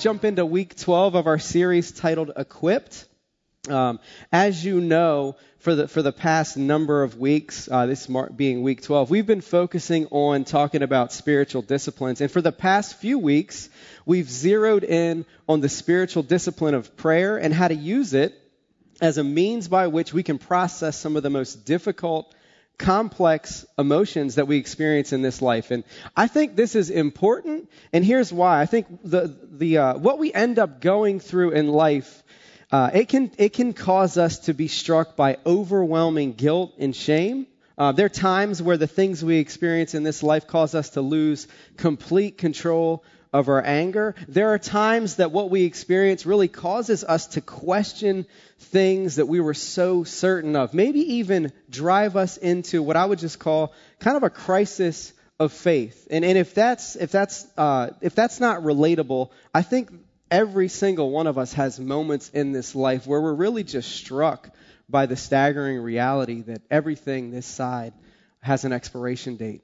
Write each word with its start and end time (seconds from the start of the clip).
jump 0.00 0.24
into 0.24 0.46
week 0.46 0.76
12 0.76 1.14
of 1.14 1.26
our 1.26 1.38
series 1.38 1.92
titled 1.92 2.32
Equipped. 2.34 3.06
Um, 3.68 4.00
as 4.32 4.64
you 4.64 4.80
know, 4.80 5.36
for 5.58 5.74
the 5.74 5.88
for 5.88 6.00
the 6.00 6.12
past 6.12 6.56
number 6.56 7.02
of 7.02 7.18
weeks, 7.18 7.68
uh, 7.70 7.84
this 7.84 8.08
being 8.34 8.62
week 8.62 8.82
12, 8.82 9.10
we've 9.10 9.26
been 9.26 9.42
focusing 9.42 10.06
on 10.06 10.44
talking 10.44 10.82
about 10.82 11.12
spiritual 11.12 11.60
disciplines, 11.60 12.22
and 12.22 12.30
for 12.30 12.40
the 12.40 12.50
past 12.50 12.96
few 12.96 13.18
weeks, 13.18 13.68
we've 14.06 14.30
zeroed 14.30 14.84
in 14.84 15.26
on 15.46 15.60
the 15.60 15.68
spiritual 15.68 16.22
discipline 16.22 16.72
of 16.72 16.96
prayer 16.96 17.36
and 17.36 17.52
how 17.52 17.68
to 17.68 17.74
use 17.74 18.14
it 18.14 18.34
as 19.02 19.18
a 19.18 19.24
means 19.24 19.68
by 19.68 19.88
which 19.88 20.14
we 20.14 20.22
can 20.22 20.38
process 20.38 20.98
some 20.98 21.16
of 21.16 21.22
the 21.22 21.30
most 21.30 21.66
difficult 21.66 22.34
complex 22.80 23.66
emotions 23.78 24.36
that 24.36 24.48
we 24.48 24.56
experience 24.56 25.12
in 25.12 25.20
this 25.22 25.40
life. 25.42 25.70
And 25.70 25.84
I 26.16 26.26
think 26.26 26.56
this 26.56 26.74
is 26.74 26.90
important, 26.90 27.70
and 27.92 28.04
here's 28.04 28.32
why. 28.32 28.60
I 28.60 28.66
think 28.66 28.86
the 29.04 29.36
the 29.52 29.78
uh, 29.78 29.98
what 29.98 30.18
we 30.18 30.32
end 30.32 30.58
up 30.58 30.80
going 30.80 31.20
through 31.20 31.50
in 31.50 31.68
life, 31.68 32.22
uh, 32.72 32.90
it 32.94 33.08
can 33.08 33.30
it 33.36 33.52
can 33.52 33.74
cause 33.74 34.16
us 34.16 34.40
to 34.40 34.54
be 34.54 34.66
struck 34.66 35.14
by 35.14 35.36
overwhelming 35.44 36.32
guilt 36.32 36.72
and 36.78 36.96
shame. 36.96 37.46
Uh, 37.76 37.92
there 37.92 38.06
are 38.06 38.10
times 38.10 38.62
where 38.62 38.76
the 38.76 38.86
things 38.86 39.24
we 39.24 39.36
experience 39.36 39.94
in 39.94 40.02
this 40.02 40.22
life 40.22 40.46
cause 40.46 40.74
us 40.74 40.90
to 40.90 41.02
lose 41.02 41.48
complete 41.76 42.38
control 42.38 43.04
of 43.32 43.48
our 43.48 43.64
anger. 43.64 44.14
There 44.28 44.52
are 44.52 44.58
times 44.58 45.16
that 45.16 45.30
what 45.30 45.50
we 45.50 45.64
experience 45.64 46.26
really 46.26 46.48
causes 46.48 47.04
us 47.04 47.28
to 47.28 47.40
question 47.40 48.26
things 48.58 49.16
that 49.16 49.26
we 49.26 49.40
were 49.40 49.54
so 49.54 50.04
certain 50.04 50.56
of, 50.56 50.74
maybe 50.74 51.14
even 51.14 51.52
drive 51.68 52.16
us 52.16 52.36
into 52.36 52.82
what 52.82 52.96
I 52.96 53.04
would 53.04 53.18
just 53.18 53.38
call 53.38 53.72
kind 54.00 54.16
of 54.16 54.22
a 54.22 54.30
crisis 54.30 55.12
of 55.38 55.52
faith. 55.52 56.08
And, 56.10 56.24
and 56.24 56.36
if 56.36 56.54
that's, 56.54 56.96
if 56.96 57.10
that's, 57.10 57.46
uh, 57.56 57.90
if 58.00 58.14
that's 58.14 58.40
not 58.40 58.62
relatable, 58.62 59.30
I 59.54 59.62
think 59.62 59.90
every 60.30 60.68
single 60.68 61.10
one 61.10 61.26
of 61.26 61.38
us 61.38 61.54
has 61.54 61.80
moments 61.80 62.28
in 62.30 62.52
this 62.52 62.74
life 62.74 63.06
where 63.06 63.20
we're 63.20 63.32
really 63.32 63.64
just 63.64 63.90
struck 63.90 64.50
by 64.88 65.06
the 65.06 65.16
staggering 65.16 65.78
reality 65.78 66.42
that 66.42 66.62
everything 66.70 67.30
this 67.30 67.46
side 67.46 67.92
has 68.40 68.64
an 68.64 68.72
expiration 68.72 69.36
date. 69.36 69.62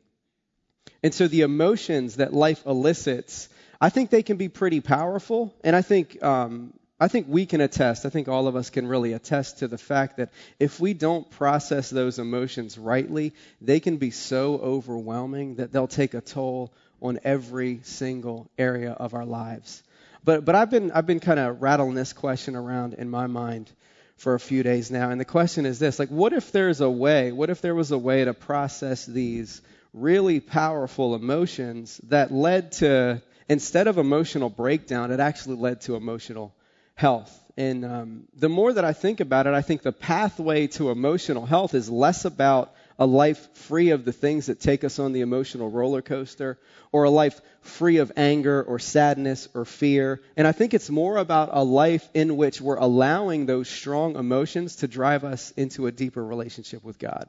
And 1.03 1.13
so 1.13 1.29
the 1.29 1.43
emotions 1.43 2.17
that 2.17 2.33
life 2.33 2.65
elicits 2.67 3.49
I 3.81 3.91
think 3.91 4.11
they 4.11 4.23
can 4.23 4.37
be 4.37 4.49
pretty 4.49 4.81
powerful, 4.81 5.55
and 5.63 5.77
I 5.77 5.83
think 5.83 6.23
um, 6.23 6.73
I 6.99 7.09
think 7.09 7.27
we 7.29 7.45
can 7.45 7.61
attest. 7.61 8.07
I 8.07 8.09
think 8.09 8.27
all 8.27 8.49
of 8.49 8.57
us 8.57 8.71
can 8.71 8.87
really 8.87 9.13
attest 9.13 9.59
to 9.59 9.69
the 9.69 9.77
fact 9.77 10.17
that 10.17 10.31
if 10.59 10.81
we 10.81 10.95
don't 10.95 11.31
process 11.31 11.91
those 11.91 12.19
emotions 12.19 12.79
rightly, 12.79 13.35
they 13.61 13.81
can 13.81 13.99
be 13.99 14.11
so 14.11 14.55
overwhelming 14.55 15.57
that 15.57 15.73
they'll 15.73 15.89
take 15.89 16.15
a 16.15 16.23
toll 16.23 16.73
on 17.03 17.21
every 17.23 17.81
single 17.83 18.51
area 18.57 18.93
of 18.93 19.13
our 19.13 19.27
lives. 19.27 19.83
But 20.25 20.45
but 20.47 20.55
I've 20.55 20.71
been 20.71 20.91
I've 20.91 21.07
been 21.07 21.21
kind 21.21 21.39
of 21.39 21.61
rattling 21.61 21.95
this 21.95 22.15
question 22.15 22.57
around 22.57 22.95
in 22.95 23.11
my 23.11 23.27
mind 23.27 23.71
for 24.17 24.35
a 24.35 24.41
few 24.41 24.63
days 24.63 24.91
now, 24.91 25.11
and 25.11 25.21
the 25.21 25.27
question 25.27 25.67
is 25.67 25.79
this: 25.79 25.99
like, 25.99 26.09
what 26.09 26.33
if 26.33 26.51
there's 26.51 26.81
a 26.81 26.91
way? 26.91 27.31
What 27.31 27.51
if 27.51 27.61
there 27.61 27.75
was 27.75 27.91
a 27.91 27.99
way 27.99 28.25
to 28.25 28.33
process 28.33 29.05
these 29.05 29.61
really 29.93 30.41
powerful 30.41 31.15
emotions 31.15 32.01
that 32.05 32.33
led 32.33 32.73
to 32.73 33.23
instead 33.49 33.87
of 33.87 33.99
emotional 33.99 34.51
breakdown, 34.51 35.11
it 35.11 35.21
actually 35.21 35.57
led 35.57 35.81
to 35.83 35.97
emotional 35.97 36.55
health. 36.95 37.33
And 37.57 37.85
um, 37.85 38.25
the 38.35 38.49
more 38.49 38.73
that 38.73 38.85
I 38.85 38.93
think 38.93 39.21
about 39.21 39.47
it, 39.47 39.55
I 39.55 39.63
think 39.63 39.83
the 39.83 39.93
pathway 39.93 40.67
to 40.69 40.91
emotional 40.91 41.47
health 41.47 41.75
is 41.75 41.89
less 41.89 42.25
about 42.25 42.75
a 42.99 43.07
life 43.07 43.55
free 43.55 43.91
of 43.91 44.05
the 44.05 44.13
things 44.13 44.47
that 44.47 44.61
take 44.61 44.85
us 44.85 44.99
on 44.99 45.13
the 45.13 45.21
emotional 45.21 45.71
roller 45.71 46.03
coaster, 46.03 46.59
or 46.93 47.05
a 47.05 47.11
life 47.11 47.41
free 47.61 47.99
of 47.99 48.13
anger 48.17 48.63
or 48.63 48.79
sadness 48.79 49.49
or 49.55 49.65
fear. 49.65 50.21
And 50.37 50.47
I 50.47 50.53
think 50.53 50.73
it's 50.73 50.89
more 50.89 51.19
about 51.19 51.51
a 51.53 51.63
life 51.63 52.09
in 52.15 52.37
which 52.37 52.61
we're 52.61 52.77
allowing 52.77 53.45
those 53.45 53.69
strong 53.69 54.17
emotions 54.17 54.77
to 54.77 54.89
drive 54.89 55.25
us 55.25 55.51
into 55.53 55.87
a 55.87 55.93
deeper 55.93 56.25
relationship 56.25 56.83
with 56.85 56.99
God. 56.99 57.29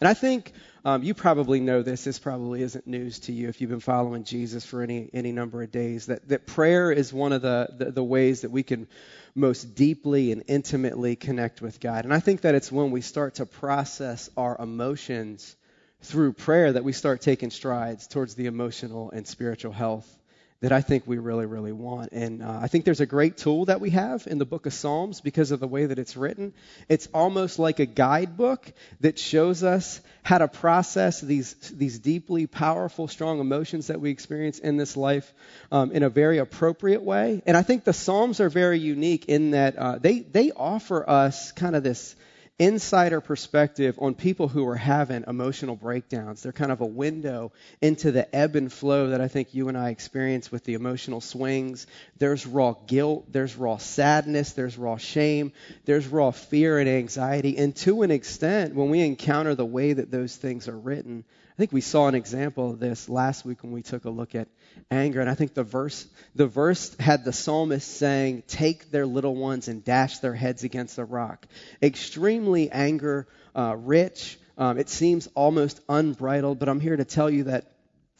And 0.00 0.08
I 0.08 0.14
think 0.14 0.52
um, 0.84 1.02
you 1.02 1.14
probably 1.14 1.60
know 1.60 1.82
this. 1.82 2.04
This 2.04 2.18
probably 2.18 2.62
isn't 2.62 2.86
news 2.86 3.20
to 3.20 3.32
you 3.32 3.48
if 3.48 3.60
you've 3.60 3.70
been 3.70 3.80
following 3.80 4.24
Jesus 4.24 4.64
for 4.64 4.82
any 4.82 5.10
any 5.12 5.32
number 5.32 5.62
of 5.62 5.70
days. 5.70 6.06
That 6.06 6.28
that 6.28 6.46
prayer 6.46 6.92
is 6.92 7.12
one 7.12 7.32
of 7.32 7.42
the, 7.42 7.68
the, 7.76 7.90
the 7.90 8.04
ways 8.04 8.42
that 8.42 8.50
we 8.50 8.62
can 8.62 8.86
most 9.34 9.74
deeply 9.74 10.32
and 10.32 10.44
intimately 10.46 11.16
connect 11.16 11.60
with 11.62 11.80
God. 11.80 12.04
And 12.04 12.12
I 12.12 12.20
think 12.20 12.42
that 12.42 12.54
it's 12.54 12.70
when 12.70 12.90
we 12.90 13.00
start 13.00 13.36
to 13.36 13.46
process 13.46 14.30
our 14.36 14.56
emotions 14.58 15.56
through 16.02 16.32
prayer 16.32 16.72
that 16.72 16.84
we 16.84 16.92
start 16.92 17.20
taking 17.20 17.50
strides 17.50 18.06
towards 18.06 18.34
the 18.34 18.46
emotional 18.46 19.10
and 19.10 19.26
spiritual 19.26 19.72
health 19.72 20.19
that 20.60 20.72
I 20.72 20.82
think 20.82 21.06
we 21.06 21.16
really, 21.16 21.46
really 21.46 21.72
want. 21.72 22.12
And 22.12 22.42
uh, 22.42 22.58
I 22.62 22.68
think 22.68 22.84
there's 22.84 23.00
a 23.00 23.06
great 23.06 23.38
tool 23.38 23.64
that 23.64 23.80
we 23.80 23.90
have 23.90 24.26
in 24.26 24.36
the 24.36 24.44
book 24.44 24.66
of 24.66 24.74
Psalms 24.74 25.22
because 25.22 25.52
of 25.52 25.60
the 25.60 25.66
way 25.66 25.86
that 25.86 25.98
it's 25.98 26.18
written. 26.18 26.52
It's 26.88 27.08
almost 27.14 27.58
like 27.58 27.80
a 27.80 27.86
guidebook 27.86 28.70
that 29.00 29.18
shows 29.18 29.62
us 29.62 30.02
how 30.22 30.36
to 30.36 30.48
process 30.48 31.20
these, 31.20 31.54
these 31.54 31.98
deeply 31.98 32.46
powerful, 32.46 33.08
strong 33.08 33.40
emotions 33.40 33.86
that 33.86 34.02
we 34.02 34.10
experience 34.10 34.58
in 34.58 34.76
this 34.76 34.98
life 34.98 35.32
um, 35.72 35.92
in 35.92 36.02
a 36.02 36.10
very 36.10 36.36
appropriate 36.36 37.02
way. 37.02 37.42
And 37.46 37.56
I 37.56 37.62
think 37.62 37.84
the 37.84 37.94
Psalms 37.94 38.38
are 38.40 38.50
very 38.50 38.78
unique 38.78 39.26
in 39.26 39.52
that 39.52 39.76
uh, 39.76 39.98
they, 39.98 40.20
they 40.20 40.52
offer 40.52 41.08
us 41.08 41.52
kind 41.52 41.74
of 41.74 41.82
this 41.82 42.14
insider 42.60 43.22
perspective 43.22 43.98
on 43.98 44.14
people 44.14 44.46
who 44.46 44.68
are 44.68 44.76
having 44.76 45.24
emotional 45.26 45.74
breakdowns. 45.74 46.42
They're 46.42 46.52
kind 46.52 46.70
of 46.70 46.82
a 46.82 46.86
window 46.86 47.52
into 47.80 48.12
the 48.12 48.32
ebb 48.36 48.54
and 48.54 48.70
flow 48.70 49.08
that 49.08 49.20
I 49.20 49.28
think 49.28 49.54
you 49.54 49.68
and 49.68 49.78
I 49.78 49.88
experience 49.88 50.52
with 50.52 50.64
the 50.64 50.74
emotional 50.74 51.22
swings. 51.22 51.86
There's 52.18 52.46
raw 52.46 52.74
guilt, 52.86 53.32
there's 53.32 53.56
raw 53.56 53.78
sadness, 53.78 54.52
there's 54.52 54.76
raw 54.76 54.98
shame, 54.98 55.52
there's 55.86 56.06
raw 56.06 56.32
fear 56.32 56.78
and 56.78 56.88
anxiety. 56.88 57.56
And 57.56 57.74
to 57.76 58.02
an 58.02 58.10
extent, 58.10 58.74
when 58.74 58.90
we 58.90 59.00
encounter 59.00 59.54
the 59.54 59.64
way 59.64 59.94
that 59.94 60.10
those 60.10 60.36
things 60.36 60.68
are 60.68 60.78
written, 60.78 61.24
I 61.50 61.56
think 61.56 61.72
we 61.72 61.80
saw 61.80 62.06
an 62.06 62.14
example 62.14 62.70
of 62.70 62.78
this 62.78 63.08
last 63.08 63.44
week 63.44 63.62
when 63.62 63.72
we 63.72 63.82
took 63.82 64.04
a 64.04 64.10
look 64.10 64.34
at 64.34 64.48
anger. 64.90 65.20
And 65.20 65.28
I 65.28 65.34
think 65.34 65.52
the 65.52 65.64
verse, 65.64 66.06
the 66.34 66.46
verse 66.46 66.96
had 66.98 67.24
the 67.24 67.32
psalmist 67.32 67.96
saying, 67.96 68.44
take 68.46 68.90
their 68.90 69.04
little 69.04 69.34
ones 69.34 69.68
and 69.68 69.84
dash 69.84 70.18
their 70.18 70.34
heads 70.34 70.64
against 70.64 70.96
the 70.96 71.04
rock. 71.04 71.46
Extremely 71.82 72.70
anger 72.70 73.26
uh, 73.54 73.76
rich. 73.76 74.38
Um, 74.56 74.78
it 74.78 74.88
seems 74.88 75.28
almost 75.34 75.80
unbridled, 75.88 76.58
but 76.58 76.68
I'm 76.68 76.80
here 76.80 76.96
to 76.96 77.04
tell 77.04 77.28
you 77.28 77.44
that 77.44 77.72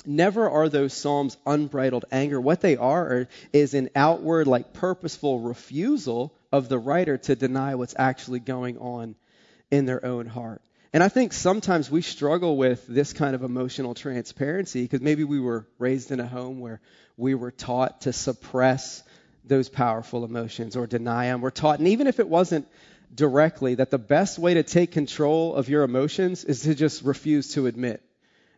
never 0.07 0.51
are 0.51 0.69
those 0.69 0.93
psalms 0.93 1.37
unbridled 1.47 2.07
anger. 2.11 2.41
What 2.41 2.61
they 2.61 2.77
are 2.77 3.29
is 3.53 3.75
an 3.75 3.91
outward, 3.95 4.47
like 4.47 4.73
purposeful 4.73 5.41
refusal 5.41 6.35
of 6.53 6.69
the 6.69 6.79
writer 6.79 7.17
to 7.19 7.37
deny 7.37 7.75
what's 7.75 7.95
actually 7.97 8.41
going 8.41 8.79
on 8.79 9.15
in 9.71 9.87
their 9.87 10.05
own 10.05 10.27
heart. 10.27 10.63
And 10.93 11.05
I 11.05 11.09
think 11.09 11.33
sometimes 11.33 11.89
we 11.89 12.03
struggle 12.03 12.57
with 12.57 12.85
this 12.89 13.13
kind 13.13 13.37
of 13.37 13.45
emotional 13.45 13.95
transparency 13.95 14.83
because 14.83 15.01
maybe 15.01 15.23
we 15.23 15.39
were 15.39 15.67
raised 15.79 16.11
in 16.11 16.19
a 16.19 16.27
home 16.27 16.59
where 16.59 16.81
we 17.17 17.35
were 17.35 17.53
taught 17.53 18.03
to 18.03 18.13
suppress 18.13 19.05
those 19.45 19.69
powerful 19.69 20.25
emotions 20.25 20.77
or 20.77 20.89
deny 20.89 21.27
them. 21.27 21.43
We're 21.43 21.51
taught, 21.51 21.79
and 21.79 21.89
even 21.89 22.09
if 22.09 22.19
it 22.19 22.29
wasn't 22.29 22.67
directly, 23.15 23.77
that 23.77 23.91
the 23.91 23.99
best 23.99 24.39
way 24.39 24.55
to 24.55 24.65
take 24.65 24.91
control 24.91 25.55
of 25.55 25.69
your 25.69 25.85
emotions 25.85 26.43
is 26.43 26.63
to 26.63 26.75
just 26.75 27.03
refuse 27.05 27.55
to 27.55 27.67
admit 27.67 28.03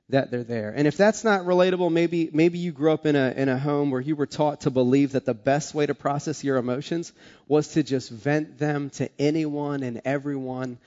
that 0.09 0.31
they're 0.31 0.43
there. 0.43 0.73
And 0.75 0.87
if 0.89 0.97
that's 0.97 1.25
not 1.25 1.43
relatable, 1.43 1.93
maybe 1.93 2.31
maybe 2.33 2.59
you 2.59 2.73
grew 2.73 2.93
up 2.93 3.07
in 3.07 3.15
a 3.15 3.33
in 3.37 3.49
a 3.49 3.59
home 3.59 3.91
where 3.91 4.01
you 4.01 4.17
were 4.17 4.27
taught 4.27 4.63
to 4.63 4.71
believe 4.71 5.13
that 5.13 5.25
the 5.25 5.35
best 5.35 5.75
way 5.75 5.87
to 5.87 5.95
process 5.95 6.43
your 6.43 6.57
emotions 6.57 7.13
was 7.47 7.69
to 7.69 7.83
just 7.83 8.11
vent 8.11 8.59
them 8.59 8.91
to 8.91 9.11
anyone 9.19 9.83
and 9.83 10.03
everyone 10.05 10.79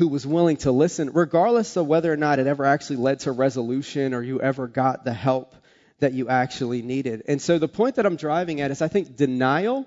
who 0.00 0.08
was 0.08 0.26
willing 0.26 0.56
to 0.56 0.72
listen, 0.72 1.10
regardless 1.12 1.76
of 1.76 1.86
whether 1.86 2.10
or 2.10 2.16
not 2.16 2.38
it 2.38 2.46
ever 2.46 2.64
actually 2.64 2.96
led 2.96 3.20
to 3.20 3.30
resolution 3.30 4.14
or 4.14 4.22
you 4.22 4.40
ever 4.40 4.66
got 4.66 5.04
the 5.04 5.12
help 5.12 5.54
that 5.98 6.14
you 6.14 6.30
actually 6.30 6.80
needed. 6.80 7.22
And 7.28 7.40
so 7.40 7.58
the 7.58 7.68
point 7.68 7.96
that 7.96 8.06
I'm 8.06 8.16
driving 8.16 8.62
at 8.62 8.70
is 8.70 8.80
I 8.80 8.88
think 8.88 9.14
denial 9.14 9.86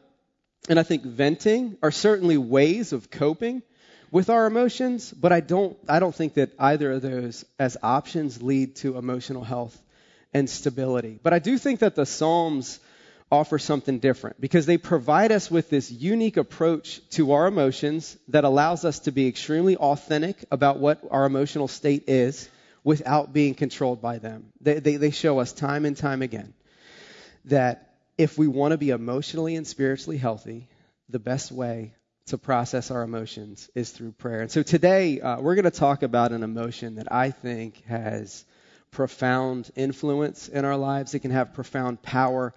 and 0.70 0.80
I 0.80 0.84
think 0.84 1.02
venting 1.02 1.78
are 1.82 1.90
certainly 1.90 2.38
ways 2.38 2.94
of 2.94 3.10
coping 3.10 3.64
with 4.12 4.30
our 4.30 4.46
emotions, 4.46 5.12
but 5.12 5.32
I 5.32 5.40
don't 5.40 5.76
I 5.90 5.98
don't 5.98 6.14
think 6.14 6.36
that 6.36 6.52
either 6.60 6.92
of 6.92 7.02
those 7.02 7.44
as 7.58 7.76
options 7.82 8.40
lead 8.40 8.76
to 8.78 9.00
emotional 9.00 9.44
health 9.44 9.76
and 10.32 10.48
stability. 10.48 11.20
But 11.24 11.34
I 11.34 11.40
do 11.40 11.58
think 11.58 11.80
that 11.80 11.96
the 11.96 12.06
Psalms 12.06 12.80
offer 13.34 13.58
something 13.58 13.98
different 13.98 14.40
because 14.40 14.68
they 14.68 14.78
provide 14.78 15.32
us 15.32 15.50
with 15.50 15.68
this 15.72 15.92
unique 15.92 16.38
approach 16.38 17.02
to 17.10 17.32
our 17.32 17.48
emotions 17.48 18.16
that 18.28 18.44
allows 18.44 18.86
us 18.86 19.00
to 19.00 19.12
be 19.12 19.28
extremely 19.28 19.76
authentic 19.76 20.46
about 20.52 20.78
what 20.78 21.02
our 21.10 21.26
emotional 21.26 21.68
state 21.68 22.04
is 22.08 22.48
without 22.84 23.34
being 23.34 23.56
controlled 23.56 24.04
by 24.04 24.20
them. 24.20 24.54
They, 24.62 24.80
they, 24.80 24.98
they 24.98 25.10
show 25.10 25.40
us 25.40 25.52
time 25.52 25.86
and 25.86 25.98
time 25.98 26.22
again 26.22 26.54
that 27.46 27.96
if 28.20 28.38
we 28.38 28.48
want 28.48 28.74
to 28.74 28.78
be 28.78 28.92
emotionally 28.92 29.56
and 29.56 29.66
spiritually 29.66 30.18
healthy, 30.18 30.70
the 31.10 31.18
best 31.18 31.52
way 31.52 31.96
to 32.28 32.38
process 32.38 32.92
our 32.92 33.02
emotions 33.02 33.68
is 33.74 33.90
through 33.90 34.12
prayer. 34.12 34.42
And 34.42 34.52
so 34.52 34.62
today 34.62 35.20
uh, 35.20 35.42
we're 35.42 35.56
going 35.56 35.66
to 35.66 35.72
talk 35.72 36.04
about 36.04 36.34
an 36.34 36.44
emotion 36.44 36.96
that 36.96 37.12
I 37.12 37.32
think 37.32 37.84
has 37.86 38.46
profound 38.92 39.72
influence 39.76 40.48
in 40.50 40.66
our 40.66 40.78
lives. 40.78 41.16
It 41.16 41.20
can 41.22 41.32
have 41.32 41.56
profound 41.56 42.04
power 42.04 42.54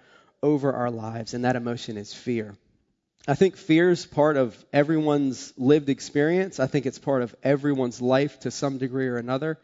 over 0.46 0.72
our 0.72 0.92
lives, 0.92 1.34
and 1.34 1.44
that 1.44 1.56
emotion 1.56 1.96
is 1.96 2.14
fear. 2.14 2.54
I 3.26 3.34
think 3.34 3.56
fear 3.56 3.90
is 3.90 4.06
part 4.06 4.36
of 4.36 4.56
everyone's 4.72 5.52
lived 5.56 5.88
experience. 5.88 6.60
I 6.60 6.68
think 6.68 6.86
it's 6.86 7.00
part 7.00 7.22
of 7.22 7.34
everyone's 7.42 8.00
life 8.00 8.38
to 8.40 8.52
some 8.52 8.78
degree 8.78 9.08
or 9.08 9.16
another. 9.16 9.58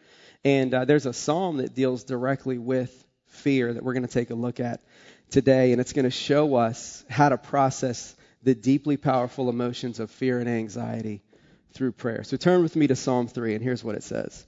And 0.45 0.75
uh, 0.75 0.85
there's 0.85 1.07
a 1.07 1.13
psalm 1.13 1.59
that 1.59 1.77
deals 1.77 2.03
directly 2.03 2.59
with 2.59 2.93
fear 3.27 3.73
that 3.73 3.85
we're 3.85 3.93
going 3.93 4.07
to 4.07 4.13
take 4.13 4.31
a 4.31 4.35
look 4.35 4.59
at 4.59 4.81
today, 5.31 5.71
and 5.71 5.81
it's 5.81 5.93
going 5.93 6.05
to 6.05 6.11
show 6.11 6.57
us 6.57 7.05
how 7.09 7.29
to 7.29 7.39
process 7.39 8.17
the 8.43 8.57
deeply 8.57 8.97
powerful 8.97 9.49
emotions 9.49 10.01
of 10.01 10.11
fear 10.11 10.41
and 10.41 10.49
anxiety 10.49 11.23
through 11.75 11.93
prayer. 11.93 12.25
So 12.25 12.37
turn 12.37 12.63
with 12.63 12.75
me 12.75 12.89
to 12.89 12.97
Psalm 12.97 13.29
3, 13.29 13.55
and 13.55 13.63
here's 13.63 13.85
what 13.85 13.95
it 13.95 14.03
says 14.03 14.45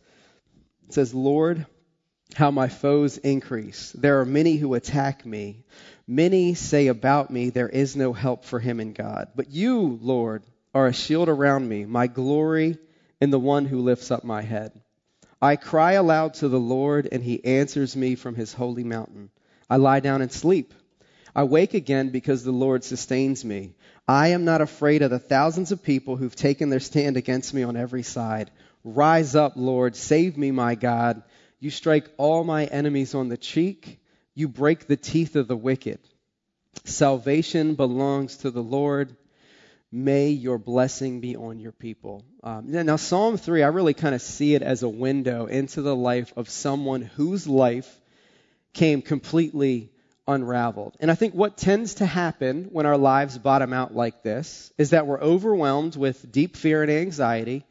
It 0.88 0.94
says, 0.94 1.14
Lord, 1.14 1.64
how 2.34 2.50
my 2.50 2.68
foes 2.68 3.18
increase. 3.18 3.92
There 3.92 4.20
are 4.20 4.26
many 4.26 4.56
who 4.56 4.74
attack 4.74 5.24
me. 5.24 5.64
Many 6.06 6.54
say 6.54 6.88
about 6.88 7.30
me, 7.30 7.50
There 7.50 7.68
is 7.68 7.96
no 7.96 8.12
help 8.12 8.44
for 8.44 8.58
him 8.58 8.80
in 8.80 8.92
God. 8.92 9.28
But 9.34 9.50
you, 9.50 9.98
Lord, 10.02 10.42
are 10.74 10.86
a 10.86 10.92
shield 10.92 11.28
around 11.28 11.68
me, 11.68 11.84
my 11.84 12.06
glory, 12.06 12.78
and 13.20 13.32
the 13.32 13.38
one 13.38 13.64
who 13.66 13.80
lifts 13.82 14.10
up 14.10 14.24
my 14.24 14.42
head. 14.42 14.72
I 15.40 15.56
cry 15.56 15.92
aloud 15.92 16.34
to 16.34 16.48
the 16.48 16.58
Lord, 16.58 17.08
and 17.10 17.22
he 17.22 17.44
answers 17.44 17.94
me 17.94 18.14
from 18.14 18.34
his 18.34 18.52
holy 18.52 18.84
mountain. 18.84 19.30
I 19.68 19.76
lie 19.76 20.00
down 20.00 20.22
and 20.22 20.32
sleep. 20.32 20.74
I 21.36 21.44
wake 21.44 21.74
again 21.74 22.10
because 22.10 22.44
the 22.44 22.52
Lord 22.52 22.84
sustains 22.84 23.44
me. 23.44 23.74
I 24.06 24.28
am 24.28 24.44
not 24.44 24.60
afraid 24.60 25.02
of 25.02 25.10
the 25.10 25.18
thousands 25.18 25.72
of 25.72 25.82
people 25.82 26.16
who've 26.16 26.34
taken 26.34 26.70
their 26.70 26.80
stand 26.80 27.16
against 27.16 27.52
me 27.54 27.62
on 27.62 27.76
every 27.76 28.02
side. 28.02 28.50
Rise 28.84 29.34
up, 29.34 29.54
Lord. 29.56 29.96
Save 29.96 30.36
me, 30.36 30.50
my 30.50 30.74
God. 30.74 31.22
You 31.64 31.70
strike 31.70 32.10
all 32.18 32.44
my 32.44 32.66
enemies 32.66 33.14
on 33.14 33.30
the 33.30 33.38
cheek. 33.38 33.98
You 34.34 34.48
break 34.48 34.86
the 34.86 34.98
teeth 34.98 35.34
of 35.34 35.48
the 35.48 35.56
wicked. 35.56 35.98
Salvation 36.84 37.74
belongs 37.74 38.36
to 38.38 38.50
the 38.50 38.62
Lord. 38.62 39.16
May 39.90 40.28
your 40.28 40.58
blessing 40.58 41.20
be 41.20 41.36
on 41.36 41.60
your 41.60 41.72
people. 41.72 42.22
Um, 42.42 42.64
now, 42.66 42.96
Psalm 42.96 43.38
3, 43.38 43.62
I 43.62 43.68
really 43.68 43.94
kind 43.94 44.14
of 44.14 44.20
see 44.20 44.54
it 44.54 44.60
as 44.60 44.82
a 44.82 44.90
window 44.90 45.46
into 45.46 45.80
the 45.80 45.96
life 45.96 46.34
of 46.36 46.50
someone 46.50 47.00
whose 47.00 47.46
life 47.46 47.98
came 48.74 49.00
completely 49.00 49.90
unraveled. 50.28 50.98
And 51.00 51.10
I 51.10 51.14
think 51.14 51.32
what 51.32 51.56
tends 51.56 51.94
to 51.94 52.04
happen 52.04 52.68
when 52.72 52.84
our 52.84 52.98
lives 52.98 53.38
bottom 53.38 53.72
out 53.72 53.94
like 53.94 54.22
this 54.22 54.70
is 54.76 54.90
that 54.90 55.06
we're 55.06 55.18
overwhelmed 55.18 55.96
with 55.96 56.30
deep 56.30 56.58
fear 56.58 56.82
and 56.82 56.92
anxiety. 56.92 57.64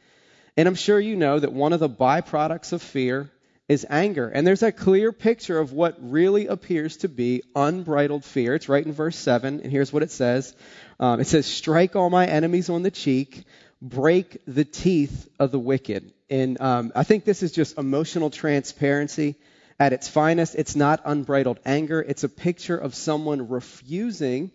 And 0.57 0.67
I'm 0.67 0.73
sure 0.73 0.99
you 0.99 1.15
know 1.15 1.37
that 1.37 1.53
one 1.53 1.73
of 1.73 1.79
the 1.79 1.87
byproducts 1.87 2.73
of 2.73 2.81
fear 2.81 3.29
is 3.69 3.85
anger. 3.89 4.27
And 4.27 4.45
there's 4.45 4.63
a 4.63 4.71
clear 4.71 5.11
picture 5.11 5.59
of 5.59 5.71
what 5.71 5.97
really 5.99 6.47
appears 6.47 6.97
to 6.97 7.09
be 7.09 7.43
unbridled 7.55 8.25
fear. 8.25 8.55
It's 8.55 8.69
right 8.69 8.85
in 8.85 8.91
verse 8.91 9.15
7, 9.17 9.61
and 9.61 9.71
here's 9.71 9.93
what 9.93 10.03
it 10.03 10.11
says 10.11 10.55
um, 10.99 11.19
It 11.19 11.27
says, 11.27 11.45
Strike 11.45 11.95
all 11.95 12.09
my 12.09 12.25
enemies 12.25 12.69
on 12.69 12.83
the 12.83 12.91
cheek, 12.91 13.43
break 13.81 14.37
the 14.45 14.65
teeth 14.65 15.29
of 15.39 15.51
the 15.51 15.59
wicked. 15.59 16.11
And 16.29 16.59
um, 16.59 16.91
I 16.95 17.03
think 17.03 17.25
this 17.25 17.43
is 17.43 17.51
just 17.51 17.77
emotional 17.77 18.29
transparency 18.29 19.35
at 19.79 19.93
its 19.93 20.07
finest. 20.07 20.55
It's 20.55 20.75
not 20.75 21.01
unbridled 21.05 21.59
anger, 21.65 22.01
it's 22.01 22.23
a 22.23 22.29
picture 22.29 22.77
of 22.77 22.95
someone 22.95 23.49
refusing 23.49 24.51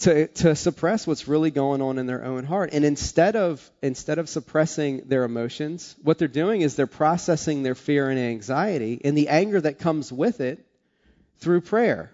to, 0.00 0.28
to 0.28 0.54
suppress 0.54 1.06
what's 1.06 1.26
really 1.26 1.50
going 1.50 1.82
on 1.82 1.98
in 1.98 2.06
their 2.06 2.24
own 2.24 2.44
heart. 2.44 2.70
And 2.72 2.84
instead 2.84 3.34
of, 3.34 3.68
instead 3.82 4.18
of 4.18 4.28
suppressing 4.28 5.02
their 5.06 5.24
emotions, 5.24 5.96
what 6.02 6.18
they're 6.18 6.28
doing 6.28 6.60
is 6.60 6.76
they're 6.76 6.86
processing 6.86 7.62
their 7.62 7.74
fear 7.74 8.08
and 8.08 8.18
anxiety 8.18 9.00
and 9.04 9.18
the 9.18 9.28
anger 9.28 9.60
that 9.60 9.78
comes 9.78 10.12
with 10.12 10.40
it 10.40 10.64
through 11.38 11.62
prayer. 11.62 12.12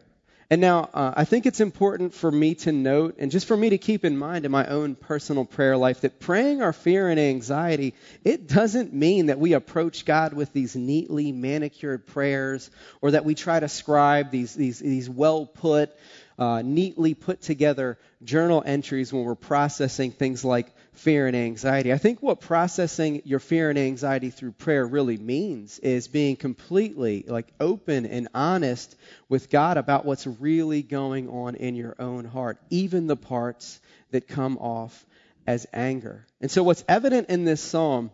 And 0.50 0.60
now, 0.60 0.90
uh, 0.92 1.14
I 1.16 1.24
think 1.24 1.46
it's 1.46 1.60
important 1.60 2.12
for 2.12 2.30
me 2.30 2.54
to 2.56 2.70
note, 2.70 3.16
and 3.18 3.30
just 3.30 3.46
for 3.46 3.56
me 3.56 3.70
to 3.70 3.78
keep 3.78 4.04
in 4.04 4.16
mind 4.16 4.44
in 4.44 4.52
my 4.52 4.66
own 4.66 4.94
personal 4.94 5.46
prayer 5.46 5.76
life, 5.76 6.02
that 6.02 6.20
praying 6.20 6.60
our 6.60 6.74
fear 6.74 7.08
and 7.08 7.18
anxiety, 7.18 7.94
it 8.24 8.46
doesn't 8.46 8.92
mean 8.92 9.26
that 9.26 9.38
we 9.38 9.54
approach 9.54 10.04
God 10.04 10.34
with 10.34 10.52
these 10.52 10.76
neatly 10.76 11.32
manicured 11.32 12.06
prayers, 12.06 12.70
or 13.00 13.12
that 13.12 13.24
we 13.24 13.34
try 13.34 13.58
to 13.58 13.68
scribe 13.68 14.30
these 14.30 14.54
these 14.54 14.78
these 14.78 15.08
well 15.08 15.46
put, 15.46 15.96
uh, 16.38 16.62
neatly 16.62 17.14
put 17.14 17.40
together 17.40 17.98
journal 18.22 18.62
entries 18.64 19.12
when 19.12 19.24
we're 19.24 19.34
processing 19.34 20.10
things 20.10 20.44
like 20.44 20.66
fear 20.92 21.26
and 21.26 21.36
anxiety. 21.36 21.92
I 21.92 21.98
think 21.98 22.22
what 22.22 22.40
processing 22.40 23.22
your 23.24 23.38
fear 23.38 23.70
and 23.70 23.78
anxiety 23.78 24.30
through 24.30 24.52
prayer 24.52 24.86
really 24.86 25.16
means 25.16 25.78
is 25.78 26.08
being 26.08 26.36
completely 26.36 27.24
like 27.26 27.52
open 27.60 28.06
and 28.06 28.28
honest 28.34 28.96
with 29.28 29.50
God 29.50 29.76
about 29.76 30.04
what's 30.04 30.26
really 30.26 30.82
going 30.82 31.28
on 31.28 31.56
in 31.56 31.74
your 31.74 31.96
own 31.98 32.24
heart, 32.24 32.58
even 32.70 33.06
the 33.06 33.16
parts 33.16 33.80
that 34.10 34.28
come 34.28 34.58
off 34.58 35.06
as 35.46 35.66
anger. 35.72 36.26
And 36.40 36.50
so 36.50 36.62
what's 36.62 36.84
evident 36.88 37.28
in 37.28 37.44
this 37.44 37.60
psalm 37.60 38.10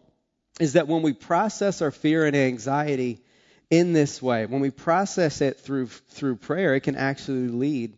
is 0.59 0.75
that 0.75 0.89
when 0.89 1.03
we 1.03 1.13
process 1.13 1.81
our 1.81 1.91
fear 1.91 2.27
and 2.27 2.37
anxiety 2.37 3.21
in 3.71 3.93
this 3.93 4.21
way, 4.21 4.47
when 4.47 4.61
we 4.61 4.71
process 4.71 5.41
it 5.41 5.61
through 5.61 5.87
through 5.87 6.37
prayer, 6.37 6.75
it 6.75 6.81
can 6.81 6.97
actually 6.97 7.49
lead 7.49 7.97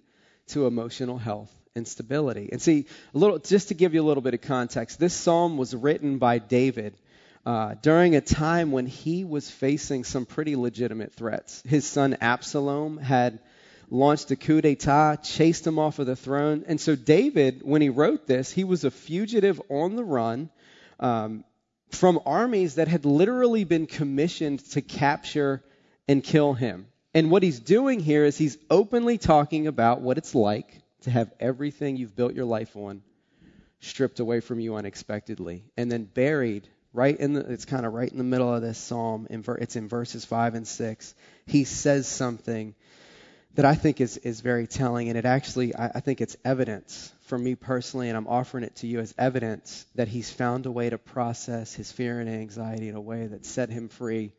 to 0.52 0.66
emotional 0.66 1.18
health 1.18 1.52
and 1.74 1.86
stability. 1.86 2.48
And 2.52 2.60
see, 2.60 2.86
a 3.14 3.18
little, 3.18 3.38
just 3.38 3.68
to 3.68 3.74
give 3.74 3.94
you 3.94 4.02
a 4.02 4.06
little 4.06 4.22
bit 4.22 4.34
of 4.34 4.42
context, 4.42 4.98
this 4.98 5.14
psalm 5.14 5.56
was 5.56 5.74
written 5.74 6.18
by 6.18 6.38
David 6.38 6.94
uh, 7.44 7.74
during 7.82 8.14
a 8.14 8.20
time 8.20 8.70
when 8.70 8.86
he 8.86 9.24
was 9.24 9.50
facing 9.50 10.04
some 10.04 10.26
pretty 10.26 10.56
legitimate 10.56 11.12
threats. 11.12 11.62
His 11.66 11.86
son 11.86 12.16
Absalom 12.20 12.98
had 12.98 13.38
launched 13.90 14.30
a 14.30 14.36
coup 14.36 14.60
d'etat, 14.60 15.16
chased 15.16 15.66
him 15.66 15.78
off 15.78 15.98
of 15.98 16.06
the 16.06 16.16
throne. 16.16 16.64
And 16.66 16.80
so, 16.80 16.94
David, 16.94 17.62
when 17.62 17.82
he 17.82 17.88
wrote 17.88 18.26
this, 18.26 18.50
he 18.50 18.64
was 18.64 18.84
a 18.84 18.90
fugitive 18.90 19.60
on 19.68 19.96
the 19.96 20.04
run 20.04 20.50
um, 21.00 21.44
from 21.90 22.20
armies 22.24 22.76
that 22.76 22.88
had 22.88 23.04
literally 23.04 23.64
been 23.64 23.86
commissioned 23.86 24.60
to 24.70 24.80
capture 24.80 25.62
and 26.08 26.22
kill 26.22 26.54
him. 26.54 26.86
And 27.14 27.30
what 27.30 27.42
he's 27.42 27.60
doing 27.60 28.00
here 28.00 28.24
is 28.24 28.38
he's 28.38 28.56
openly 28.70 29.18
talking 29.18 29.66
about 29.66 30.00
what 30.00 30.18
it's 30.18 30.34
like 30.34 30.80
to 31.02 31.10
have 31.10 31.30
everything 31.38 31.96
you've 31.96 32.16
built 32.16 32.34
your 32.34 32.46
life 32.46 32.74
on 32.76 33.02
stripped 33.80 34.20
away 34.20 34.40
from 34.40 34.60
you 34.60 34.76
unexpectedly 34.76 35.64
and 35.76 35.90
then 35.90 36.04
buried 36.04 36.68
right 36.92 37.18
in 37.18 37.32
the 37.32 37.40
it's 37.40 37.64
kind 37.64 37.84
of 37.84 37.92
right 37.92 38.10
in 38.10 38.16
the 38.16 38.24
middle 38.24 38.52
of 38.52 38.62
this 38.62 38.78
psalm 38.78 39.26
it's 39.30 39.76
in 39.76 39.88
verses 39.88 40.24
5 40.24 40.54
and 40.54 40.68
6 40.68 41.14
he 41.46 41.64
says 41.64 42.06
something 42.06 42.76
that 43.54 43.64
i 43.64 43.74
think 43.74 44.00
is, 44.00 44.18
is 44.18 44.40
very 44.40 44.68
telling 44.68 45.08
and 45.08 45.18
it 45.18 45.24
actually 45.24 45.74
I, 45.74 45.86
I 45.96 46.00
think 46.00 46.20
it's 46.20 46.36
evidence 46.44 47.12
for 47.22 47.36
me 47.36 47.56
personally 47.56 48.08
and 48.08 48.16
i'm 48.16 48.28
offering 48.28 48.62
it 48.62 48.76
to 48.76 48.86
you 48.86 49.00
as 49.00 49.12
evidence 49.18 49.84
that 49.96 50.06
he's 50.06 50.30
found 50.30 50.66
a 50.66 50.70
way 50.70 50.88
to 50.88 50.98
process 50.98 51.74
his 51.74 51.90
fear 51.90 52.20
and 52.20 52.30
anxiety 52.30 52.88
in 52.88 52.94
a 52.94 53.00
way 53.00 53.26
that 53.26 53.44
set 53.44 53.68
him 53.68 53.88
free 53.88 54.32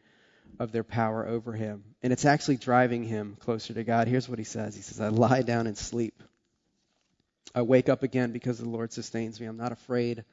of 0.64 0.72
their 0.72 0.84
power 0.84 1.28
over 1.28 1.54
him. 1.54 1.84
And 2.02 2.12
it's 2.12 2.26
actually 2.26 2.58
driving 2.58 3.04
him 3.04 3.36
closer 3.40 3.74
to 3.74 3.84
God. 3.84 4.08
Here's 4.08 4.28
what 4.28 4.40
he 4.40 4.46
says 4.46 4.76
He 4.76 4.82
says, 4.82 5.00
I 5.00 5.10
lie 5.10 5.44
down 5.44 5.68
and 5.68 5.78
sleep. 5.78 6.24
I 7.54 7.62
wake 7.62 7.90
up 7.90 8.02
again 8.02 8.32
because 8.32 8.58
the 8.58 8.68
Lord 8.68 8.92
sustains 8.92 9.40
me. 9.40 9.46
I'm 9.46 9.58
not 9.58 9.72
afraid 9.72 10.24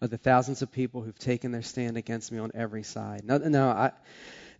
of 0.00 0.10
the 0.10 0.18
thousands 0.18 0.62
of 0.62 0.70
people 0.70 1.02
who've 1.02 1.18
taken 1.18 1.50
their 1.50 1.62
stand 1.62 1.96
against 1.96 2.30
me 2.30 2.38
on 2.38 2.52
every 2.54 2.84
side. 2.84 3.22
Now, 3.24 3.38
now 3.38 3.70
I, 3.70 3.92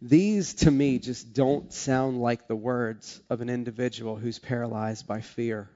these 0.02 0.54
to 0.54 0.70
me 0.70 0.98
just 0.98 1.32
don't 1.34 1.72
sound 1.72 2.20
like 2.20 2.48
the 2.48 2.56
words 2.56 3.20
of 3.30 3.42
an 3.42 3.48
individual 3.48 4.16
who's 4.16 4.38
paralyzed 4.38 5.06
by 5.06 5.20
fear, 5.20 5.70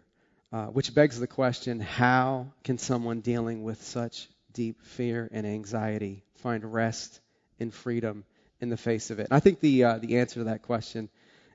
uh, 0.52 0.66
which 0.66 0.94
begs 0.94 1.20
the 1.20 1.26
question 1.26 1.78
how 1.78 2.52
can 2.64 2.78
someone 2.78 3.20
dealing 3.20 3.62
with 3.62 3.82
such 3.82 4.28
deep 4.52 4.82
fear 4.82 5.28
and 5.30 5.46
anxiety 5.46 6.24
find 6.36 6.72
rest 6.72 7.20
and 7.60 7.72
freedom 7.72 8.24
in 8.64 8.70
the 8.70 8.76
face 8.76 9.10
of 9.10 9.20
it? 9.20 9.28
And 9.30 9.36
I 9.36 9.38
think 9.38 9.60
the, 9.60 9.84
uh, 9.84 9.98
the 9.98 10.18
answer 10.18 10.40
to 10.40 10.44
that 10.44 10.62
question 10.62 11.08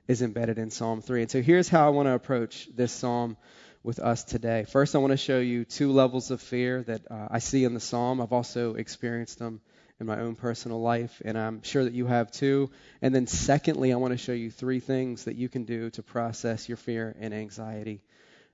is 0.08 0.22
embedded 0.22 0.58
in 0.58 0.70
Psalm 0.70 1.02
3. 1.02 1.22
And 1.22 1.30
so 1.30 1.42
here's 1.42 1.68
how 1.68 1.86
I 1.86 1.90
want 1.90 2.06
to 2.06 2.14
approach 2.14 2.68
this 2.74 2.92
psalm 2.92 3.36
with 3.82 3.98
us 3.98 4.24
today. 4.24 4.64
First, 4.64 4.94
I 4.94 4.98
want 4.98 5.10
to 5.10 5.16
show 5.16 5.38
you 5.38 5.64
two 5.64 5.92
levels 5.92 6.30
of 6.30 6.40
fear 6.40 6.82
that 6.84 7.02
uh, 7.10 7.28
I 7.30 7.38
see 7.38 7.64
in 7.64 7.74
the 7.74 7.80
psalm. 7.80 8.20
I've 8.20 8.32
also 8.32 8.74
experienced 8.74 9.38
them 9.38 9.60
in 9.98 10.06
my 10.06 10.20
own 10.20 10.34
personal 10.34 10.80
life, 10.80 11.20
and 11.24 11.36
I'm 11.36 11.62
sure 11.62 11.84
that 11.84 11.92
you 11.92 12.06
have 12.06 12.30
too. 12.30 12.70
And 13.02 13.14
then, 13.14 13.26
secondly, 13.26 13.92
I 13.92 13.96
want 13.96 14.12
to 14.12 14.18
show 14.18 14.32
you 14.32 14.50
three 14.50 14.80
things 14.80 15.24
that 15.24 15.36
you 15.36 15.48
can 15.48 15.64
do 15.64 15.90
to 15.90 16.02
process 16.02 16.68
your 16.68 16.78
fear 16.78 17.14
and 17.20 17.34
anxiety 17.34 18.00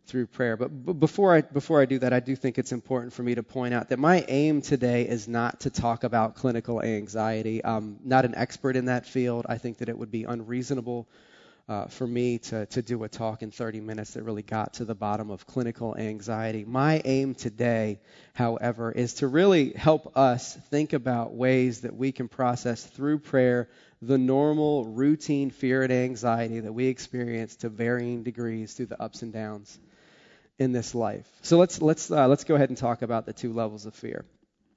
through 0.06 0.26
prayer. 0.26 0.56
But, 0.56 0.68
but 0.84 0.94
before 0.94 1.34
I 1.34 1.40
before 1.40 1.80
I 1.80 1.84
do 1.84 1.98
that, 1.98 2.12
I 2.12 2.20
do 2.20 2.36
think 2.36 2.58
it's 2.58 2.72
important 2.72 3.12
for 3.12 3.22
me 3.22 3.34
to 3.34 3.42
point 3.42 3.74
out 3.74 3.88
that 3.90 3.98
my 3.98 4.24
aim 4.28 4.62
today 4.62 5.06
is 5.06 5.28
not 5.28 5.60
to 5.60 5.70
talk 5.70 6.04
about 6.04 6.36
clinical 6.36 6.82
anxiety. 6.82 7.64
I'm 7.64 7.98
not 8.04 8.24
an 8.24 8.34
expert 8.34 8.76
in 8.76 8.86
that 8.86 9.06
field. 9.06 9.46
I 9.48 9.58
think 9.58 9.78
that 9.78 9.88
it 9.88 9.98
would 9.98 10.10
be 10.10 10.24
unreasonable 10.24 11.08
uh, 11.68 11.86
for 11.86 12.06
me 12.06 12.38
to, 12.38 12.66
to 12.66 12.80
do 12.80 13.02
a 13.02 13.08
talk 13.08 13.42
in 13.42 13.50
30 13.50 13.80
minutes 13.80 14.12
that 14.12 14.22
really 14.22 14.42
got 14.42 14.74
to 14.74 14.84
the 14.84 14.94
bottom 14.94 15.30
of 15.30 15.46
clinical 15.46 15.96
anxiety. 15.96 16.64
My 16.64 17.02
aim 17.04 17.34
today, 17.34 17.98
however, 18.34 18.92
is 18.92 19.14
to 19.14 19.26
really 19.26 19.72
help 19.72 20.16
us 20.16 20.54
think 20.70 20.92
about 20.92 21.34
ways 21.34 21.80
that 21.80 21.96
we 21.96 22.12
can 22.12 22.28
process 22.28 22.84
through 22.84 23.18
prayer 23.18 23.68
the 24.00 24.18
normal, 24.18 24.84
routine 24.84 25.50
fear 25.50 25.82
and 25.82 25.92
anxiety 25.92 26.60
that 26.60 26.72
we 26.72 26.86
experience 26.86 27.56
to 27.56 27.68
varying 27.68 28.22
degrees 28.22 28.74
through 28.74 28.86
the 28.86 29.02
ups 29.02 29.22
and 29.22 29.32
downs 29.32 29.78
in 30.58 30.72
this 30.72 30.94
life. 30.94 31.26
So 31.42 31.58
let's 31.58 31.80
let's 31.80 32.10
uh, 32.10 32.28
let's 32.28 32.44
go 32.44 32.54
ahead 32.54 32.70
and 32.70 32.78
talk 32.78 33.02
about 33.02 33.26
the 33.26 33.32
two 33.32 33.52
levels 33.52 33.86
of 33.86 33.94
fear. 33.94 34.24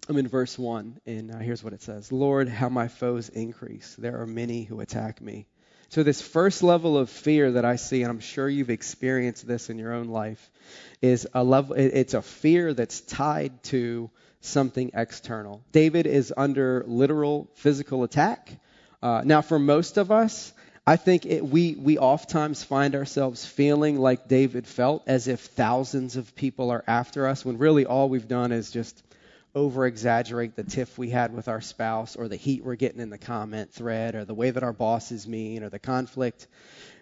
I'm 0.07 0.17
in 0.17 0.27
verse 0.27 0.57
one, 0.57 1.00
and 1.05 1.31
uh, 1.31 1.38
here's 1.38 1.63
what 1.63 1.74
it 1.74 1.81
says: 1.81 2.12
"Lord, 2.12 2.50
how 2.50 2.69
my 2.69 2.88
foes 2.88 3.29
increase! 3.29 3.95
There 3.98 4.21
are 4.21 4.27
many 4.27 4.63
who 4.63 4.79
attack 4.79 5.21
me." 5.21 5.48
So, 5.89 6.03
this 6.03 6.21
first 6.21 6.62
level 6.62 7.00
of 7.00 7.09
fear 7.09 7.53
that 7.53 7.65
I 7.65 7.77
see, 7.77 8.03
and 8.03 8.12
I'm 8.12 8.19
sure 8.19 8.48
you've 8.48 8.69
experienced 8.69 9.48
this 9.48 9.71
in 9.71 9.79
your 9.79 9.93
own 9.93 10.07
life, 10.09 10.51
is 11.01 11.27
a 11.33 11.43
level, 11.43 11.75
it's 11.75 12.13
a 12.13 12.21
fear 12.21 12.75
that's 12.75 13.01
tied 13.01 13.63
to 13.65 14.12
something 14.41 14.91
external. 14.93 15.63
David 15.71 16.05
is 16.05 16.31
under 16.36 16.83
literal 16.86 17.50
physical 17.55 18.03
attack. 18.03 18.51
Uh, 19.01 19.24
now, 19.25 19.41
for 19.41 19.57
most 19.57 19.98
of 19.98 20.12
us, 20.12 20.53
I 20.89 20.96
think 20.96 21.27
it, 21.27 21.46
we, 21.46 21.75
we 21.75 22.00
oftentimes 22.00 22.63
find 22.63 22.96
ourselves 22.96 23.46
feeling 23.46 24.00
like 24.00 24.27
David 24.27 24.65
felt, 24.65 25.03
as 25.05 25.27
if 25.27 25.39
thousands 25.39 26.15
of 26.15 26.34
people 26.34 26.72
are 26.72 26.84
after 26.88 27.27
us, 27.27 27.46
when 27.46 27.60
really 27.60 27.86
all 27.86 28.10
we've 28.10 28.27
done 28.27 28.51
is 28.51 28.72
just 28.72 29.03
over 29.53 29.86
exaggerate 29.86 30.55
the 30.55 30.63
tiff 30.63 30.98
we 30.98 31.12
had 31.12 31.31
with 31.31 31.48
our 31.48 31.62
spouse 31.62 32.15
or 32.15 32.27
the 32.27 32.36
heat 32.36 32.63
we're 32.63 32.74
getting 32.74 33.01
in 33.01 33.12
the 33.12 33.19
comment 33.19 33.72
thread 33.72 34.15
or 34.15 34.25
the 34.25 34.34
way 34.34 34.50
that 34.50 34.63
our 34.63 34.74
boss 34.74 35.12
is 35.12 35.27
mean 35.27 35.62
or 35.62 35.69
the 35.69 35.77
conflict 35.77 36.48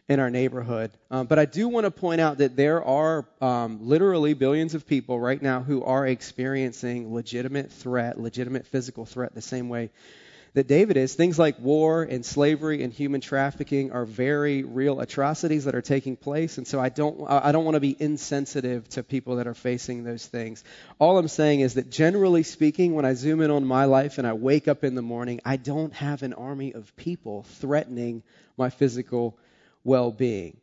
in 0.10 0.20
our 0.20 0.30
neighborhood. 0.30 0.92
Um, 1.10 1.28
but 1.28 1.40
I 1.40 1.46
do 1.46 1.70
want 1.70 1.86
to 1.86 1.92
point 1.92 2.20
out 2.20 2.40
that 2.40 2.58
there 2.58 2.84
are 2.84 3.26
um, 3.40 3.88
literally 3.88 4.34
billions 4.34 4.76
of 4.76 4.86
people 4.86 5.18
right 5.18 5.42
now 5.42 5.62
who 5.62 5.82
are 5.86 6.06
experiencing 6.06 7.14
legitimate 7.14 7.72
threat, 7.72 8.20
legitimate 8.20 8.68
physical 8.68 9.06
threat, 9.06 9.34
the 9.34 9.42
same 9.42 9.70
way 9.70 9.92
that 10.58 10.66
David 10.66 10.98
is, 10.98 11.14
things 11.14 11.38
like 11.38 11.60
war 11.60 12.02
and 12.02 12.26
slavery 12.26 12.82
and 12.82 12.92
human 12.92 13.22
trafficking 13.22 13.92
are 13.92 14.06
very 14.06 14.64
real 14.64 15.00
atrocities 15.00 15.66
that 15.66 15.76
are 15.76 15.84
taking 15.84 16.16
place. 16.16 16.58
And 16.58 16.66
so 16.66 16.80
I 16.80 16.90
don't, 16.90 17.30
I 17.30 17.52
don't 17.52 17.64
want 17.64 17.76
to 17.76 17.80
be 17.80 17.96
insensitive 18.00 18.90
to 18.90 19.04
people 19.04 19.36
that 19.36 19.46
are 19.46 19.54
facing 19.54 20.04
those 20.04 20.26
things. 20.26 20.64
All 20.98 21.20
I'm 21.20 21.28
saying 21.28 21.60
is 21.60 21.76
that 21.76 21.92
generally 21.92 22.42
speaking, 22.42 22.96
when 22.96 23.06
I 23.06 23.14
zoom 23.14 23.42
in 23.42 23.52
on 23.52 23.66
my 23.66 23.86
life 23.86 24.18
and 24.18 24.26
I 24.26 24.34
wake 24.34 24.68
up 24.68 24.84
in 24.84 24.96
the 24.96 25.04
morning, 25.04 25.42
I 25.46 25.58
don't 25.58 25.94
have 25.94 26.24
an 26.24 26.34
army 26.34 26.74
of 26.74 26.96
people 26.96 27.44
threatening 27.44 28.24
my 28.58 28.72
physical 28.72 29.38
well-being. 29.84 30.58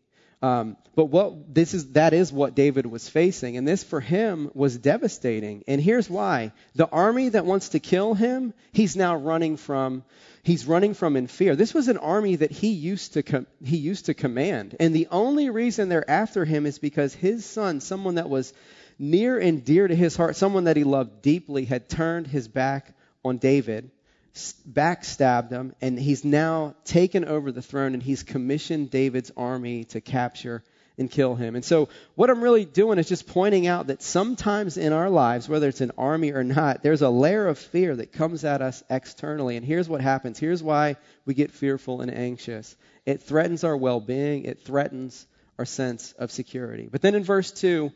Um, 0.44 0.76
but 0.94 1.06
what 1.06 1.54
this 1.54 1.72
is 1.72 1.92
that 1.92 2.12
is 2.12 2.30
what 2.30 2.54
David 2.54 2.84
was 2.84 3.08
facing, 3.08 3.56
and 3.56 3.66
this 3.66 3.82
for 3.82 3.98
him 3.98 4.50
was 4.52 4.76
devastating. 4.76 5.64
And 5.66 5.80
here's 5.80 6.10
why: 6.10 6.52
the 6.74 6.86
army 6.86 7.30
that 7.30 7.46
wants 7.46 7.70
to 7.70 7.80
kill 7.80 8.12
him, 8.12 8.52
he's 8.70 8.94
now 8.94 9.16
running 9.16 9.56
from. 9.56 10.04
He's 10.42 10.66
running 10.66 10.92
from 10.92 11.16
in 11.16 11.26
fear. 11.28 11.56
This 11.56 11.72
was 11.72 11.88
an 11.88 11.96
army 11.96 12.36
that 12.36 12.50
he 12.50 12.72
used 12.72 13.14
to 13.14 13.22
com- 13.22 13.46
he 13.64 13.78
used 13.78 14.06
to 14.06 14.14
command, 14.14 14.76
and 14.78 14.94
the 14.94 15.08
only 15.10 15.48
reason 15.48 15.88
they're 15.88 16.10
after 16.10 16.44
him 16.44 16.66
is 16.66 16.78
because 16.78 17.14
his 17.14 17.46
son, 17.46 17.80
someone 17.80 18.16
that 18.16 18.28
was 18.28 18.52
near 18.98 19.38
and 19.38 19.64
dear 19.64 19.88
to 19.88 19.96
his 19.96 20.14
heart, 20.14 20.36
someone 20.36 20.64
that 20.64 20.76
he 20.76 20.84
loved 20.84 21.22
deeply, 21.22 21.64
had 21.64 21.88
turned 21.88 22.26
his 22.26 22.48
back 22.48 22.94
on 23.24 23.38
David 23.38 23.90
backstabbed 24.34 25.50
him, 25.50 25.74
and 25.80 25.98
he's 25.98 26.24
now 26.24 26.74
taken 26.84 27.24
over 27.24 27.52
the 27.52 27.62
throne, 27.62 27.94
and 27.94 28.02
he's 28.02 28.22
commissioned 28.22 28.90
David's 28.90 29.30
army 29.36 29.84
to 29.84 30.00
capture 30.00 30.62
and 30.96 31.10
kill 31.10 31.34
him. 31.34 31.56
And 31.56 31.64
so, 31.64 31.88
what 32.14 32.30
I'm 32.30 32.42
really 32.42 32.64
doing 32.64 32.98
is 32.98 33.08
just 33.08 33.26
pointing 33.26 33.66
out 33.66 33.88
that 33.88 34.02
sometimes 34.02 34.76
in 34.76 34.92
our 34.92 35.10
lives, 35.10 35.48
whether 35.48 35.68
it's 35.68 35.80
an 35.80 35.92
army 35.98 36.32
or 36.32 36.44
not, 36.44 36.82
there's 36.82 37.02
a 37.02 37.10
layer 37.10 37.48
of 37.48 37.58
fear 37.58 37.96
that 37.96 38.12
comes 38.12 38.44
at 38.44 38.62
us 38.62 38.82
externally. 38.88 39.56
And 39.56 39.66
here's 39.66 39.88
what 39.88 40.00
happens 40.00 40.38
here's 40.38 40.62
why 40.62 40.96
we 41.24 41.34
get 41.34 41.50
fearful 41.50 42.00
and 42.00 42.12
anxious 42.12 42.76
it 43.06 43.22
threatens 43.22 43.64
our 43.64 43.76
well 43.76 44.00
being, 44.00 44.44
it 44.44 44.64
threatens 44.64 45.26
our 45.58 45.64
sense 45.64 46.12
of 46.12 46.30
security. 46.30 46.88
But 46.90 47.02
then 47.02 47.14
in 47.14 47.24
verse 47.24 47.50
2, 47.52 47.92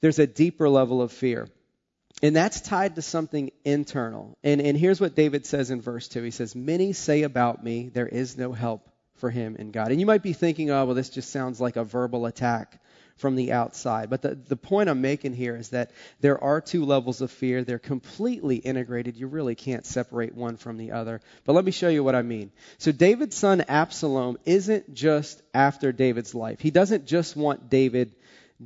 there's 0.00 0.18
a 0.18 0.26
deeper 0.26 0.68
level 0.68 1.02
of 1.02 1.12
fear. 1.12 1.48
And 2.24 2.34
that's 2.34 2.62
tied 2.62 2.94
to 2.94 3.02
something 3.02 3.50
internal. 3.66 4.38
And, 4.42 4.62
and 4.62 4.78
here's 4.78 4.98
what 4.98 5.14
David 5.14 5.44
says 5.44 5.70
in 5.70 5.82
verse 5.82 6.08
2. 6.08 6.22
He 6.22 6.30
says, 6.30 6.56
Many 6.56 6.94
say 6.94 7.22
about 7.22 7.62
me, 7.62 7.90
there 7.90 8.08
is 8.08 8.38
no 8.38 8.54
help 8.54 8.88
for 9.16 9.28
him 9.28 9.56
in 9.58 9.72
God. 9.72 9.90
And 9.90 10.00
you 10.00 10.06
might 10.06 10.22
be 10.22 10.32
thinking, 10.32 10.70
oh, 10.70 10.86
well, 10.86 10.94
this 10.94 11.10
just 11.10 11.30
sounds 11.30 11.60
like 11.60 11.76
a 11.76 11.84
verbal 11.84 12.24
attack 12.24 12.80
from 13.16 13.36
the 13.36 13.52
outside. 13.52 14.08
But 14.08 14.22
the, 14.22 14.36
the 14.36 14.56
point 14.56 14.88
I'm 14.88 15.02
making 15.02 15.34
here 15.34 15.54
is 15.54 15.68
that 15.68 15.90
there 16.20 16.42
are 16.42 16.62
two 16.62 16.86
levels 16.86 17.20
of 17.20 17.30
fear. 17.30 17.62
They're 17.62 17.78
completely 17.78 18.56
integrated. 18.56 19.18
You 19.18 19.26
really 19.26 19.54
can't 19.54 19.84
separate 19.84 20.34
one 20.34 20.56
from 20.56 20.78
the 20.78 20.92
other. 20.92 21.20
But 21.44 21.52
let 21.52 21.66
me 21.66 21.72
show 21.72 21.90
you 21.90 22.02
what 22.02 22.14
I 22.14 22.22
mean. 22.22 22.52
So 22.78 22.90
David's 22.90 23.36
son 23.36 23.60
Absalom 23.68 24.38
isn't 24.46 24.94
just 24.94 25.42
after 25.52 25.92
David's 25.92 26.34
life. 26.34 26.60
He 26.60 26.70
doesn't 26.70 27.04
just 27.06 27.36
want 27.36 27.68
David 27.68 28.14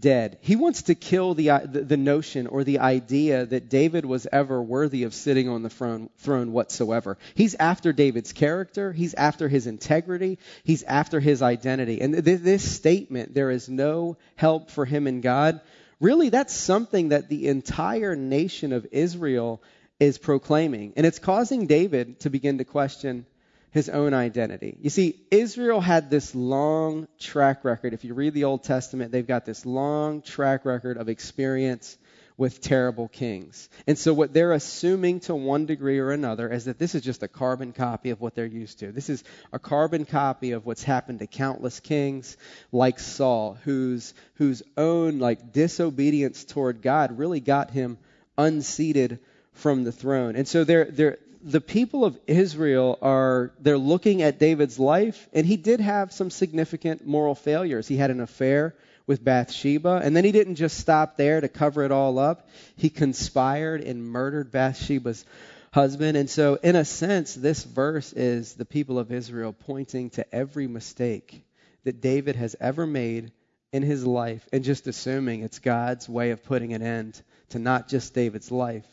dead. 0.01 0.39
He 0.41 0.57
wants 0.57 0.83
to 0.83 0.95
kill 0.95 1.31
uh, 1.31 1.61
the, 1.65 1.85
the 1.87 1.97
notion 1.97 2.47
or 2.47 2.65
the 2.65 2.79
idea 2.79 3.47
that 3.47 3.69
David 3.69 4.05
was 4.05 4.27
ever 4.31 4.63
worthy 4.63 5.05
of 5.05 5.15
sitting 5.15 5.49
on 5.49 5.63
the 5.63 5.71
throne, 5.71 6.11
throne 6.19 6.53
whatsoever. 6.53 7.19
He's 7.35 7.55
after 7.55 7.93
David's 7.93 8.33
character. 8.33 8.93
He's 8.93 9.15
after 9.15 9.49
his 9.49 9.67
integrity. 9.67 10.39
He's 10.65 10.83
after 10.83 11.21
his 11.21 11.43
identity. 11.43 12.01
And 12.01 12.25
th- 12.25 12.41
this 12.41 12.71
statement, 12.71 13.35
there 13.35 13.51
is 13.51 13.69
no 13.69 14.17
help 14.37 14.71
for 14.71 14.85
him 14.85 15.07
in 15.07 15.21
God, 15.21 15.61
really 16.01 16.29
that's 16.29 16.55
something 16.55 17.11
that 17.11 17.29
the 17.29 17.49
entire 17.49 18.15
nation 18.15 18.73
of 18.73 18.87
Israel 18.93 19.63
is 19.99 20.19
proclaiming. 20.19 20.93
And 20.97 21.05
it's 21.05 21.19
causing 21.19 21.67
David 21.67 22.21
to 22.21 22.31
begin 22.31 22.59
to 22.59 22.65
question 22.65 23.27
his 23.71 23.89
own 23.89 24.15
identity. 24.15 24.77
You 24.81 24.91
see, 24.91 25.21
Israel 25.31 25.81
had 25.81 26.11
this 26.11 26.35
long 26.35 27.07
track 27.19 27.65
record. 27.65 27.93
If 27.93 28.05
you 28.05 28.15
read 28.15 28.35
the 28.35 28.45
Old 28.45 28.65
Testament, 28.65 29.13
they've 29.13 29.27
got 29.27 29.45
this 29.45 29.67
long 29.67 30.23
track 30.23 30.65
record 30.65 30.97
of 30.97 31.09
experience 31.09 31.99
with 32.39 32.61
terrible 32.61 33.09
kings. 33.09 33.69
And 33.89 33.99
so 33.99 34.15
what 34.15 34.33
they're 34.33 34.53
assuming 34.53 35.21
to 35.21 35.35
one 35.35 35.67
degree 35.67 35.99
or 35.99 36.13
another 36.13 36.49
is 36.49 36.67
that 36.67 36.79
this 36.79 36.95
is 36.95 37.03
just 37.03 37.25
a 37.25 37.29
carbon 37.29 37.73
copy 37.73 38.11
of 38.11 38.21
what 38.21 38.37
they're 38.37 38.47
used 38.47 38.79
to. 38.79 38.93
This 38.93 39.11
is 39.11 39.25
a 39.53 39.59
carbon 39.59 40.05
copy 40.05 40.53
of 40.53 40.65
what's 40.65 40.85
happened 40.85 41.19
to 41.19 41.27
countless 41.27 41.81
kings 41.81 42.37
like 42.71 43.01
Saul, 43.01 43.59
whose 43.65 44.15
whose 44.35 44.63
own 44.77 45.19
like 45.19 45.53
disobedience 45.53 46.45
toward 46.45 46.81
God 46.81 47.19
really 47.19 47.41
got 47.41 47.73
him 47.73 47.99
unseated 48.39 49.19
from 49.53 49.83
the 49.83 49.93
throne. 49.93 50.37
And 50.37 50.47
so 50.47 50.63
they're 50.63 50.85
they're 50.85 51.19
the 51.43 51.61
people 51.61 52.05
of 52.05 52.19
Israel 52.27 52.99
are 53.01 53.53
they're 53.61 53.79
looking 53.79 54.23
at 54.23 54.39
David's 54.39 54.79
life, 54.79 55.29
and 55.33 55.47
he 55.47 55.57
did 55.57 55.81
have 55.81 56.13
some 56.13 56.31
significant 56.31 57.07
moral 57.07 57.35
failures. 57.35 57.87
He 57.89 57.97
had 57.97 58.11
an 58.11 58.21
affair 58.21 58.75
with 59.07 59.25
Bathsheba, 59.25 60.01
and 60.03 60.17
then 60.17 60.25
he 60.25 60.33
didn't 60.33 60.57
just 60.57 60.79
stop 60.79 61.17
there 61.17 61.41
to 61.41 61.49
cover 61.49 61.83
it 61.85 61.93
all 61.93 62.19
up. 62.19 62.49
He 62.77 62.91
conspired 62.91 63.83
and 63.83 64.05
murdered 64.05 64.51
Bathsheba's 64.51 65.25
husband. 65.73 66.17
And 66.17 66.29
so, 66.29 66.57
in 66.57 66.77
a 66.77 66.85
sense, 66.85 67.35
this 67.35 67.65
verse 67.65 68.13
is 68.13 68.55
the 68.55 68.65
people 68.65 68.99
of 68.99 69.13
Israel 69.13 69.53
pointing 69.53 70.11
to 70.11 70.35
every 70.35 70.67
mistake 70.67 71.45
that 71.85 72.01
David 72.01 72.37
has 72.37 72.57
ever 72.61 72.87
made 72.87 73.33
in 73.73 73.83
his 73.83 74.07
life 74.07 74.47
and 74.53 74.65
just 74.65 74.87
assuming 74.87 75.43
it's 75.43 75.59
God's 75.59 76.09
way 76.09 76.31
of 76.31 76.45
putting 76.45 76.73
an 76.73 76.83
end 76.83 77.21
to 77.51 77.59
not 77.59 77.89
just 77.89 78.15
David's 78.15 78.51
life, 78.51 78.87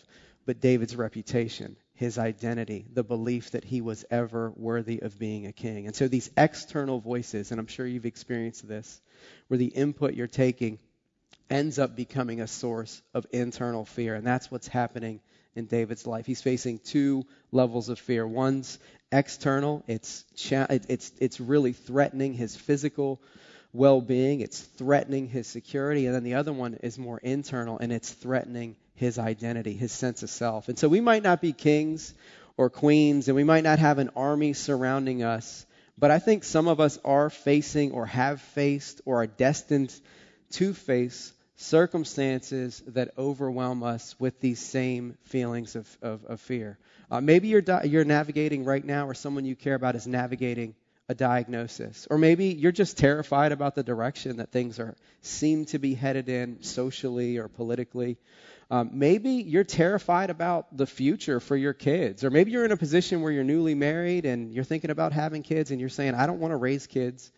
but 0.45 0.61
David's 0.61 0.95
reputation 0.95 1.75
his 1.95 2.17
identity, 2.17 2.85
the 2.93 3.03
belief 3.03 3.51
that 3.51 3.63
he 3.63 3.81
was 3.81 4.05
ever 4.11 4.51
worthy 4.55 4.99
of 4.99 5.17
being 5.17 5.47
a 5.47 5.53
king. 5.53 5.87
And 5.87 5.95
so 5.95 6.07
these 6.07 6.29
external 6.37 6.99
voices, 6.99 7.51
and 7.51 7.59
I'm 7.59 7.67
sure 7.67 7.87
you've 7.87 8.05
experienced 8.05 8.67
this, 8.67 9.01
where 9.47 9.57
the 9.57 9.65
input 9.65 10.13
you're 10.13 10.27
taking 10.27 10.77
ends 11.49 11.79
up 11.79 11.95
becoming 11.95 12.41
a 12.41 12.47
source 12.47 13.01
of 13.13 13.25
internal 13.31 13.85
fear. 13.85 14.15
And 14.15 14.27
that's 14.27 14.51
what's 14.51 14.67
happening 14.67 15.21
in 15.55 15.67
David's 15.67 16.05
life. 16.05 16.25
He's 16.25 16.41
facing 16.41 16.79
two 16.79 17.25
levels 17.53 17.87
of 17.87 17.97
fear. 17.97 18.27
One's 18.27 18.77
external, 19.11 19.83
it's, 19.87 20.25
it's, 20.51 21.11
it's 21.19 21.39
really 21.39 21.71
threatening 21.71 22.33
his 22.33 22.57
physical 22.57 23.21
well 23.71 24.01
being, 24.01 24.41
it's 24.41 24.59
threatening 24.59 25.29
his 25.29 25.47
security. 25.47 26.07
And 26.07 26.15
then 26.15 26.23
the 26.23 26.35
other 26.35 26.51
one 26.51 26.73
is 26.83 26.97
more 26.97 27.19
internal, 27.19 27.77
and 27.77 27.93
it's 27.93 28.11
threatening 28.11 28.75
his 28.95 29.19
identity, 29.19 29.73
his 29.73 29.91
sense 29.91 30.23
of 30.23 30.29
self. 30.29 30.69
And 30.69 30.79
so 30.79 30.87
we 30.87 31.01
might 31.01 31.23
not 31.23 31.41
be 31.41 31.53
kings 31.53 32.13
or 32.57 32.69
queens, 32.69 33.27
and 33.27 33.35
we 33.35 33.43
might 33.43 33.63
not 33.63 33.79
have 33.79 33.99
an 33.99 34.09
army 34.15 34.53
surrounding 34.53 35.23
us, 35.23 35.65
but 35.97 36.11
I 36.11 36.19
think 36.19 36.43
some 36.43 36.67
of 36.67 36.79
us 36.79 36.97
are 37.05 37.29
facing 37.29 37.91
or 37.91 38.05
have 38.05 38.41
faced 38.41 39.01
or 39.05 39.21
are 39.23 39.27
destined 39.27 39.93
to 40.51 40.73
face 40.73 41.33
circumstances 41.57 42.81
that 42.87 43.11
overwhelm 43.17 43.83
us 43.83 44.15
with 44.19 44.39
these 44.41 44.59
same 44.59 45.17
feelings 45.23 45.75
of, 45.75 45.97
of, 46.01 46.25
of 46.25 46.41
fear. 46.41 46.77
Uh, 47.09 47.21
maybe 47.21 47.47
you're, 47.47 47.63
you're 47.83 48.05
navigating 48.05 48.65
right 48.65 48.83
now, 48.83 49.07
or 49.07 49.13
someone 49.13 49.45
you 49.45 49.55
care 49.55 49.75
about 49.75 49.95
is 49.95 50.07
navigating 50.07 50.75
a 51.07 51.15
diagnosis. 51.15 52.07
Or 52.09 52.17
maybe 52.17 52.47
you're 52.47 52.71
just 52.71 52.97
terrified 52.97 53.51
about 53.51 53.75
the 53.75 53.83
direction 53.83 54.37
that 54.37 54.51
things 54.51 54.79
are 54.79 54.95
seem 55.21 55.65
to 55.65 55.79
be 55.79 55.93
headed 55.93 56.29
in 56.29 56.61
socially 56.63 57.37
or 57.37 57.47
politically. 57.47 58.17
Um, 58.71 58.91
maybe 58.93 59.31
you're 59.31 59.63
terrified 59.63 60.29
about 60.29 60.75
the 60.75 60.87
future 60.87 61.39
for 61.39 61.55
your 61.55 61.73
kids. 61.73 62.23
Or 62.23 62.31
maybe 62.31 62.51
you're 62.51 62.65
in 62.65 62.71
a 62.71 62.77
position 62.77 63.21
where 63.21 63.31
you're 63.31 63.43
newly 63.43 63.75
married 63.75 64.25
and 64.25 64.53
you're 64.53 64.63
thinking 64.63 64.89
about 64.89 65.13
having 65.13 65.43
kids 65.43 65.71
and 65.71 65.79
you're 65.79 65.89
saying, 65.89 66.15
I 66.15 66.25
don't 66.25 66.39
want 66.39 66.51
to 66.51 66.57
raise 66.57 66.87
kids 66.87 67.31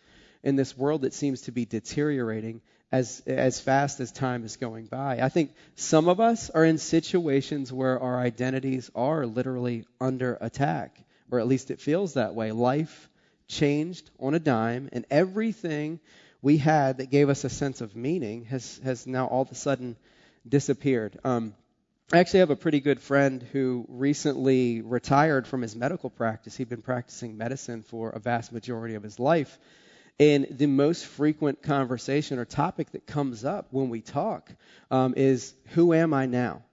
in 0.44 0.56
this 0.56 0.78
world 0.78 1.02
that 1.02 1.14
seems 1.14 1.42
to 1.44 1.52
be 1.52 1.66
deteriorating 1.66 2.62
as 2.92 3.22
as 3.28 3.60
fast 3.60 4.00
as 4.00 4.12
time 4.12 4.46
is 4.46 4.56
going 4.56 4.86
by. 4.86 5.20
I 5.22 5.30
think 5.30 5.52
some 5.76 6.08
of 6.08 6.20
us 6.20 6.50
are 6.50 6.64
in 6.64 6.78
situations 6.78 7.74
where 7.74 8.00
our 8.00 8.18
identities 8.18 8.90
are 8.96 9.26
literally 9.26 9.86
under 10.00 10.38
attack, 10.40 10.98
or 11.30 11.40
at 11.40 11.48
least 11.48 11.70
it 11.72 11.82
feels 11.82 12.14
that 12.14 12.34
way. 12.34 12.52
Life 12.52 13.10
changed 13.48 14.10
on 14.20 14.36
a 14.36 14.40
dime, 14.40 14.90
and 14.94 15.06
everything 15.10 16.00
we 16.42 16.58
had 16.58 17.00
that 17.00 17.10
gave 17.10 17.30
us 17.30 17.44
a 17.44 17.50
sense 17.50 17.82
of 17.82 17.96
meaning 17.96 18.46
has 18.46 18.80
has 18.84 19.06
now 19.06 19.26
all 19.28 19.42
of 19.42 19.52
a 19.52 19.56
sudden 19.56 19.98
disappeared. 20.50 21.20
Um, 21.24 21.54
I 22.12 22.20
actually 22.20 22.40
have 22.40 22.52
a 22.52 22.56
pretty 22.56 22.80
good 22.80 23.02
friend 23.02 23.44
who 23.52 23.86
recently 23.90 24.82
retired 24.82 25.46
from 25.46 25.62
his 25.62 25.76
medical 25.76 26.10
practice. 26.10 26.56
He'd 26.56 26.70
been 26.70 26.82
practicing 26.82 27.38
medicine 27.38 27.84
for 27.84 28.12
a 28.12 28.20
vast 28.20 28.54
majority 28.54 28.96
of 28.96 29.04
his 29.04 29.20
life. 29.20 29.60
And 30.20 30.48
the 30.50 30.68
most 30.68 31.06
frequent 31.06 31.62
conversation 31.62 32.40
or 32.40 32.46
topic 32.46 32.92
that 32.92 33.06
comes 33.06 33.46
up 33.46 33.68
when 33.72 33.90
we 33.90 34.02
talk 34.02 34.50
um, 34.90 35.16
is, 35.18 35.54
Who 35.74 35.94
am 35.94 36.14
I 36.14 36.26
now? 36.26 36.64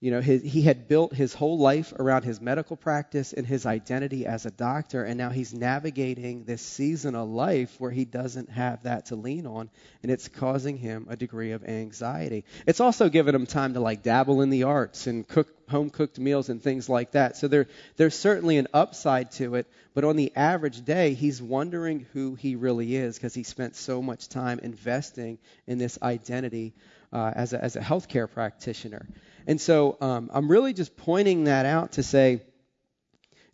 You 0.00 0.12
know, 0.12 0.20
his, 0.20 0.42
he 0.42 0.62
had 0.62 0.86
built 0.86 1.12
his 1.12 1.34
whole 1.34 1.58
life 1.58 1.92
around 1.98 2.22
his 2.22 2.40
medical 2.40 2.76
practice 2.76 3.32
and 3.32 3.44
his 3.44 3.66
identity 3.66 4.26
as 4.26 4.46
a 4.46 4.50
doctor, 4.52 5.02
and 5.02 5.18
now 5.18 5.30
he's 5.30 5.52
navigating 5.52 6.44
this 6.44 6.62
season 6.62 7.16
of 7.16 7.28
life 7.28 7.74
where 7.80 7.90
he 7.90 8.04
doesn't 8.04 8.48
have 8.50 8.84
that 8.84 9.06
to 9.06 9.16
lean 9.16 9.44
on, 9.44 9.70
and 10.04 10.12
it's 10.12 10.28
causing 10.28 10.76
him 10.76 11.08
a 11.10 11.16
degree 11.16 11.50
of 11.50 11.64
anxiety. 11.64 12.44
It's 12.64 12.78
also 12.78 13.08
given 13.08 13.34
him 13.34 13.44
time 13.44 13.74
to 13.74 13.80
like 13.80 14.04
dabble 14.04 14.40
in 14.40 14.50
the 14.50 14.62
arts 14.62 15.08
and 15.08 15.26
cook 15.26 15.48
home 15.68 15.90
cooked 15.90 16.18
meals 16.18 16.48
and 16.48 16.62
things 16.62 16.88
like 16.88 17.10
that. 17.12 17.36
So 17.36 17.48
there, 17.48 17.66
there's 17.96 18.14
certainly 18.14 18.56
an 18.56 18.68
upside 18.72 19.32
to 19.32 19.56
it, 19.56 19.66
but 19.94 20.04
on 20.04 20.14
the 20.14 20.32
average 20.36 20.84
day, 20.84 21.14
he's 21.14 21.42
wondering 21.42 22.06
who 22.12 22.36
he 22.36 22.54
really 22.54 22.94
is 22.94 23.16
because 23.16 23.34
he 23.34 23.42
spent 23.42 23.74
so 23.74 24.00
much 24.00 24.28
time 24.28 24.60
investing 24.62 25.38
in 25.66 25.78
this 25.78 25.98
identity 26.00 26.72
uh, 27.12 27.32
as, 27.34 27.52
a, 27.52 27.62
as 27.62 27.74
a 27.74 27.80
healthcare 27.80 28.30
practitioner. 28.30 29.06
And 29.46 29.60
so 29.60 29.96
um, 30.00 30.30
I'm 30.32 30.50
really 30.50 30.72
just 30.72 30.96
pointing 30.96 31.44
that 31.44 31.66
out 31.66 31.92
to 31.92 32.02
say 32.02 32.42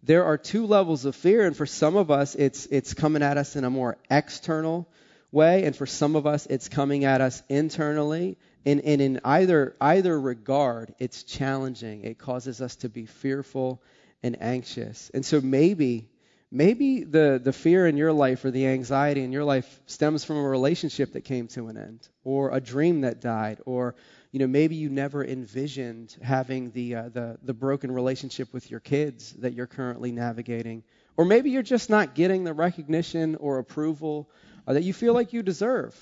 there 0.02 0.24
are 0.24 0.36
two 0.36 0.66
levels 0.66 1.04
of 1.04 1.16
fear, 1.16 1.46
and 1.46 1.56
for 1.56 1.66
some 1.66 1.96
of 1.96 2.10
us, 2.10 2.34
it's 2.34 2.66
it's 2.66 2.92
coming 2.92 3.22
at 3.22 3.38
us 3.38 3.56
in 3.56 3.64
a 3.64 3.70
more 3.70 3.96
external 4.10 4.86
way, 5.32 5.64
and 5.64 5.74
for 5.74 5.86
some 5.86 6.14
of 6.14 6.26
us, 6.26 6.46
it's 6.46 6.68
coming 6.68 7.04
at 7.04 7.20
us 7.20 7.42
internally. 7.48 8.36
And, 8.66 8.80
and 8.80 9.00
in 9.02 9.20
either 9.24 9.76
either 9.80 10.18
regard, 10.18 10.94
it's 10.98 11.22
challenging. 11.22 12.04
It 12.04 12.18
causes 12.18 12.60
us 12.60 12.76
to 12.76 12.88
be 12.88 13.06
fearful 13.06 13.82
and 14.22 14.40
anxious. 14.42 15.10
And 15.12 15.24
so 15.24 15.40
maybe 15.40 16.08
maybe 16.54 17.04
the, 17.04 17.40
the 17.42 17.52
fear 17.52 17.86
in 17.86 17.96
your 17.96 18.12
life 18.12 18.44
or 18.44 18.50
the 18.50 18.66
anxiety 18.68 19.22
in 19.22 19.32
your 19.32 19.44
life 19.44 19.80
stems 19.86 20.24
from 20.24 20.36
a 20.36 20.48
relationship 20.48 21.12
that 21.12 21.22
came 21.22 21.48
to 21.48 21.66
an 21.68 21.76
end 21.76 22.08
or 22.22 22.54
a 22.54 22.60
dream 22.60 23.02
that 23.02 23.20
died 23.20 23.60
or 23.66 23.94
you 24.34 24.40
know, 24.40 24.48
maybe 24.48 24.74
you 24.74 24.88
never 24.88 25.24
envisioned 25.24 26.16
having 26.20 26.72
the, 26.72 26.96
uh, 26.96 27.08
the, 27.08 27.38
the 27.44 27.54
broken 27.54 27.92
relationship 27.92 28.52
with 28.52 28.68
your 28.68 28.80
kids 28.80 29.32
that 29.34 29.54
you're 29.54 29.68
currently 29.68 30.10
navigating. 30.10 30.82
Or 31.16 31.24
maybe 31.24 31.50
you're 31.50 31.62
just 31.62 31.88
not 31.88 32.16
getting 32.16 32.42
the 32.42 32.52
recognition 32.52 33.36
or 33.36 33.60
approval 33.60 34.28
uh, 34.66 34.72
that 34.72 34.82
you 34.82 34.92
feel 34.92 35.14
like 35.14 35.32
you 35.32 35.44
deserve. 35.44 35.94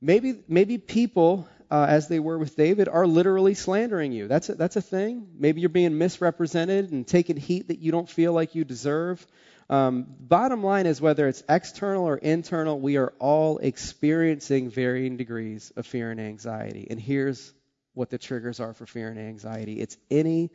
Maybe, 0.00 0.38
maybe 0.46 0.78
people, 0.78 1.48
uh, 1.68 1.86
as 1.88 2.06
they 2.06 2.20
were 2.20 2.38
with 2.38 2.54
David, 2.54 2.88
are 2.88 3.08
literally 3.08 3.54
slandering 3.54 4.12
you. 4.12 4.28
That's 4.28 4.48
a, 4.48 4.54
that's 4.54 4.76
a 4.76 4.80
thing. 4.80 5.26
Maybe 5.36 5.62
you're 5.62 5.68
being 5.68 5.98
misrepresented 5.98 6.92
and 6.92 7.04
taking 7.04 7.36
heat 7.36 7.66
that 7.68 7.80
you 7.80 7.90
don't 7.90 8.08
feel 8.08 8.32
like 8.32 8.54
you 8.54 8.64
deserve. 8.64 9.26
Um, 9.72 10.04
bottom 10.20 10.62
line 10.62 10.84
is 10.84 11.00
whether 11.00 11.26
it's 11.26 11.42
external 11.48 12.04
or 12.04 12.18
internal, 12.18 12.78
we 12.78 12.98
are 12.98 13.14
all 13.18 13.56
experiencing 13.56 14.68
varying 14.68 15.16
degrees 15.16 15.72
of 15.76 15.86
fear 15.86 16.10
and 16.10 16.20
anxiety. 16.20 16.88
And 16.90 17.00
here's 17.00 17.54
what 17.94 18.10
the 18.10 18.18
triggers 18.18 18.60
are 18.60 18.74
for 18.74 18.84
fear 18.84 19.08
and 19.08 19.18
anxiety. 19.18 19.80
It's 19.80 19.96
any 20.10 20.50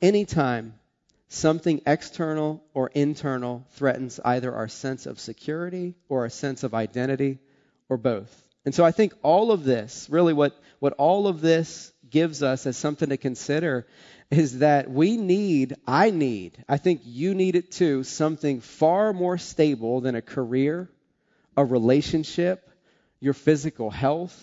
anytime 0.00 0.78
something 1.28 1.82
external 1.86 2.64
or 2.72 2.88
internal 2.94 3.66
threatens 3.72 4.18
either 4.24 4.54
our 4.54 4.68
sense 4.68 5.04
of 5.04 5.20
security 5.20 5.94
or 6.08 6.22
our 6.22 6.30
sense 6.30 6.62
of 6.62 6.72
identity 6.72 7.40
or 7.90 7.98
both. 7.98 8.32
And 8.64 8.74
so 8.74 8.82
I 8.82 8.92
think 8.92 9.12
all 9.22 9.52
of 9.52 9.64
this, 9.64 10.08
really 10.08 10.32
what, 10.32 10.58
what 10.78 10.94
all 10.94 11.28
of 11.28 11.42
this 11.42 11.92
gives 12.14 12.44
us 12.44 12.64
as 12.64 12.76
something 12.76 13.08
to 13.08 13.16
consider 13.16 13.88
is 14.30 14.60
that 14.60 14.88
we 14.88 15.16
need, 15.16 15.74
I 15.84 16.10
need, 16.10 16.64
I 16.68 16.76
think 16.76 17.00
you 17.04 17.34
need 17.34 17.56
it 17.56 17.72
too, 17.72 18.04
something 18.04 18.60
far 18.60 19.12
more 19.12 19.36
stable 19.36 20.00
than 20.00 20.14
a 20.14 20.22
career, 20.22 20.88
a 21.56 21.64
relationship, 21.64 22.70
your 23.18 23.34
physical 23.34 23.90
health, 23.90 24.36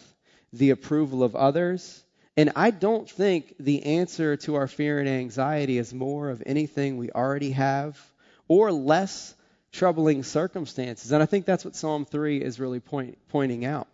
the 0.52 0.72
approval 0.72 1.24
of 1.24 1.34
others. 1.34 2.04
And 2.36 2.52
I 2.58 2.72
don't 2.72 3.10
think 3.10 3.56
the 3.58 3.84
answer 3.86 4.36
to 4.38 4.56
our 4.56 4.68
fear 4.68 5.00
and 5.00 5.08
anxiety 5.08 5.78
is 5.78 5.94
more 5.94 6.30
of 6.30 6.44
anything 6.46 6.98
we 6.98 7.10
already 7.10 7.52
have 7.52 7.98
or 8.50 8.74
less 8.74 9.34
troubling 9.72 10.24
circumstances. 10.24 11.14
And 11.14 11.24
I 11.24 11.26
think 11.26 11.46
that's 11.46 11.64
what 11.64 11.78
Psalm 11.78 12.04
3 12.04 12.42
is 12.42 12.60
really 12.60 12.82
point, 12.82 13.18
pointing 13.30 13.64
out. 13.64 13.88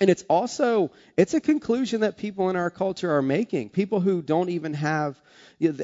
And 0.00 0.10
it's 0.10 0.24
also 0.28 0.90
it's 1.16 1.34
a 1.34 1.40
conclusion 1.40 2.00
that 2.00 2.16
people 2.16 2.50
in 2.50 2.56
our 2.56 2.70
culture 2.70 3.14
are 3.14 3.22
making. 3.22 3.68
People 3.68 4.00
who 4.00 4.22
don't 4.22 4.48
even 4.48 4.74
have, 4.74 5.20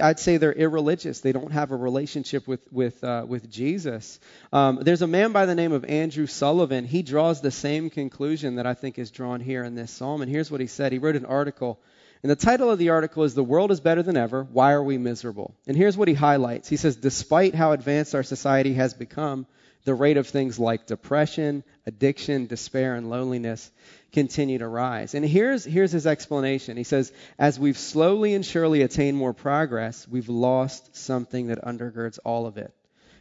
I'd 0.02 0.18
say 0.18 0.36
they're 0.36 0.52
irreligious. 0.52 1.20
They 1.20 1.30
don't 1.30 1.52
have 1.52 1.70
a 1.70 1.76
relationship 1.76 2.48
with 2.48 2.60
with 2.72 3.04
uh, 3.04 3.24
with 3.28 3.48
Jesus. 3.48 4.18
Um, 4.52 4.80
there's 4.82 5.02
a 5.02 5.06
man 5.06 5.30
by 5.30 5.46
the 5.46 5.54
name 5.54 5.70
of 5.70 5.84
Andrew 5.84 6.26
Sullivan. 6.26 6.86
He 6.86 7.02
draws 7.02 7.40
the 7.40 7.52
same 7.52 7.88
conclusion 7.88 8.56
that 8.56 8.66
I 8.66 8.74
think 8.74 8.98
is 8.98 9.12
drawn 9.12 9.38
here 9.38 9.62
in 9.62 9.76
this 9.76 9.92
psalm. 9.92 10.22
And 10.22 10.30
here's 10.30 10.50
what 10.50 10.60
he 10.60 10.66
said. 10.66 10.90
He 10.90 10.98
wrote 10.98 11.16
an 11.16 11.26
article. 11.26 11.78
And 12.22 12.30
the 12.30 12.36
title 12.36 12.70
of 12.70 12.78
the 12.78 12.90
article 12.90 13.22
is 13.22 13.34
The 13.34 13.44
World 13.44 13.70
is 13.70 13.80
Better 13.80 14.02
Than 14.02 14.16
Ever. 14.16 14.42
Why 14.42 14.72
Are 14.72 14.82
We 14.82 14.98
Miserable? 14.98 15.54
And 15.66 15.76
here's 15.76 15.96
what 15.96 16.08
he 16.08 16.14
highlights. 16.14 16.68
He 16.68 16.76
says, 16.76 16.96
Despite 16.96 17.54
how 17.54 17.72
advanced 17.72 18.14
our 18.14 18.22
society 18.22 18.74
has 18.74 18.92
become, 18.92 19.46
the 19.84 19.94
rate 19.94 20.16
of 20.16 20.28
things 20.28 20.58
like 20.58 20.86
depression, 20.86 21.64
addiction, 21.86 22.46
despair, 22.46 22.94
and 22.94 23.08
loneliness 23.08 23.70
continue 24.12 24.58
to 24.58 24.68
rise. 24.68 25.14
And 25.14 25.24
here's, 25.24 25.64
here's 25.64 25.92
his 25.92 26.06
explanation. 26.06 26.76
He 26.76 26.84
says, 26.84 27.12
As 27.38 27.58
we've 27.58 27.78
slowly 27.78 28.34
and 28.34 28.44
surely 28.44 28.82
attained 28.82 29.16
more 29.16 29.32
progress, 29.32 30.06
we've 30.08 30.28
lost 30.28 30.96
something 30.96 31.48
that 31.48 31.64
undergirds 31.64 32.18
all 32.24 32.46
of 32.46 32.58
it. 32.58 32.72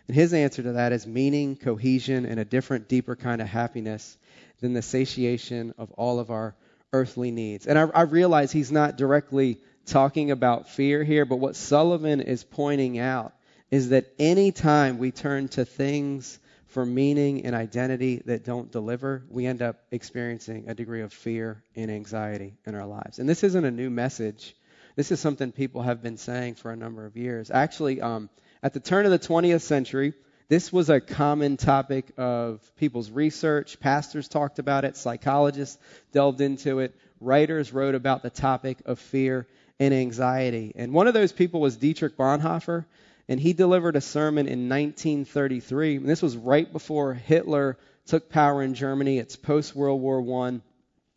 And 0.07 0.15
his 0.15 0.33
answer 0.33 0.63
to 0.63 0.73
that 0.73 0.91
is 0.91 1.05
meaning, 1.05 1.55
cohesion, 1.55 2.25
and 2.25 2.39
a 2.39 2.45
different, 2.45 2.87
deeper 2.87 3.15
kind 3.15 3.41
of 3.41 3.47
happiness 3.47 4.17
than 4.59 4.73
the 4.73 4.81
satiation 4.81 5.73
of 5.77 5.91
all 5.91 6.19
of 6.19 6.31
our 6.31 6.55
earthly 6.91 7.31
needs. 7.31 7.67
And 7.67 7.77
I, 7.77 7.83
I 7.93 8.01
realize 8.01 8.51
he's 8.51 8.71
not 8.71 8.97
directly 8.97 9.59
talking 9.85 10.31
about 10.31 10.69
fear 10.69 11.03
here, 11.03 11.25
but 11.25 11.37
what 11.37 11.55
Sullivan 11.55 12.21
is 12.21 12.43
pointing 12.43 12.99
out 12.99 13.33
is 13.71 13.89
that 13.89 14.07
any 14.17 14.51
time 14.51 14.97
we 14.97 15.11
turn 15.11 15.47
to 15.49 15.63
things 15.63 16.39
for 16.69 16.85
meaning 16.85 17.45
and 17.45 17.55
identity 17.55 18.21
that 18.25 18.45
don't 18.45 18.71
deliver, 18.71 19.23
we 19.29 19.45
end 19.45 19.61
up 19.61 19.77
experiencing 19.91 20.65
a 20.67 20.75
degree 20.75 21.01
of 21.01 21.11
fear 21.11 21.63
and 21.75 21.89
anxiety 21.89 22.53
in 22.65 22.75
our 22.75 22.85
lives. 22.85 23.19
And 23.19 23.27
this 23.27 23.43
isn't 23.43 23.65
a 23.65 23.71
new 23.71 23.89
message. 23.89 24.55
This 24.95 25.11
is 25.11 25.19
something 25.19 25.51
people 25.51 25.81
have 25.81 26.03
been 26.03 26.17
saying 26.17 26.55
for 26.55 26.71
a 26.71 26.75
number 26.75 27.05
of 27.05 27.17
years. 27.17 27.49
Actually, 27.49 28.01
um, 28.01 28.29
at 28.61 28.73
the 28.73 28.79
turn 28.79 29.05
of 29.05 29.11
the 29.11 29.19
20th 29.19 29.61
century, 29.61 30.13
this 30.47 30.71
was 30.71 30.89
a 30.89 30.99
common 30.99 31.57
topic 31.57 32.11
of 32.17 32.59
people's 32.75 33.09
research. 33.09 33.79
Pastors 33.79 34.27
talked 34.27 34.59
about 34.59 34.85
it, 34.85 34.95
psychologists 34.95 35.77
delved 36.11 36.41
into 36.41 36.79
it, 36.79 36.95
writers 37.19 37.73
wrote 37.73 37.95
about 37.95 38.21
the 38.21 38.29
topic 38.29 38.77
of 38.85 38.99
fear 38.99 39.47
and 39.79 39.93
anxiety. 39.93 40.73
And 40.75 40.93
one 40.93 41.07
of 41.07 41.13
those 41.15 41.31
people 41.31 41.61
was 41.61 41.77
Dietrich 41.77 42.15
Bonhoeffer 42.15 42.85
and 43.29 43.39
he 43.39 43.53
delivered 43.53 43.95
a 43.95 44.01
sermon 44.01 44.47
in 44.47 44.67
1933. 44.69 45.97
And 45.97 46.09
this 46.09 46.23
was 46.23 46.35
right 46.35 46.69
before 46.73 47.13
Hitler 47.13 47.77
took 48.07 48.27
power 48.27 48.63
in 48.63 48.73
Germany. 48.73 49.19
It's 49.19 49.35
post 49.35 49.75
World 49.75 50.01
War 50.01 50.19
I. 50.45 50.59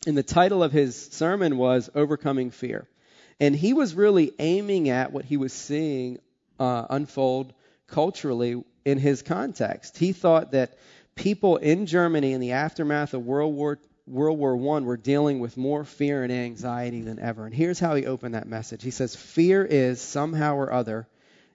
And 0.07 0.19
the 0.19 0.23
title 0.23 0.63
of 0.63 0.73
his 0.73 0.95
sermon 0.95 1.57
was 1.57 1.89
Overcoming 1.95 2.51
Fear. 2.51 2.87
And 3.41 3.57
he 3.57 3.73
was 3.73 3.95
really 3.95 4.35
aiming 4.39 4.91
at 4.91 5.11
what 5.11 5.25
he 5.25 5.39
was 5.39 5.55
seeing 5.55 6.19
uh, 6.61 6.85
unfold 6.91 7.55
culturally 7.87 8.63
in 8.85 8.99
his 8.99 9.23
context. 9.23 9.97
He 9.97 10.13
thought 10.13 10.53
that 10.53 10.77
people 11.15 11.57
in 11.57 11.87
Germany 11.87 12.35
in 12.35 12.41
the 12.41 12.53
aftermath 12.53 13.15
of 13.15 13.25
World 13.25 13.55
War 13.55 13.79
World 14.07 14.39
War 14.39 14.77
I 14.77 14.81
were 14.81 14.97
dealing 14.99 15.41
with 15.41 15.57
more 15.57 15.85
fear 15.85 16.25
and 16.25 16.33
anxiety 16.33 17.01
than 17.01 17.21
ever. 17.21 17.47
And 17.47 17.55
here's 17.55 17.79
how 17.79 17.95
he 17.95 18.05
opened 18.05 18.35
that 18.35 18.49
message. 18.49 18.83
He 18.83 18.91
says, 18.91 19.17
Fear 19.17 19.65
is 19.65 20.01
somehow 20.01 20.57
or 20.57 20.73
other 20.73 21.07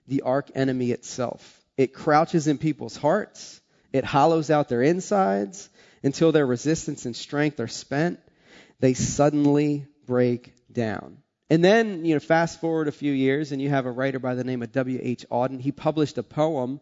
the 0.08 0.22
arch 0.22 0.50
enemy 0.54 0.90
itself. 0.90 1.62
It 1.76 1.94
crouches 1.94 2.48
in 2.48 2.58
people's 2.58 2.96
hearts, 2.96 3.60
It 3.92 4.04
hollows 4.04 4.50
out 4.50 4.68
their 4.68 4.82
insides 4.82 5.70
until 6.02 6.32
their 6.32 6.46
resistance 6.46 7.06
and 7.06 7.16
strength 7.16 7.60
are 7.60 7.68
spent. 7.68 8.20
They 8.80 8.94
suddenly 8.94 9.86
break 10.06 10.54
down. 10.70 11.18
And 11.50 11.64
then, 11.64 12.04
you 12.04 12.14
know, 12.14 12.20
fast 12.20 12.60
forward 12.60 12.88
a 12.88 12.92
few 12.92 13.12
years 13.12 13.52
and 13.52 13.62
you 13.62 13.70
have 13.70 13.86
a 13.86 13.90
writer 13.90 14.18
by 14.18 14.34
the 14.34 14.44
name 14.44 14.62
of 14.62 14.72
W.H. 14.72 15.24
Auden. 15.30 15.60
He 15.60 15.72
published 15.72 16.18
a 16.18 16.22
poem 16.22 16.80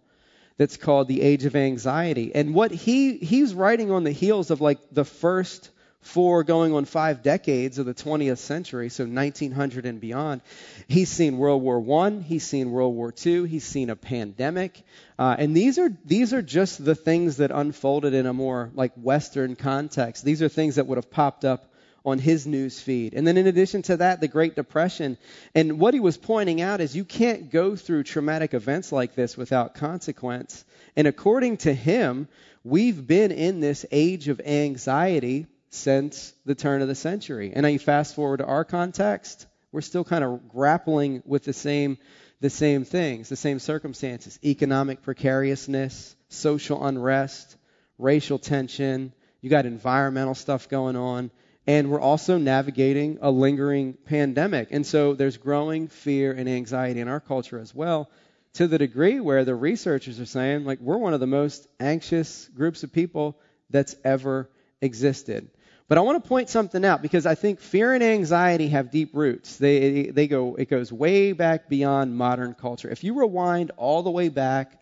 that's 0.57 0.77
called 0.77 1.07
The 1.07 1.23
Age 1.23 1.45
of 1.45 1.55
Anxiety. 1.55 2.35
And 2.35 2.55
what 2.55 2.73
he, 2.73 3.19
he's 3.19 3.55
writing 3.55 3.91
on 3.91 4.05
the 4.05 4.11
heels 4.11 4.51
of 4.51 4.61
like 4.61 4.79
the 4.91 5.05
first 5.05 5.71
four 6.07 6.45
going 6.45 6.73
on 6.73 6.85
five 6.85 7.23
decades 7.23 7.79
of 7.79 7.87
the 7.87 7.95
20th 7.95 8.39
century, 8.39 8.89
so 8.89 9.05
1900 9.05 9.87
and 9.87 10.01
beyond. 10.01 10.41
He's 10.89 11.11
seen 11.11 11.37
World 11.37 11.63
War 11.63 11.81
One, 11.81 12.23
he's 12.23 12.47
seen 12.47 12.71
World 12.71 12.95
War 12.95 13.13
Two, 13.13 13.45
he's 13.45 13.65
seen 13.65 13.91
a 13.91 13.97
pandemic, 13.97 14.83
uh, 15.19 15.37
and 15.39 15.55
these 15.55 15.79
are 15.79 15.91
these 16.05 16.33
are 16.33 16.43
just 16.43 16.85
the 16.85 16.95
things 16.95 17.39
that 17.39 17.51
unfolded 17.51 18.15
in 18.15 18.27
a 18.27 18.33
more 18.33 18.71
like 18.75 18.93
Western 18.95 19.57
context. 19.57 20.25
These 20.25 20.43
are 20.43 20.49
things 20.49 20.77
that 20.77 20.87
would 20.87 20.97
have 20.97 21.11
popped 21.11 21.45
up 21.45 21.73
on 22.05 22.21
his 22.21 22.47
news 22.47 22.79
feed. 22.81 23.15
And 23.15 23.27
then 23.27 23.37
in 23.37 23.49
addition 23.49 23.83
to 23.83 23.97
that, 23.97 24.21
the 24.21 24.29
Great 24.29 24.55
Depression. 24.55 25.19
And 25.57 25.81
what 25.81 25.93
he 25.93 25.99
was 25.99 26.17
pointing 26.17 26.61
out 26.61 26.81
is 26.81 26.95
you 26.95 27.05
can't 27.05 27.51
go 27.51 27.75
through 27.75 28.05
traumatic 28.05 28.55
events 28.55 28.93
like 28.93 29.17
this 29.17 29.37
without 29.37 29.75
consequence. 29.75 30.65
And 30.95 31.09
according 31.09 31.57
to 31.59 31.75
him, 31.75 32.29
we've 32.63 33.05
been 33.05 33.33
in 33.33 33.59
this 33.59 33.85
age 33.91 34.29
of 34.29 34.41
anxiety 34.41 35.49
since 35.77 36.33
the 36.45 36.55
turn 36.55 36.83
of 36.83 36.89
the 36.89 36.95
century. 36.95 37.53
And 37.55 37.63
now 37.63 37.69
you 37.69 37.79
fast 37.79 38.15
forward 38.15 38.39
to 38.39 38.47
our 38.47 38.65
context, 38.65 39.47
we're 39.73 39.81
still 39.81 40.05
kind 40.05 40.25
of 40.25 40.49
grappling 40.49 41.23
with 41.27 41.45
the 41.45 41.53
same 41.53 41.99
the 42.41 42.51
same 42.51 42.85
things, 42.85 43.29
the 43.29 43.37
same 43.37 43.59
circumstances, 43.59 44.39
economic 44.45 45.03
precariousness, 45.03 46.15
social 46.29 46.85
unrest, 46.85 47.57
racial 47.99 48.39
tension, 48.39 49.13
you 49.41 49.51
got 49.51 49.67
environmental 49.67 50.35
stuff 50.35 50.69
going 50.69 50.97
on, 50.97 51.31
and 51.67 51.91
we're 51.91 52.01
also 52.01 52.39
navigating 52.39 53.19
a 53.23 53.31
lingering 53.31 53.95
pandemic. 54.05 54.69
And 54.71 54.87
so 54.87 55.15
there's 55.15 55.37
growing 55.37 55.89
fear 55.89 56.33
and 56.33 56.49
anxiety 56.49 57.01
in 57.01 57.09
our 57.09 57.21
culture 57.21 57.59
as 57.59 57.75
well, 57.75 58.11
to 58.55 58.67
the 58.67 58.79
degree 58.79 59.21
where 59.21 59.45
the 59.45 59.55
researchers 59.55 60.21
are 60.21 60.27
saying, 60.27 60.65
like, 60.65 60.81
we're 60.81 60.99
one 60.99 61.15
of 61.15 61.21
the 61.21 61.27
most 61.27 61.67
anxious 61.81 62.49
groups 62.55 62.83
of 62.83 62.93
people 62.93 63.39
that's 63.71 63.97
ever 64.05 64.51
existed. 64.81 65.51
But 65.89 65.99
I 65.99 66.01
want 66.01 66.23
to 66.23 66.29
point 66.29 66.49
something 66.49 66.85
out 66.85 67.01
because 67.01 67.27
I 67.27 67.37
think 67.37 67.61
fear 67.61 67.93
and 67.93 68.03
anxiety 68.03 68.69
have 68.69 68.91
deep 68.91 69.11
roots. 69.15 69.57
They, 69.57 70.07
they 70.07 70.27
go, 70.27 70.57
it 70.57 70.69
goes 70.69 70.93
way 70.93 71.33
back 71.33 71.69
beyond 71.69 72.17
modern 72.17 72.55
culture. 72.55 72.91
If 72.91 73.05
you 73.05 73.19
rewind 73.19 73.71
all 73.77 74.03
the 74.03 74.11
way 74.11 74.29
back 74.29 74.81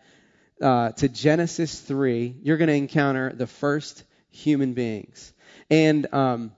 uh, 0.59 0.91
to 0.93 1.07
Genesis 1.07 1.79
3, 1.79 2.37
you're 2.41 2.57
going 2.57 2.69
to 2.69 2.73
encounter 2.73 3.31
the 3.31 3.45
first 3.45 4.03
human 4.31 4.73
beings. 4.73 5.31
And 5.69 6.11
um, 6.11 6.51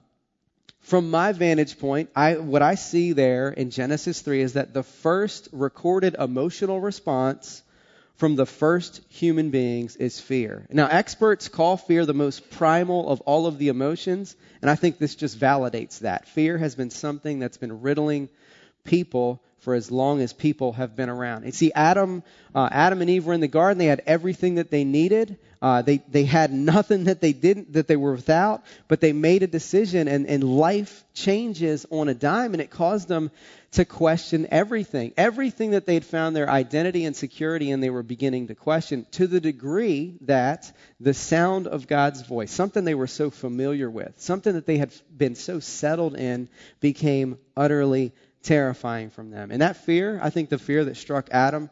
from 0.80 1.10
my 1.10 1.32
vantage 1.32 1.78
point, 1.78 2.08
I, 2.16 2.36
what 2.36 2.62
I 2.62 2.76
see 2.76 3.12
there 3.12 3.50
in 3.50 3.68
Genesis 3.68 4.22
3 4.22 4.40
is 4.40 4.54
that 4.54 4.72
the 4.72 4.82
first 4.82 5.50
recorded 5.52 6.16
emotional 6.18 6.80
response 6.80 7.62
from 8.18 8.34
the 8.34 8.46
first 8.46 9.00
human 9.08 9.50
beings 9.50 9.94
is 9.94 10.18
fear. 10.18 10.66
Now, 10.70 10.88
experts 10.88 11.48
call 11.48 11.76
fear 11.76 12.04
the 12.04 12.12
most 12.14 12.50
primal 12.50 13.08
of 13.08 13.20
all 13.22 13.46
of 13.46 13.58
the 13.58 13.68
emotions, 13.68 14.34
and 14.60 14.68
I 14.68 14.74
think 14.74 14.98
this 14.98 15.14
just 15.14 15.38
validates 15.38 16.00
that. 16.00 16.26
Fear 16.28 16.58
has 16.58 16.74
been 16.74 16.90
something 16.90 17.38
that's 17.38 17.58
been 17.58 17.80
riddling 17.80 18.28
people 18.82 19.40
for 19.60 19.74
as 19.74 19.92
long 19.92 20.20
as 20.20 20.32
people 20.32 20.72
have 20.72 20.96
been 20.96 21.08
around. 21.08 21.44
And 21.44 21.54
see, 21.54 21.72
Adam, 21.72 22.24
uh, 22.54 22.68
Adam 22.72 23.00
and 23.00 23.08
Eve 23.08 23.24
were 23.24 23.34
in 23.34 23.40
the 23.40 23.48
garden. 23.48 23.78
They 23.78 23.86
had 23.86 24.02
everything 24.04 24.56
that 24.56 24.70
they 24.70 24.82
needed. 24.82 25.38
Uh, 25.60 25.82
they 25.82 25.98
they 26.08 26.24
had 26.24 26.52
nothing 26.52 27.04
that 27.04 27.20
they 27.20 27.32
didn't 27.32 27.72
that 27.72 27.88
they 27.88 27.96
were 27.96 28.12
without. 28.12 28.64
But 28.86 29.00
they 29.00 29.12
made 29.12 29.42
a 29.42 29.46
decision, 29.46 30.08
and 30.08 30.26
and 30.26 30.44
life 30.44 31.04
changes 31.14 31.86
on 31.90 32.08
a 32.08 32.14
dime, 32.14 32.54
and 32.54 32.60
it 32.60 32.70
caused 32.70 33.08
them 33.08 33.30
to 33.72 33.84
question 33.84 34.46
everything, 34.50 35.12
everything 35.16 35.72
that 35.72 35.84
they'd 35.84 36.04
found 36.04 36.34
their 36.34 36.48
identity 36.48 37.04
and 37.04 37.14
security, 37.14 37.70
and 37.70 37.82
they 37.82 37.90
were 37.90 38.02
beginning 38.02 38.46
to 38.46 38.54
question 38.54 39.06
to 39.12 39.26
the 39.26 39.40
degree 39.40 40.16
that 40.22 40.72
the 41.00 41.12
sound 41.12 41.66
of 41.66 41.86
God's 41.86 42.22
voice, 42.22 42.50
something 42.50 42.84
they 42.84 42.94
were 42.94 43.06
so 43.06 43.30
familiar 43.30 43.90
with, 43.90 44.14
something 44.20 44.54
that 44.54 44.66
they 44.66 44.78
had 44.78 44.92
been 45.14 45.34
so 45.34 45.60
settled 45.60 46.16
in, 46.16 46.48
became 46.80 47.38
utterly 47.56 48.12
terrifying 48.42 49.10
from 49.10 49.30
them. 49.30 49.50
And 49.50 49.60
that 49.60 49.76
fear, 49.76 50.18
I 50.22 50.30
think 50.30 50.48
the 50.48 50.58
fear 50.58 50.84
that 50.86 50.96
struck 50.96 51.28
Adam, 51.30 51.68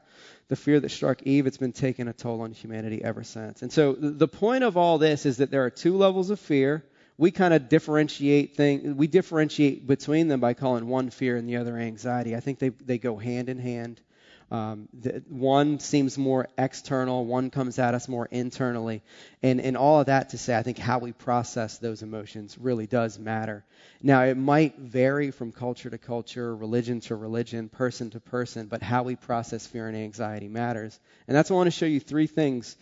the 0.49 0.57
fear 0.57 0.79
that 0.81 0.91
struck 0.91 1.23
Eve, 1.25 1.47
it's 1.47 1.57
been 1.57 1.73
taking 1.73 2.09
a 2.09 2.13
toll 2.13 2.43
on 2.43 2.53
humanity 2.53 3.03
ever 3.03 3.25
since. 3.25 3.63
And 3.63 3.73
so 3.73 3.93
the 3.95 4.29
point 4.29 4.65
of 4.65 4.77
all 4.77 4.99
this 4.99 5.27
is 5.27 5.39
that 5.39 5.51
there 5.51 5.65
are 5.65 5.71
two 5.71 5.97
levels 5.97 6.31
of 6.31 6.39
fear. 6.39 6.85
We 7.19 7.31
kind 7.31 7.55
of 7.55 7.69
differentiate 7.69 8.57
things, 8.57 8.95
we 8.95 9.07
differentiate 9.07 9.87
between 9.87 10.29
them 10.29 10.39
by 10.41 10.55
calling 10.55 10.87
one 10.87 11.11
fear 11.11 11.37
and 11.37 11.49
the 11.49 11.57
other 11.57 11.77
anxiety. 11.77 12.37
I 12.37 12.41
think 12.41 12.59
they, 12.59 12.69
they 12.69 12.99
go 12.99 13.17
hand 13.17 13.49
in 13.49 13.59
hand. 13.59 14.01
Um, 14.49 14.89
the, 14.93 15.25
one 15.29 15.81
seems 15.81 16.17
more 16.17 16.49
external, 16.57 17.25
one 17.25 17.51
comes 17.51 17.79
at 17.81 17.95
us 17.95 18.09
more 18.09 18.27
internally. 18.31 19.03
And, 19.43 19.61
and 19.61 19.77
all 19.77 20.01
of 20.01 20.07
that 20.07 20.31
to 20.31 20.39
say, 20.39 20.57
I 20.57 20.63
think 20.63 20.79
how 20.79 20.99
we 20.99 21.13
process 21.13 21.79
those 21.79 22.03
emotions 22.03 22.57
really 22.57 22.87
does 22.87 23.19
matter. 23.19 23.65
Now, 24.03 24.23
it 24.23 24.37
might 24.37 24.79
vary 24.79 25.33
from 25.33 25.51
culture 25.51 25.91
to 25.91 25.99
culture, 25.99 26.55
religion 26.55 27.01
to 27.01 27.17
religion, 27.17 27.69
person 27.69 28.11
to 28.11 28.21
person, 28.21 28.67
but 28.67 28.83
how 28.83 29.03
we 29.03 29.17
process 29.17 29.67
fear 29.67 29.89
and 29.89 29.97
anxiety 29.97 30.49
matters. 30.49 30.99
And 31.27 31.37
that's 31.37 31.51
why 31.51 31.55
I 31.55 31.59
want 31.59 31.67
to 31.69 31.79
show 31.79 31.87
you 31.87 31.99
three 31.99 32.29
things 32.29 32.77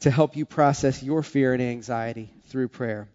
to 0.00 0.10
help 0.10 0.36
you 0.36 0.44
process 0.44 1.02
your 1.02 1.22
fear 1.22 1.54
and 1.54 1.62
anxiety 1.62 2.32
through 2.48 2.68
prayer. 2.68 3.08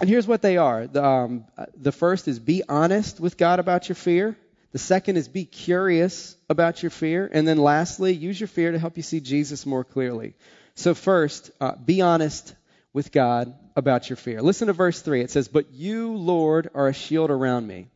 And 0.00 0.08
here's 0.08 0.26
what 0.26 0.42
they 0.42 0.58
are. 0.58 0.86
The, 0.86 1.04
um, 1.04 1.46
the 1.74 1.92
first 1.92 2.28
is 2.28 2.38
be 2.38 2.62
honest 2.68 3.18
with 3.18 3.36
God 3.36 3.58
about 3.58 3.88
your 3.88 3.96
fear. 3.96 4.36
The 4.76 4.80
second 4.80 5.16
is 5.16 5.26
be 5.26 5.46
curious 5.46 6.36
about 6.50 6.82
your 6.82 6.90
fear. 6.90 7.30
And 7.32 7.48
then 7.48 7.56
lastly, 7.56 8.12
use 8.12 8.38
your 8.38 8.46
fear 8.46 8.72
to 8.72 8.78
help 8.78 8.98
you 8.98 9.02
see 9.02 9.20
Jesus 9.20 9.64
more 9.64 9.84
clearly. 9.84 10.34
So, 10.74 10.92
first, 10.94 11.50
uh, 11.62 11.76
be 11.76 12.02
honest 12.02 12.54
with 12.92 13.10
God 13.10 13.54
about 13.74 14.10
your 14.10 14.18
fear. 14.18 14.42
Listen 14.42 14.66
to 14.66 14.74
verse 14.74 15.00
3. 15.00 15.22
It 15.22 15.30
says, 15.30 15.48
But 15.48 15.72
you, 15.72 16.14
Lord, 16.14 16.68
are 16.74 16.88
a 16.88 16.92
shield 16.92 17.30
around 17.30 17.66
me. 17.66 17.86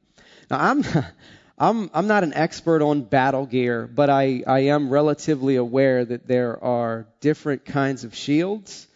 Now, 0.50 0.58
I'm. 0.58 0.82
I'm, 1.58 1.90
I'm 1.92 2.06
not 2.06 2.24
an 2.24 2.32
expert 2.32 2.80
on 2.80 3.02
battle 3.02 3.44
gear, 3.44 3.86
but 3.86 4.08
I, 4.08 4.42
I 4.46 4.60
am 4.60 4.88
relatively 4.88 5.56
aware 5.56 6.02
that 6.02 6.26
there 6.26 6.64
are 6.64 7.06
different 7.20 7.66
kinds 7.66 8.04
of 8.04 8.14
shields 8.14 8.88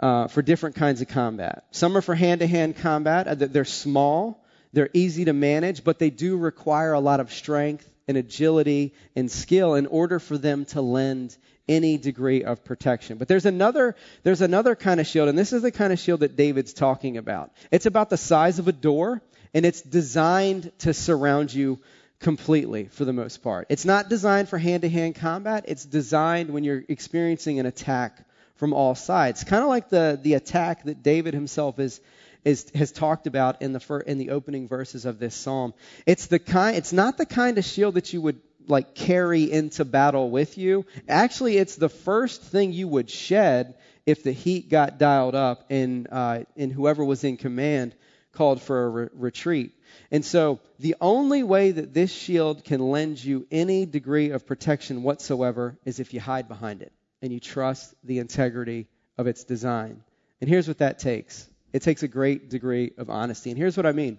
uh, 0.00 0.26
for 0.28 0.40
different 0.40 0.76
kinds 0.76 1.02
of 1.02 1.08
combat. 1.08 1.66
Some 1.72 1.94
are 1.94 2.00
for 2.00 2.14
hand 2.14 2.40
to 2.40 2.46
hand 2.46 2.76
combat. 2.76 3.28
Uh, 3.28 3.34
they're 3.34 3.66
small, 3.66 4.42
they're 4.72 4.90
easy 4.92 5.24
to 5.26 5.32
manage, 5.32 5.84
but 5.84 5.98
they 5.98 6.10
do 6.10 6.36
require 6.36 6.92
a 6.92 7.00
lot 7.00 7.20
of 7.20 7.32
strength 7.32 7.88
and 8.08 8.16
agility 8.16 8.94
and 9.14 9.30
skill 9.30 9.74
in 9.74 9.86
order 9.86 10.18
for 10.18 10.38
them 10.38 10.64
to 10.66 10.80
lend 10.80 11.36
any 11.68 11.98
degree 11.98 12.44
of 12.44 12.64
protection. 12.64 13.18
But 13.18 13.28
there's 13.28 13.46
another 13.46 13.96
there's 14.22 14.40
another 14.40 14.76
kind 14.76 15.00
of 15.00 15.06
shield, 15.06 15.28
and 15.28 15.38
this 15.38 15.52
is 15.52 15.62
the 15.62 15.72
kind 15.72 15.92
of 15.92 15.98
shield 15.98 16.20
that 16.20 16.36
David's 16.36 16.72
talking 16.72 17.16
about. 17.16 17.50
It's 17.70 17.86
about 17.86 18.10
the 18.10 18.16
size 18.16 18.58
of 18.58 18.68
a 18.68 18.72
door, 18.72 19.20
and 19.52 19.66
it's 19.66 19.82
designed 19.82 20.70
to 20.80 20.94
surround 20.94 21.52
you 21.52 21.80
completely 22.20 22.84
for 22.84 23.04
the 23.04 23.12
most 23.12 23.42
part. 23.42 23.66
It's 23.68 23.84
not 23.84 24.08
designed 24.08 24.48
for 24.48 24.58
hand-to-hand 24.58 25.16
combat. 25.16 25.64
It's 25.68 25.84
designed 25.84 26.50
when 26.50 26.64
you're 26.64 26.82
experiencing 26.88 27.58
an 27.58 27.66
attack 27.66 28.18
from 28.54 28.72
all 28.72 28.94
sides. 28.94 29.44
Kind 29.44 29.62
of 29.62 29.68
like 29.68 29.88
the 29.88 30.18
the 30.22 30.34
attack 30.34 30.84
that 30.84 31.02
David 31.02 31.34
himself 31.34 31.78
is 31.78 32.00
is, 32.46 32.70
has 32.76 32.92
talked 32.92 33.26
about 33.26 33.60
in 33.60 33.72
the 33.72 33.80
fir- 33.80 34.00
in 34.00 34.18
the 34.18 34.30
opening 34.30 34.68
verses 34.68 35.04
of 35.04 35.18
this 35.18 35.34
psalm. 35.34 35.74
It's 36.06 36.28
the 36.28 36.38
kind. 36.38 36.76
It's 36.76 36.92
not 36.92 37.18
the 37.18 37.26
kind 37.26 37.58
of 37.58 37.64
shield 37.64 37.94
that 37.94 38.12
you 38.12 38.22
would 38.22 38.40
like 38.68 38.94
carry 38.94 39.50
into 39.50 39.84
battle 39.84 40.30
with 40.30 40.56
you. 40.56 40.86
Actually, 41.08 41.56
it's 41.58 41.74
the 41.74 41.88
first 41.88 42.40
thing 42.40 42.72
you 42.72 42.86
would 42.86 43.10
shed 43.10 43.74
if 44.06 44.22
the 44.22 44.30
heat 44.30 44.70
got 44.70 44.96
dialed 44.96 45.34
up 45.34 45.64
and 45.70 46.06
uh, 46.10 46.44
and 46.56 46.72
whoever 46.72 47.04
was 47.04 47.24
in 47.24 47.36
command 47.36 47.96
called 48.32 48.62
for 48.62 48.84
a 48.84 48.88
re- 48.88 49.08
retreat. 49.14 49.72
And 50.12 50.24
so 50.24 50.60
the 50.78 50.94
only 51.00 51.42
way 51.42 51.72
that 51.72 51.94
this 51.94 52.12
shield 52.12 52.62
can 52.62 52.80
lend 52.80 53.22
you 53.24 53.44
any 53.50 53.86
degree 53.86 54.30
of 54.30 54.46
protection 54.46 55.02
whatsoever 55.02 55.76
is 55.84 55.98
if 55.98 56.14
you 56.14 56.20
hide 56.20 56.46
behind 56.46 56.82
it 56.82 56.92
and 57.22 57.32
you 57.32 57.40
trust 57.40 57.92
the 58.04 58.20
integrity 58.20 58.86
of 59.18 59.26
its 59.26 59.42
design. 59.42 60.04
And 60.40 60.48
here's 60.48 60.68
what 60.68 60.78
that 60.78 61.00
takes. 61.00 61.48
It 61.72 61.82
takes 61.82 62.02
a 62.02 62.08
great 62.08 62.48
degree 62.50 62.92
of 62.96 63.10
honesty. 63.10 63.50
And 63.50 63.58
here's 63.58 63.76
what 63.76 63.86
I 63.86 63.92
mean. 63.92 64.18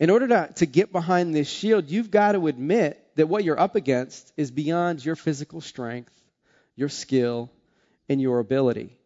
In 0.00 0.10
order 0.10 0.28
to, 0.28 0.52
to 0.56 0.66
get 0.66 0.92
behind 0.92 1.34
this 1.34 1.48
shield, 1.48 1.90
you've 1.90 2.10
got 2.10 2.32
to 2.32 2.46
admit 2.46 2.98
that 3.16 3.28
what 3.28 3.44
you're 3.44 3.60
up 3.60 3.76
against 3.76 4.32
is 4.36 4.50
beyond 4.50 5.04
your 5.04 5.16
physical 5.16 5.60
strength, 5.60 6.12
your 6.74 6.88
skill, 6.88 7.50
and 8.08 8.20
your 8.20 8.38
ability. 8.38 8.98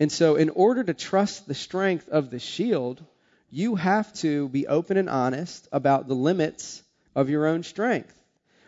And 0.00 0.10
so, 0.12 0.36
in 0.36 0.50
order 0.50 0.84
to 0.84 0.94
trust 0.94 1.46
the 1.46 1.54
strength 1.54 2.08
of 2.08 2.30
the 2.30 2.38
shield, 2.38 3.04
you 3.50 3.74
have 3.74 4.12
to 4.14 4.48
be 4.48 4.66
open 4.66 4.96
and 4.96 5.08
honest 5.08 5.68
about 5.72 6.06
the 6.06 6.14
limits 6.14 6.82
of 7.14 7.28
your 7.28 7.46
own 7.46 7.62
strength. 7.62 8.14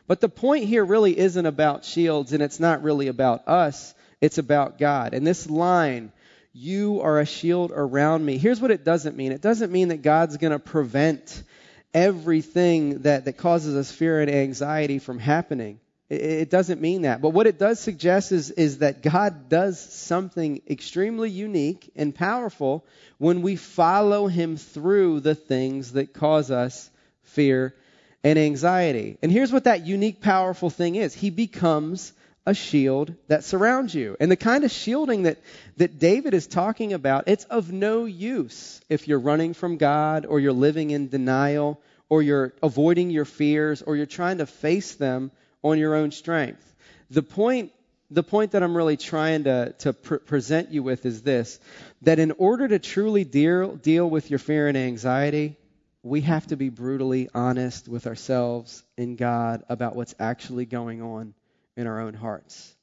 But 0.06 0.20
the 0.20 0.28
point 0.28 0.64
here 0.64 0.84
really 0.84 1.16
isn't 1.16 1.46
about 1.46 1.84
shields, 1.84 2.32
and 2.32 2.42
it's 2.42 2.58
not 2.58 2.82
really 2.82 3.06
about 3.06 3.46
us. 3.46 3.94
It's 4.20 4.38
about 4.38 4.76
God. 4.76 5.14
And 5.14 5.24
this 5.24 5.48
line, 5.48 6.12
you 6.52 7.00
are 7.02 7.20
a 7.20 7.26
shield 7.26 7.72
around 7.74 8.24
me. 8.24 8.38
Here's 8.38 8.60
what 8.60 8.70
it 8.70 8.84
doesn't 8.84 9.16
mean. 9.16 9.32
It 9.32 9.40
doesn't 9.40 9.70
mean 9.70 9.88
that 9.88 10.02
God's 10.02 10.36
going 10.36 10.52
to 10.52 10.58
prevent 10.58 11.42
everything 11.94 13.02
that, 13.02 13.24
that 13.24 13.36
causes 13.36 13.76
us 13.76 13.90
fear 13.90 14.20
and 14.20 14.30
anxiety 14.30 14.98
from 14.98 15.18
happening. 15.18 15.80
It, 16.08 16.20
it 16.22 16.50
doesn't 16.50 16.80
mean 16.80 17.02
that. 17.02 17.20
But 17.20 17.30
what 17.30 17.46
it 17.46 17.58
does 17.58 17.78
suggest 17.78 18.32
is, 18.32 18.50
is 18.50 18.78
that 18.78 19.02
God 19.02 19.48
does 19.48 19.78
something 19.78 20.60
extremely 20.68 21.30
unique 21.30 21.90
and 21.94 22.14
powerful 22.14 22.84
when 23.18 23.42
we 23.42 23.56
follow 23.56 24.26
Him 24.26 24.56
through 24.56 25.20
the 25.20 25.34
things 25.34 25.92
that 25.92 26.12
cause 26.12 26.50
us 26.50 26.90
fear 27.22 27.74
and 28.24 28.38
anxiety. 28.38 29.18
And 29.22 29.30
here's 29.30 29.52
what 29.52 29.64
that 29.64 29.86
unique, 29.86 30.20
powerful 30.20 30.70
thing 30.70 30.96
is 30.96 31.14
He 31.14 31.30
becomes 31.30 32.12
a 32.46 32.54
shield 32.54 33.14
that 33.28 33.44
surrounds 33.44 33.94
you. 33.94 34.16
And 34.18 34.30
the 34.30 34.36
kind 34.36 34.64
of 34.64 34.70
shielding 34.70 35.24
that, 35.24 35.38
that 35.76 35.98
David 35.98 36.34
is 36.34 36.46
talking 36.46 36.92
about, 36.92 37.24
it's 37.28 37.44
of 37.44 37.72
no 37.72 38.06
use 38.06 38.80
if 38.88 39.08
you're 39.08 39.20
running 39.20 39.54
from 39.54 39.76
God 39.76 40.26
or 40.26 40.40
you're 40.40 40.52
living 40.52 40.90
in 40.90 41.08
denial 41.08 41.80
or 42.08 42.22
you're 42.22 42.54
avoiding 42.62 43.10
your 43.10 43.24
fears 43.24 43.82
or 43.82 43.94
you're 43.96 44.06
trying 44.06 44.38
to 44.38 44.46
face 44.46 44.94
them 44.94 45.30
on 45.62 45.78
your 45.78 45.94
own 45.94 46.12
strength. 46.12 46.64
The 47.10 47.22
point, 47.22 47.72
the 48.10 48.22
point 48.22 48.52
that 48.52 48.62
I'm 48.62 48.76
really 48.76 48.96
trying 48.96 49.44
to, 49.44 49.74
to 49.80 49.92
pr- 49.92 50.16
present 50.16 50.72
you 50.72 50.82
with 50.82 51.04
is 51.04 51.22
this 51.22 51.60
that 52.02 52.18
in 52.18 52.32
order 52.32 52.66
to 52.66 52.78
truly 52.78 53.24
deal, 53.24 53.76
deal 53.76 54.08
with 54.08 54.30
your 54.30 54.38
fear 54.38 54.66
and 54.66 54.76
anxiety, 54.76 55.56
we 56.02 56.22
have 56.22 56.46
to 56.46 56.56
be 56.56 56.70
brutally 56.70 57.28
honest 57.34 57.86
with 57.86 58.06
ourselves 58.06 58.82
and 58.96 59.18
God 59.18 59.62
about 59.68 59.94
what's 59.94 60.14
actually 60.18 60.64
going 60.64 61.02
on 61.02 61.34
in 61.80 61.86
our 61.86 62.00
own 62.00 62.14
hearts. 62.14 62.74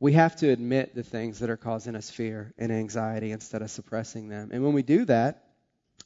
We 0.00 0.12
have 0.12 0.36
to 0.36 0.50
admit 0.50 0.94
the 0.94 1.02
things 1.02 1.40
that 1.40 1.50
are 1.50 1.56
causing 1.56 1.96
us 1.96 2.08
fear 2.08 2.54
and 2.56 2.70
anxiety 2.70 3.32
instead 3.32 3.62
of 3.62 3.70
suppressing 3.70 4.28
them. 4.28 4.50
And 4.52 4.64
when 4.64 4.72
we 4.72 4.82
do 4.82 5.04
that, 5.06 5.44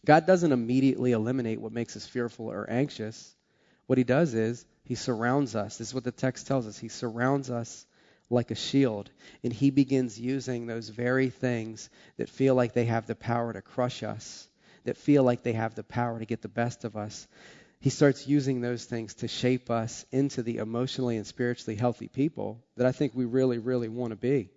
God 0.04 0.26
doesn't 0.26 0.50
immediately 0.50 1.12
eliminate 1.12 1.60
what 1.60 1.72
makes 1.72 1.96
us 1.96 2.06
fearful 2.06 2.50
or 2.50 2.68
anxious. 2.68 3.36
What 3.86 3.98
He 3.98 4.04
does 4.04 4.34
is 4.34 4.64
He 4.84 4.94
surrounds 4.94 5.54
us. 5.54 5.76
This 5.76 5.88
is 5.88 5.94
what 5.94 6.04
the 6.04 6.10
text 6.10 6.46
tells 6.46 6.66
us. 6.66 6.78
He 6.78 6.88
surrounds 6.88 7.50
us 7.50 7.86
like 8.30 8.50
a 8.50 8.56
shield. 8.56 9.10
And 9.44 9.52
He 9.52 9.70
begins 9.70 10.18
using 10.18 10.66
those 10.66 10.88
very 10.88 11.28
things 11.28 11.90
that 12.16 12.30
feel 12.30 12.54
like 12.54 12.72
they 12.72 12.86
have 12.86 13.06
the 13.06 13.14
power 13.14 13.52
to 13.52 13.60
crush 13.60 14.02
us, 14.02 14.48
that 14.84 14.96
feel 14.96 15.22
like 15.22 15.42
they 15.42 15.52
have 15.52 15.74
the 15.74 15.84
power 15.84 16.18
to 16.18 16.24
get 16.24 16.40
the 16.40 16.48
best 16.48 16.84
of 16.84 16.96
us, 16.96 17.28
he 17.82 17.90
starts 17.90 18.28
using 18.28 18.60
those 18.60 18.84
things 18.84 19.14
to 19.14 19.26
shape 19.26 19.68
us 19.68 20.06
into 20.12 20.44
the 20.44 20.58
emotionally 20.58 21.16
and 21.16 21.26
spiritually 21.26 21.74
healthy 21.74 22.06
people 22.06 22.62
that 22.76 22.86
I 22.86 22.92
think 22.92 23.10
we 23.12 23.24
really, 23.24 23.58
really 23.58 23.88
want 23.88 24.12
to 24.12 24.16
be. 24.16 24.50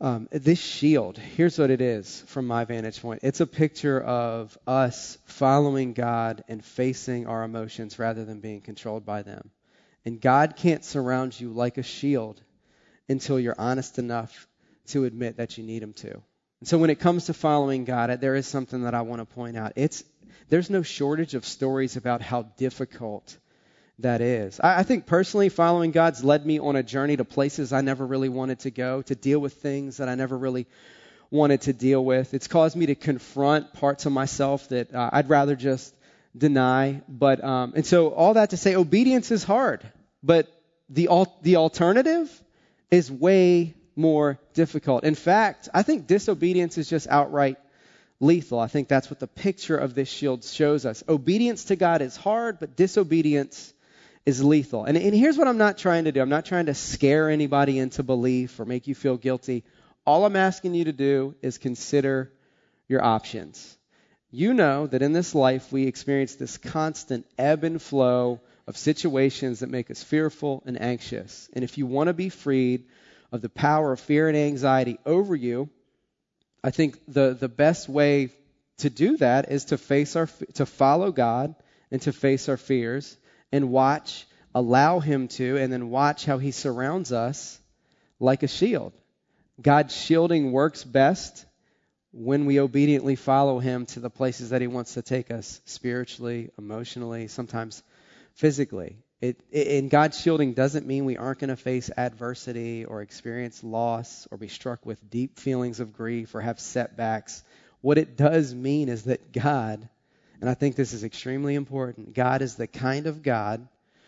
Um, 0.00 0.26
this 0.32 0.58
shield, 0.58 1.18
here's 1.18 1.58
what 1.58 1.70
it 1.70 1.82
is 1.82 2.22
from 2.26 2.46
my 2.46 2.64
vantage 2.64 3.02
point 3.02 3.20
it's 3.22 3.40
a 3.40 3.46
picture 3.46 4.00
of 4.00 4.56
us 4.66 5.18
following 5.26 5.92
God 5.92 6.42
and 6.48 6.64
facing 6.64 7.26
our 7.26 7.44
emotions 7.44 7.98
rather 7.98 8.24
than 8.24 8.40
being 8.40 8.62
controlled 8.62 9.04
by 9.04 9.20
them. 9.20 9.50
And 10.06 10.18
God 10.18 10.56
can't 10.56 10.86
surround 10.86 11.38
you 11.38 11.50
like 11.50 11.76
a 11.76 11.82
shield 11.82 12.40
until 13.10 13.38
you're 13.38 13.54
honest 13.58 13.98
enough 13.98 14.48
to 14.86 15.04
admit 15.04 15.36
that 15.36 15.58
you 15.58 15.64
need 15.64 15.82
Him 15.82 15.92
to. 15.94 16.22
And 16.60 16.68
so 16.68 16.78
when 16.78 16.88
it 16.88 16.98
comes 16.98 17.26
to 17.26 17.34
following 17.34 17.84
God, 17.84 18.22
there 18.22 18.36
is 18.36 18.46
something 18.46 18.84
that 18.84 18.94
I 18.94 19.02
want 19.02 19.20
to 19.20 19.26
point 19.26 19.58
out. 19.58 19.74
It's 19.76 20.02
there's 20.48 20.70
no 20.70 20.82
shortage 20.82 21.34
of 21.34 21.44
stories 21.44 21.96
about 21.96 22.22
how 22.22 22.42
difficult 22.42 23.36
that 23.98 24.20
is. 24.20 24.60
I, 24.60 24.80
I 24.80 24.82
think 24.82 25.06
personally, 25.06 25.48
following 25.48 25.90
God's 25.90 26.22
led 26.22 26.44
me 26.44 26.58
on 26.58 26.76
a 26.76 26.82
journey 26.82 27.16
to 27.16 27.24
places 27.24 27.72
I 27.72 27.80
never 27.80 28.06
really 28.06 28.28
wanted 28.28 28.60
to 28.60 28.70
go, 28.70 29.02
to 29.02 29.14
deal 29.14 29.38
with 29.38 29.54
things 29.54 29.98
that 29.98 30.08
I 30.08 30.14
never 30.14 30.36
really 30.36 30.66
wanted 31.30 31.62
to 31.62 31.72
deal 31.72 32.04
with. 32.04 32.34
It's 32.34 32.46
caused 32.46 32.76
me 32.76 32.86
to 32.86 32.94
confront 32.94 33.72
parts 33.72 34.06
of 34.06 34.12
myself 34.12 34.68
that 34.68 34.94
uh, 34.94 35.10
I'd 35.12 35.28
rather 35.28 35.56
just 35.56 35.94
deny. 36.36 37.02
But 37.08 37.42
um, 37.42 37.72
and 37.76 37.86
so 37.86 38.08
all 38.08 38.34
that 38.34 38.50
to 38.50 38.56
say, 38.56 38.76
obedience 38.76 39.30
is 39.30 39.42
hard, 39.42 39.82
but 40.22 40.48
the 40.88 41.08
al- 41.08 41.36
the 41.42 41.56
alternative 41.56 42.30
is 42.90 43.10
way 43.10 43.74
more 43.96 44.38
difficult. 44.54 45.04
In 45.04 45.14
fact, 45.14 45.68
I 45.72 45.82
think 45.82 46.06
disobedience 46.06 46.78
is 46.78 46.88
just 46.88 47.08
outright 47.08 47.56
lethal. 48.20 48.58
I 48.58 48.66
think 48.66 48.88
that's 48.88 49.10
what 49.10 49.20
the 49.20 49.26
picture 49.26 49.76
of 49.76 49.94
this 49.94 50.08
shield 50.08 50.44
shows 50.44 50.86
us. 50.86 51.04
Obedience 51.08 51.64
to 51.64 51.76
God 51.76 52.02
is 52.02 52.16
hard, 52.16 52.58
but 52.58 52.76
disobedience 52.76 53.74
is 54.24 54.42
lethal. 54.42 54.84
And, 54.84 54.96
and 54.96 55.14
here's 55.14 55.38
what 55.38 55.48
I'm 55.48 55.58
not 55.58 55.78
trying 55.78 56.04
to 56.04 56.12
do 56.12 56.20
I'm 56.20 56.28
not 56.28 56.44
trying 56.44 56.66
to 56.66 56.74
scare 56.74 57.30
anybody 57.30 57.78
into 57.78 58.02
belief 58.02 58.58
or 58.58 58.64
make 58.64 58.86
you 58.86 58.94
feel 58.94 59.16
guilty. 59.16 59.64
All 60.04 60.24
I'm 60.24 60.36
asking 60.36 60.74
you 60.74 60.84
to 60.84 60.92
do 60.92 61.34
is 61.42 61.58
consider 61.58 62.32
your 62.88 63.04
options. 63.04 63.76
You 64.30 64.54
know 64.54 64.86
that 64.86 65.02
in 65.02 65.12
this 65.12 65.34
life 65.34 65.72
we 65.72 65.86
experience 65.86 66.34
this 66.34 66.58
constant 66.58 67.26
ebb 67.38 67.64
and 67.64 67.80
flow 67.80 68.40
of 68.66 68.76
situations 68.76 69.60
that 69.60 69.70
make 69.70 69.90
us 69.90 70.02
fearful 70.02 70.62
and 70.66 70.80
anxious. 70.80 71.48
And 71.52 71.62
if 71.62 71.78
you 71.78 71.86
want 71.86 72.08
to 72.08 72.12
be 72.12 72.28
freed 72.28 72.84
of 73.30 73.40
the 73.40 73.48
power 73.48 73.92
of 73.92 74.00
fear 74.00 74.28
and 74.28 74.36
anxiety 74.36 74.98
over 75.06 75.34
you, 75.34 75.68
I 76.66 76.70
think 76.72 76.98
the, 77.06 77.32
the 77.32 77.48
best 77.48 77.88
way 77.88 78.30
to 78.78 78.90
do 78.90 79.16
that 79.18 79.52
is 79.52 79.66
to 79.66 79.78
face 79.78 80.16
our 80.16 80.28
to 80.54 80.66
follow 80.66 81.12
God 81.12 81.54
and 81.92 82.02
to 82.02 82.12
face 82.12 82.48
our 82.48 82.56
fears 82.56 83.16
and 83.52 83.70
watch, 83.70 84.26
allow 84.52 84.98
Him 84.98 85.28
to, 85.28 85.58
and 85.58 85.72
then 85.72 85.90
watch 85.90 86.24
how 86.24 86.38
He 86.38 86.50
surrounds 86.50 87.12
us 87.12 87.60
like 88.18 88.42
a 88.42 88.48
shield. 88.48 88.92
God's 89.62 89.94
shielding 89.94 90.50
works 90.50 90.82
best 90.82 91.46
when 92.10 92.46
we 92.46 92.58
obediently 92.58 93.14
follow 93.14 93.60
Him 93.60 93.86
to 93.86 94.00
the 94.00 94.10
places 94.10 94.50
that 94.50 94.60
He 94.60 94.66
wants 94.66 94.94
to 94.94 95.02
take 95.02 95.30
us 95.30 95.60
spiritually, 95.66 96.50
emotionally, 96.58 97.28
sometimes 97.28 97.80
physically. 98.34 98.96
It, 99.20 99.40
it, 99.50 99.82
and 99.82 99.90
God's 99.90 100.20
shielding 100.20 100.52
doesn't 100.52 100.86
mean 100.86 101.06
we 101.06 101.16
aren't 101.16 101.38
going 101.38 101.48
to 101.48 101.56
face 101.56 101.90
adversity 101.96 102.84
or 102.84 103.00
experience 103.00 103.64
loss 103.64 104.28
or 104.30 104.36
be 104.36 104.48
struck 104.48 104.84
with 104.84 105.08
deep 105.08 105.38
feelings 105.38 105.80
of 105.80 105.94
grief 105.94 106.34
or 106.34 106.42
have 106.42 106.60
setbacks. 106.60 107.42
What 107.80 107.96
it 107.96 108.16
does 108.16 108.54
mean 108.54 108.88
is 108.90 109.04
that 109.04 109.32
God, 109.32 109.88
and 110.40 110.50
I 110.50 110.54
think 110.54 110.76
this 110.76 110.92
is 110.92 111.02
extremely 111.02 111.54
important, 111.54 112.14
God 112.14 112.42
is 112.42 112.56
the 112.56 112.66
kind 112.66 113.06
of 113.06 113.22
God 113.22 113.66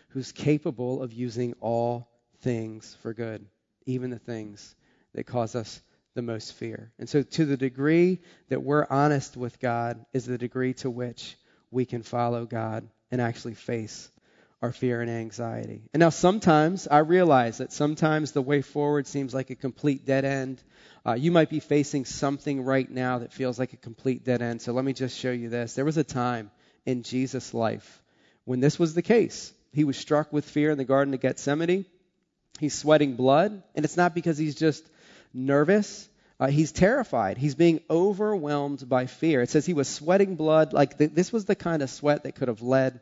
who's 0.09 0.31
capable 0.31 1.01
of 1.01 1.11
using 1.11 1.55
all 1.59 2.07
things 2.41 2.95
for 3.01 3.13
good, 3.13 3.45
even 3.85 4.11
the 4.11 4.19
things 4.19 4.75
that 5.15 5.25
cause 5.25 5.55
us 5.55 5.81
the 6.13 6.21
most 6.21 6.53
fear. 6.53 6.91
And 6.99 7.09
so, 7.09 7.23
to 7.23 7.45
the 7.45 7.57
degree 7.57 8.19
that 8.49 8.61
we're 8.61 8.85
honest 8.89 9.37
with 9.37 9.59
God, 9.59 10.05
is 10.13 10.25
the 10.25 10.37
degree 10.37 10.73
to 10.75 10.89
which 10.89 11.35
we 11.71 11.85
can 11.85 12.03
follow 12.03 12.45
God 12.45 12.87
and 13.11 13.21
actually 13.21 13.53
face 13.53 14.09
our 14.61 14.71
fear 14.71 15.01
and 15.01 15.09
anxiety. 15.09 15.81
And 15.93 16.01
now 16.01 16.09
sometimes 16.09 16.87
I 16.87 16.99
realize 16.99 17.59
that 17.59 17.71
sometimes 17.71 18.31
the 18.31 18.41
way 18.41 18.61
forward 18.61 19.07
seems 19.07 19.33
like 19.33 19.49
a 19.49 19.55
complete 19.55 20.05
dead 20.05 20.25
end. 20.25 20.61
Uh, 21.05 21.13
you 21.13 21.31
might 21.31 21.49
be 21.49 21.61
facing 21.61 22.05
something 22.05 22.63
right 22.63 22.89
now 22.89 23.19
that 23.19 23.31
feels 23.31 23.57
like 23.57 23.73
a 23.73 23.77
complete 23.77 24.25
dead 24.25 24.41
end. 24.41 24.61
So 24.61 24.73
let 24.73 24.83
me 24.83 24.93
just 24.93 25.17
show 25.17 25.31
you 25.31 25.49
this. 25.49 25.75
There 25.75 25.85
was 25.85 25.97
a 25.97 26.03
time 26.03 26.51
in 26.85 27.03
Jesus' 27.03 27.53
life 27.53 28.01
when 28.43 28.59
this 28.59 28.77
was 28.77 28.93
the 28.93 29.01
case. 29.01 29.53
He 29.71 29.85
was 29.85 29.97
struck 29.97 30.33
with 30.33 30.45
fear 30.45 30.71
in 30.71 30.77
the 30.77 30.83
Garden 30.83 31.13
of 31.13 31.21
Gethsemane. 31.21 31.85
He's 32.59 32.73
sweating 32.73 33.15
blood, 33.15 33.63
and 33.75 33.85
it's 33.85 33.95
not 33.95 34.13
because 34.13 34.37
he's 34.37 34.55
just 34.55 34.85
nervous. 35.33 36.09
Uh, 36.39 36.47
he's 36.47 36.71
terrified. 36.71 37.37
He's 37.37 37.55
being 37.55 37.79
overwhelmed 37.89 38.87
by 38.87 39.05
fear. 39.05 39.41
It 39.41 39.49
says 39.49 39.65
he 39.65 39.73
was 39.73 39.87
sweating 39.87 40.35
blood. 40.35 40.73
Like 40.73 40.97
th- 40.97 41.11
this 41.13 41.31
was 41.31 41.45
the 41.45 41.55
kind 41.55 41.81
of 41.81 41.89
sweat 41.89 42.23
that 42.23 42.35
could 42.35 42.47
have 42.47 42.61
led 42.61 42.99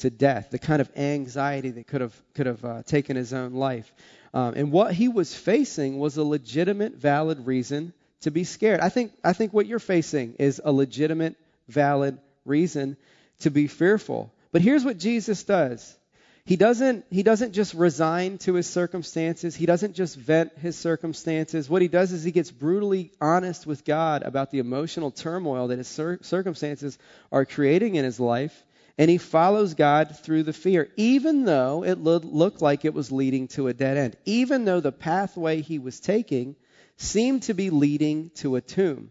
to 0.00 0.10
death, 0.10 0.48
the 0.50 0.58
kind 0.58 0.80
of 0.80 0.90
anxiety 0.96 1.70
that 1.70 1.86
could 1.86 2.00
have 2.00 2.14
could 2.34 2.46
have 2.46 2.64
uh, 2.64 2.82
taken 2.82 3.16
his 3.16 3.32
own 3.32 3.54
life. 3.54 3.92
Um, 4.32 4.54
and 4.54 4.72
what 4.72 4.92
he 4.92 5.08
was 5.08 5.34
facing 5.34 5.98
was 5.98 6.16
a 6.16 6.24
legitimate, 6.24 6.94
valid 6.94 7.46
reason 7.46 7.92
to 8.22 8.30
be 8.30 8.44
scared. 8.44 8.80
I 8.80 8.88
think 8.88 9.12
I 9.24 9.32
think 9.32 9.52
what 9.52 9.66
you're 9.66 9.78
facing 9.78 10.34
is 10.38 10.60
a 10.64 10.72
legitimate, 10.72 11.36
valid 11.68 12.18
reason 12.44 12.96
to 13.40 13.50
be 13.50 13.66
fearful. 13.66 14.32
But 14.52 14.62
here's 14.62 14.84
what 14.84 14.98
Jesus 14.98 15.44
does. 15.44 15.96
He 16.44 16.56
doesn't 16.56 17.04
he 17.10 17.22
doesn't 17.22 17.52
just 17.52 17.74
resign 17.74 18.38
to 18.38 18.54
his 18.54 18.66
circumstances. 18.66 19.54
He 19.54 19.66
doesn't 19.66 19.94
just 19.94 20.16
vent 20.16 20.56
his 20.58 20.76
circumstances. 20.76 21.68
What 21.68 21.82
he 21.82 21.88
does 21.88 22.12
is 22.12 22.24
he 22.24 22.32
gets 22.32 22.50
brutally 22.50 23.12
honest 23.20 23.66
with 23.66 23.84
God 23.84 24.22
about 24.22 24.50
the 24.50 24.58
emotional 24.58 25.10
turmoil 25.10 25.68
that 25.68 25.78
his 25.78 25.88
cir- 25.88 26.18
circumstances 26.22 26.98
are 27.30 27.44
creating 27.44 27.94
in 27.96 28.04
his 28.04 28.18
life 28.18 28.64
and 29.00 29.08
he 29.08 29.16
follows 29.16 29.72
God 29.72 30.14
through 30.14 30.42
the 30.42 30.52
fear, 30.52 30.90
even 30.94 31.46
though 31.46 31.82
it 31.84 31.98
looked 31.98 32.60
like 32.60 32.84
it 32.84 32.92
was 32.92 33.10
leading 33.10 33.48
to 33.48 33.68
a 33.68 33.72
dead 33.72 33.96
end, 33.96 34.14
even 34.26 34.66
though 34.66 34.80
the 34.80 34.92
pathway 34.92 35.62
he 35.62 35.78
was 35.78 36.00
taking 36.00 36.54
seemed 36.98 37.44
to 37.44 37.54
be 37.54 37.70
leading 37.70 38.28
to 38.34 38.56
a 38.56 38.60
tomb. 38.60 39.08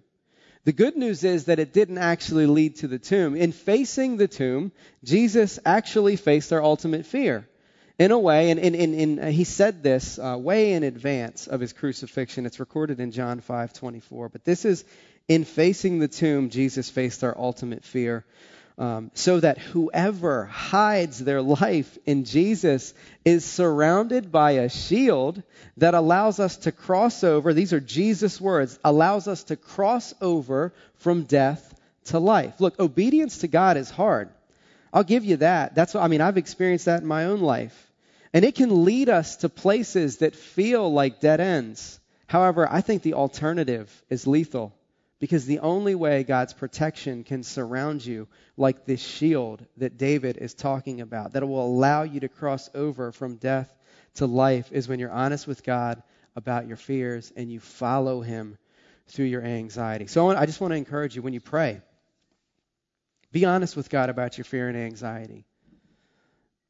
The 0.64 0.74
good 0.74 0.96
news 0.96 1.24
is 1.24 1.46
that 1.46 1.58
it 1.58 1.74
didn't 1.74 1.98
actually 1.98 2.46
lead 2.46 2.76
to 2.78 2.88
the 2.88 3.00
tomb. 3.00 3.36
In 3.36 3.52
facing 3.52 4.18
the 4.18 4.28
tomb, 4.28 4.74
Jesus 5.04 5.58
actually 5.66 6.18
faced 6.18 6.54
our 6.54 6.64
ultimate 6.64 7.08
fear. 7.08 7.50
in 7.98 8.12
a 8.12 8.20
way, 8.20 8.52
and, 8.52 9.24
he 9.34 9.44
said 9.44 9.82
this 9.82 10.20
uh, 10.20 10.38
way 10.38 10.74
in 10.74 10.84
advance 10.84 11.48
of 11.48 11.62
his 11.62 11.74
crucifixion. 11.74 12.46
It's 12.46 12.60
recorded 12.60 13.00
in 13.00 13.10
John 13.10 13.42
5:24. 13.42 14.32
But 14.32 14.46
this 14.46 14.66
is 14.66 14.86
in 15.28 15.46
facing 15.46 15.98
the 15.98 16.08
tomb, 16.08 16.52
Jesus 16.52 16.92
faced 16.92 17.24
our 17.24 17.36
ultimate 17.36 17.84
fear. 17.84 18.24
Um, 18.80 19.12
so 19.14 19.42
that 19.42 19.58
whoever 19.58 20.46
hides 20.46 21.20
their 21.20 21.42
life 21.42 21.98
in 22.06 22.24
Jesus 22.24 22.94
is 23.26 23.44
surrounded 23.44 24.32
by 24.32 24.52
a 24.52 24.70
shield 24.70 25.44
that 25.76 25.96
allows 25.96 26.40
us 26.40 26.56
to 26.60 26.72
cross 26.72 27.26
over. 27.26 27.54
These 27.54 27.74
are 27.74 27.82
Jesus' 27.82 28.40
words, 28.40 28.80
allows 28.82 29.28
us 29.28 29.44
to 29.44 29.58
cross 29.58 30.14
over 30.22 30.74
from 31.00 31.24
death 31.24 31.78
to 32.06 32.20
life. 32.20 32.62
Look, 32.62 32.80
obedience 32.80 33.40
to 33.40 33.50
God 33.50 33.76
is 33.76 33.90
hard. 33.90 34.30
I'll 34.94 35.04
give 35.04 35.26
you 35.26 35.36
that. 35.38 35.76
That's 35.76 35.94
what, 35.94 36.04
I 36.04 36.08
mean, 36.08 36.22
I've 36.22 36.38
experienced 36.38 36.86
that 36.86 37.02
in 37.02 37.08
my 37.08 37.26
own 37.26 37.42
life. 37.42 37.92
And 38.34 38.46
it 38.46 38.56
can 38.56 38.86
lead 38.86 39.10
us 39.10 39.36
to 39.38 39.50
places 39.50 40.20
that 40.20 40.38
feel 40.38 40.90
like 40.90 41.20
dead 41.20 41.42
ends. 41.42 42.00
However, 42.28 42.66
I 42.72 42.80
think 42.80 43.02
the 43.02 43.16
alternative 43.16 43.92
is 44.10 44.26
lethal 44.26 44.74
because 45.20 45.46
the 45.46 45.60
only 45.60 45.96
way 45.96 46.24
God's 46.24 46.54
protection 46.54 47.24
can 47.24 47.44
surround 47.44 48.06
you 48.06 48.28
like 48.56 48.86
this 48.86 49.02
shield 49.02 49.66
that 49.78 49.98
David 49.98 50.38
is 50.38 50.54
talking 50.54 51.02
about, 51.02 51.34
that 51.34 51.48
will 51.48 51.66
allow 51.66 52.04
you 52.04 52.22
to 52.22 52.30
cross 52.30 52.70
over 52.74 53.12
from 53.12 53.36
death 53.36 53.74
to 54.16 54.26
life, 54.26 54.72
is 54.72 54.88
when 54.88 55.00
you're 55.00 55.12
honest 55.12 55.46
with 55.46 55.64
God 55.64 56.02
about 56.36 56.68
your 56.68 56.78
fears 56.78 57.32
and 57.36 57.52
you 57.52 57.60
follow 57.60 58.22
Him 58.22 58.58
through 59.08 59.26
your 59.26 59.44
anxiety. 59.44 60.08
So 60.08 60.30
I 60.30 60.46
just 60.46 60.62
want 60.62 60.72
to 60.72 60.78
encourage 60.78 61.16
you 61.16 61.22
when 61.22 61.34
you 61.34 61.42
pray, 61.42 61.82
be 63.32 63.46
honest 63.46 63.76
with 63.76 63.90
God 63.90 64.10
about 64.10 64.38
your 64.38 64.46
fear 64.46 64.70
and 64.70 64.78
anxiety 64.78 65.46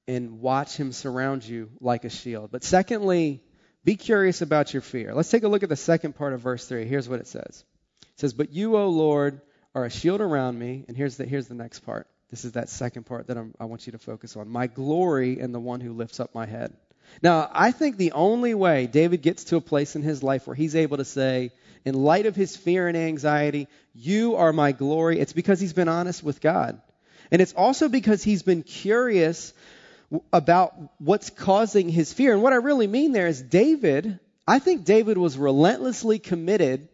and 0.08 0.42
watch 0.42 0.76
Him 0.76 0.92
surround 0.92 1.46
you 1.46 1.70
like 1.80 2.04
a 2.04 2.10
shield. 2.10 2.50
But 2.52 2.64
secondly, 2.64 3.44
be 3.84 3.96
curious 3.96 4.42
about 4.42 4.74
your 4.74 4.82
fear. 4.82 5.14
Let's 5.14 5.30
take 5.30 5.44
a 5.44 5.48
look 5.48 5.62
at 5.62 5.70
the 5.70 5.76
second 5.76 6.16
part 6.16 6.34
of 6.34 6.42
verse 6.42 6.66
3. 6.66 6.86
Here's 6.86 7.08
what 7.08 7.20
it 7.20 7.28
says 7.28 7.64
says, 8.20 8.34
But 8.34 8.52
you, 8.52 8.78
O 8.78 8.90
Lord, 8.90 9.42
are 9.74 9.86
a 9.86 9.90
shield 9.90 10.22
around 10.22 10.58
me. 10.58 10.86
And 10.88 10.98
here's 10.98 11.18
the, 11.18 11.26
here's 11.26 11.48
the 11.48 11.56
next 11.56 11.80
part. 11.80 12.08
This 12.30 12.46
is 12.46 12.54
that 12.54 12.70
second 12.70 13.06
part 13.06 13.28
that 13.28 13.38
I'm, 13.38 13.54
I 13.60 13.66
want 13.66 13.88
you 13.88 13.92
to 13.94 13.98
focus 13.98 14.36
on. 14.36 14.50
My 14.50 14.68
glory 14.68 15.40
and 15.40 15.54
the 15.54 15.60
one 15.60 15.82
who 15.82 15.94
lifts 15.94 16.20
up 16.20 16.36
my 16.36 16.46
head. 16.46 16.74
Now, 17.24 17.50
I 17.52 17.72
think 17.72 17.98
the 17.98 18.12
only 18.12 18.54
way 18.54 18.86
David 18.86 19.24
gets 19.24 19.46
to 19.46 19.56
a 19.56 19.62
place 19.62 19.96
in 19.96 20.04
his 20.04 20.22
life 20.22 20.46
where 20.46 20.56
he's 20.56 20.76
able 20.76 20.98
to 20.98 21.06
say, 21.06 21.52
in 21.86 21.96
light 21.96 22.26
of 22.28 22.36
his 22.36 22.56
fear 22.56 22.88
and 22.88 22.96
anxiety, 22.96 23.68
You 23.96 24.36
are 24.36 24.54
my 24.54 24.74
glory, 24.74 25.20
it's 25.20 25.34
because 25.34 25.60
he's 25.60 25.74
been 25.74 25.88
honest 25.88 26.22
with 26.24 26.42
God. 26.42 26.80
And 27.32 27.42
it's 27.42 27.54
also 27.54 27.90
because 27.90 28.24
he's 28.24 28.44
been 28.44 28.64
curious 28.64 29.54
about 30.34 30.76
what's 31.00 31.30
causing 31.30 31.90
his 31.90 32.12
fear. 32.12 32.34
And 32.34 32.44
what 32.44 32.54
I 32.54 32.58
really 32.58 32.88
mean 32.88 33.12
there 33.12 33.28
is 33.28 33.42
David, 33.42 34.20
I 34.48 34.60
think 34.60 34.84
David 34.84 35.18
was 35.18 35.38
relentlessly 35.38 36.20
committed 36.20 36.89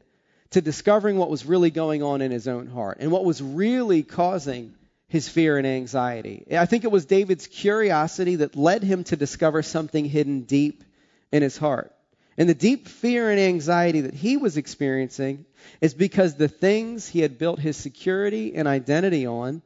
to 0.55 0.61
discovering 0.61 1.17
what 1.17 1.29
was 1.29 1.45
really 1.45 1.69
going 1.69 2.01
on 2.01 2.21
in 2.21 2.31
his 2.31 2.47
own 2.47 2.67
heart 2.67 2.99
and 3.01 3.11
what 3.11 3.25
was 3.25 3.41
really 3.41 4.03
causing 4.03 4.73
his 5.09 5.27
fear 5.27 5.57
and 5.57 5.67
anxiety. 5.67 6.45
I 6.49 6.65
think 6.65 6.85
it 6.85 6.91
was 6.91 7.05
David's 7.05 7.45
curiosity 7.45 8.37
that 8.37 8.55
led 8.55 8.81
him 8.81 9.03
to 9.05 9.17
discover 9.17 9.61
something 9.63 10.05
hidden 10.05 10.43
deep 10.43 10.85
in 11.29 11.43
his 11.43 11.57
heart. 11.57 11.93
And 12.37 12.47
the 12.47 12.53
deep 12.53 12.87
fear 12.87 13.29
and 13.29 13.37
anxiety 13.37 13.99
that 14.01 14.13
he 14.13 14.37
was 14.37 14.55
experiencing 14.55 15.45
is 15.81 15.93
because 15.93 16.35
the 16.35 16.47
things 16.47 17.05
he 17.05 17.19
had 17.19 17.37
built 17.37 17.59
his 17.59 17.75
security 17.75 18.55
and 18.55 18.65
identity 18.65 19.27
on, 19.27 19.61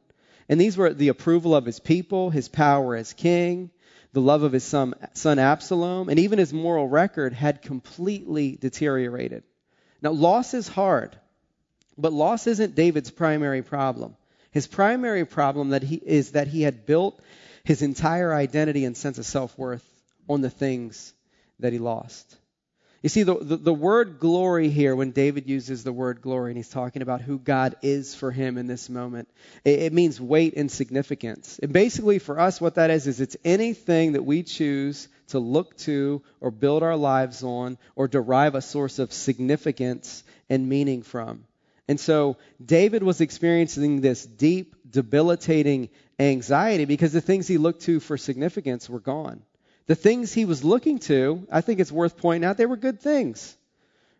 and 0.50 0.60
these 0.60 0.76
were 0.76 0.92
the 0.92 1.10
approval 1.10 1.56
of 1.56 1.68
his 1.68 1.80
people, 1.80 2.32
his 2.32 2.48
power 2.48 2.96
as 2.96 3.14
king, 3.14 3.70
the 4.12 4.22
love 4.22 4.42
of 4.42 4.54
his 4.54 4.64
son, 4.64 4.96
Absalom, 5.24 6.10
and 6.10 6.18
even 6.18 6.40
his 6.40 6.52
moral 6.52 6.88
record 6.88 7.34
had 7.34 7.62
completely 7.62 8.58
deteriorated. 8.60 9.44
Now, 10.02 10.12
loss 10.12 10.54
is 10.54 10.68
hard, 10.68 11.16
but 11.98 12.14
loss 12.14 12.48
isn't 12.48 12.76
David's 12.76 13.12
primary 13.12 13.62
problem. 13.62 14.16
His 14.52 14.68
primary 14.68 15.26
problem 15.26 15.70
that 15.70 15.84
he, 15.84 15.96
is 15.96 16.32
that 16.32 16.48
he 16.48 16.62
had 16.62 16.86
built 16.86 17.20
his 17.64 17.82
entire 17.82 18.34
identity 18.34 18.86
and 18.86 18.96
sense 18.96 19.18
of 19.18 19.26
self 19.26 19.58
worth 19.58 19.86
on 20.28 20.42
the 20.42 20.50
things 20.50 21.14
that 21.60 21.74
he 21.74 21.80
lost. 21.80 22.36
You 23.02 23.10
see, 23.10 23.24
the, 23.24 23.36
the, 23.36 23.56
the, 23.56 23.74
word 23.74 24.20
glory 24.20 24.70
here, 24.70 24.94
when 24.94 25.12
David 25.12 25.48
uses 25.48 25.84
the 25.86 25.94
word 25.94 26.22
glory 26.22 26.52
and 26.52 26.58
he's 26.58 26.68
talking 26.68 27.02
about 27.02 27.22
who 27.22 27.40
God 27.40 27.76
is 27.82 28.14
for 28.14 28.30
him 28.30 28.58
in 28.58 28.68
this 28.68 28.90
moment, 28.90 29.30
it, 29.64 29.80
it 29.80 29.94
means 29.94 30.20
weight 30.20 30.56
and 30.58 30.70
significance. 30.70 31.60
And 31.64 31.72
basically, 31.72 32.20
for 32.20 32.38
us, 32.40 32.60
what 32.60 32.76
that 32.76 32.90
is, 32.90 33.08
is 33.08 33.22
it's 33.22 33.38
anything 33.46 34.14
that 34.14 34.26
we 34.26 34.44
choose 34.44 35.08
to 35.30 35.40
look 35.40 35.78
to 35.78 36.22
or 36.42 36.52
build 36.52 36.84
our 36.84 36.96
lives 36.96 37.44
on 37.44 37.78
or 37.96 38.08
derive 38.08 38.56
a 38.56 38.62
source 38.62 39.00
of 39.00 39.14
significance 39.14 40.24
and 40.50 40.68
meaning 40.68 41.02
from. 41.02 41.46
And 41.88 42.00
so 42.00 42.38
David 42.64 43.02
was 43.02 43.20
experiencing 43.20 44.02
this 44.02 44.26
deep, 44.26 44.76
debilitating 44.90 45.90
anxiety 46.20 46.86
because 46.86 47.14
the 47.14 47.22
things 47.22 47.48
he 47.48 47.58
looked 47.58 47.82
to 47.84 48.00
for 48.00 48.18
significance 48.18 48.90
were 48.90 49.00
gone. 49.00 49.42
The 49.88 49.96
things 49.96 50.32
he 50.32 50.46
was 50.46 50.64
looking 50.64 51.00
to, 51.00 51.48
I 51.52 51.62
think 51.62 51.80
it's 51.80 51.92
worth 51.92 52.18
pointing 52.18 52.48
out, 52.48 52.58
they 52.58 52.68
were 52.68 52.78
good 52.78 53.02
things. 53.02 53.56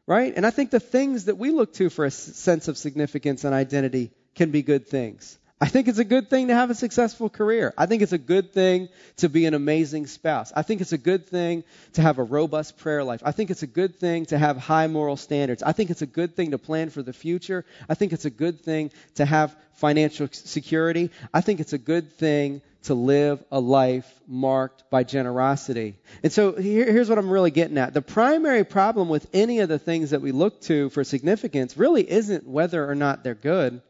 Right? 0.08 0.34
And 0.36 0.48
I 0.48 0.50
think 0.50 0.72
the 0.72 0.80
things 0.80 1.26
that 1.26 1.38
we 1.38 1.52
look 1.52 1.74
to 1.74 1.92
for 1.92 2.06
a 2.06 2.10
sense 2.10 2.68
of 2.68 2.78
significance 2.80 3.44
and 3.44 3.54
identity 3.54 4.10
can 4.34 4.50
be 4.50 4.64
good 4.64 4.88
things. 4.88 5.38
I 5.62 5.68
think 5.68 5.90
it's 5.90 6.00
a 6.00 6.06
good 6.06 6.30
thing 6.30 6.48
to 6.48 6.54
have 6.54 6.70
a 6.70 6.76
successful 6.76 7.30
career. 7.30 7.74
I 7.78 7.86
think 7.86 8.02
it's 8.02 8.14
a 8.14 8.18
good 8.18 8.54
thing 8.54 8.88
to 9.18 9.28
be 9.28 9.46
an 9.46 9.54
amazing 9.54 10.08
spouse. 10.08 10.54
I 10.56 10.62
think 10.62 10.80
it's 10.80 10.94
a 10.94 10.98
good 10.98 11.28
thing 11.28 11.66
to 11.94 12.02
have 12.02 12.18
a 12.18 12.24
robust 12.24 12.78
prayer 12.78 13.04
life. 13.04 13.22
I 13.26 13.34
think 13.34 13.50
it's 13.50 13.64
a 13.64 13.68
good 13.68 13.98
thing 13.98 14.26
to 14.28 14.38
have 14.38 14.56
high 14.56 14.88
moral 14.88 15.18
standards. 15.18 15.62
I 15.62 15.74
think 15.74 15.90
it's 15.90 16.02
a 16.02 16.06
good 16.06 16.34
thing 16.34 16.52
to 16.52 16.58
plan 16.58 16.90
for 16.92 17.04
the 17.04 17.12
future. 17.12 17.66
I 17.90 17.96
think 17.96 18.14
it's 18.14 18.24
a 18.24 18.30
good 18.30 18.62
thing 18.62 18.92
to 19.16 19.26
have 19.26 19.54
financial 19.74 20.30
security. 20.32 21.12
I 21.34 21.42
think 21.42 21.60
it's 21.60 21.74
a 21.74 21.78
good 21.78 22.14
thing 22.14 22.62
to 22.84 22.94
live 22.94 23.44
a 23.52 23.60
life 23.60 24.10
marked 24.28 24.90
by 24.90 25.04
generosity. 25.04 25.98
And 26.24 26.32
so 26.32 26.54
here, 26.54 26.90
here's 26.90 27.10
what 27.10 27.18
I'm 27.18 27.30
really 27.30 27.52
getting 27.52 27.78
at. 27.78 27.94
The 27.94 28.02
primary 28.02 28.64
problem 28.64 29.10
with 29.10 29.28
any 29.34 29.60
of 29.60 29.68
the 29.68 29.80
things 29.80 30.12
that 30.12 30.22
we 30.22 30.32
look 30.32 30.62
to 30.62 30.90
for 30.92 31.04
significance 31.04 31.76
really 31.76 32.10
isn't 32.10 32.48
whether 32.48 32.90
or 32.90 32.96
not 32.96 33.26
they're 33.26 33.36
good. 33.36 33.82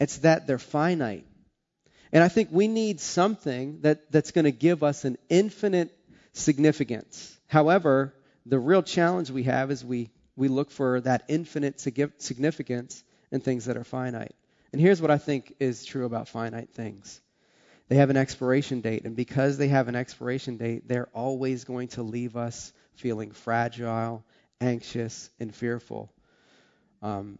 It's 0.00 0.18
that 0.18 0.46
they're 0.46 0.58
finite. 0.58 1.26
And 2.12 2.24
I 2.24 2.28
think 2.28 2.48
we 2.50 2.68
need 2.68 3.00
something 3.00 3.80
that, 3.82 4.10
that's 4.10 4.30
going 4.30 4.46
to 4.46 4.52
give 4.52 4.82
us 4.82 5.04
an 5.04 5.18
infinite 5.28 5.94
significance. 6.32 7.38
However, 7.48 8.14
the 8.46 8.58
real 8.58 8.82
challenge 8.82 9.30
we 9.30 9.42
have 9.44 9.70
is 9.70 9.84
we, 9.84 10.10
we 10.36 10.48
look 10.48 10.70
for 10.70 11.00
that 11.02 11.24
infinite 11.28 11.80
significance 11.80 13.02
in 13.30 13.40
things 13.40 13.66
that 13.66 13.76
are 13.76 13.84
finite. 13.84 14.34
And 14.72 14.80
here's 14.80 15.02
what 15.02 15.10
I 15.10 15.18
think 15.18 15.54
is 15.60 15.84
true 15.84 16.04
about 16.06 16.28
finite 16.28 16.70
things 16.70 17.20
they 17.88 17.96
have 17.96 18.10
an 18.10 18.18
expiration 18.18 18.82
date, 18.82 19.04
and 19.06 19.16
because 19.16 19.56
they 19.56 19.68
have 19.68 19.88
an 19.88 19.96
expiration 19.96 20.58
date, 20.58 20.86
they're 20.86 21.08
always 21.14 21.64
going 21.64 21.88
to 21.88 22.02
leave 22.02 22.36
us 22.36 22.72
feeling 22.96 23.30
fragile, 23.30 24.22
anxious, 24.60 25.30
and 25.40 25.54
fearful. 25.54 26.12
Um, 27.00 27.38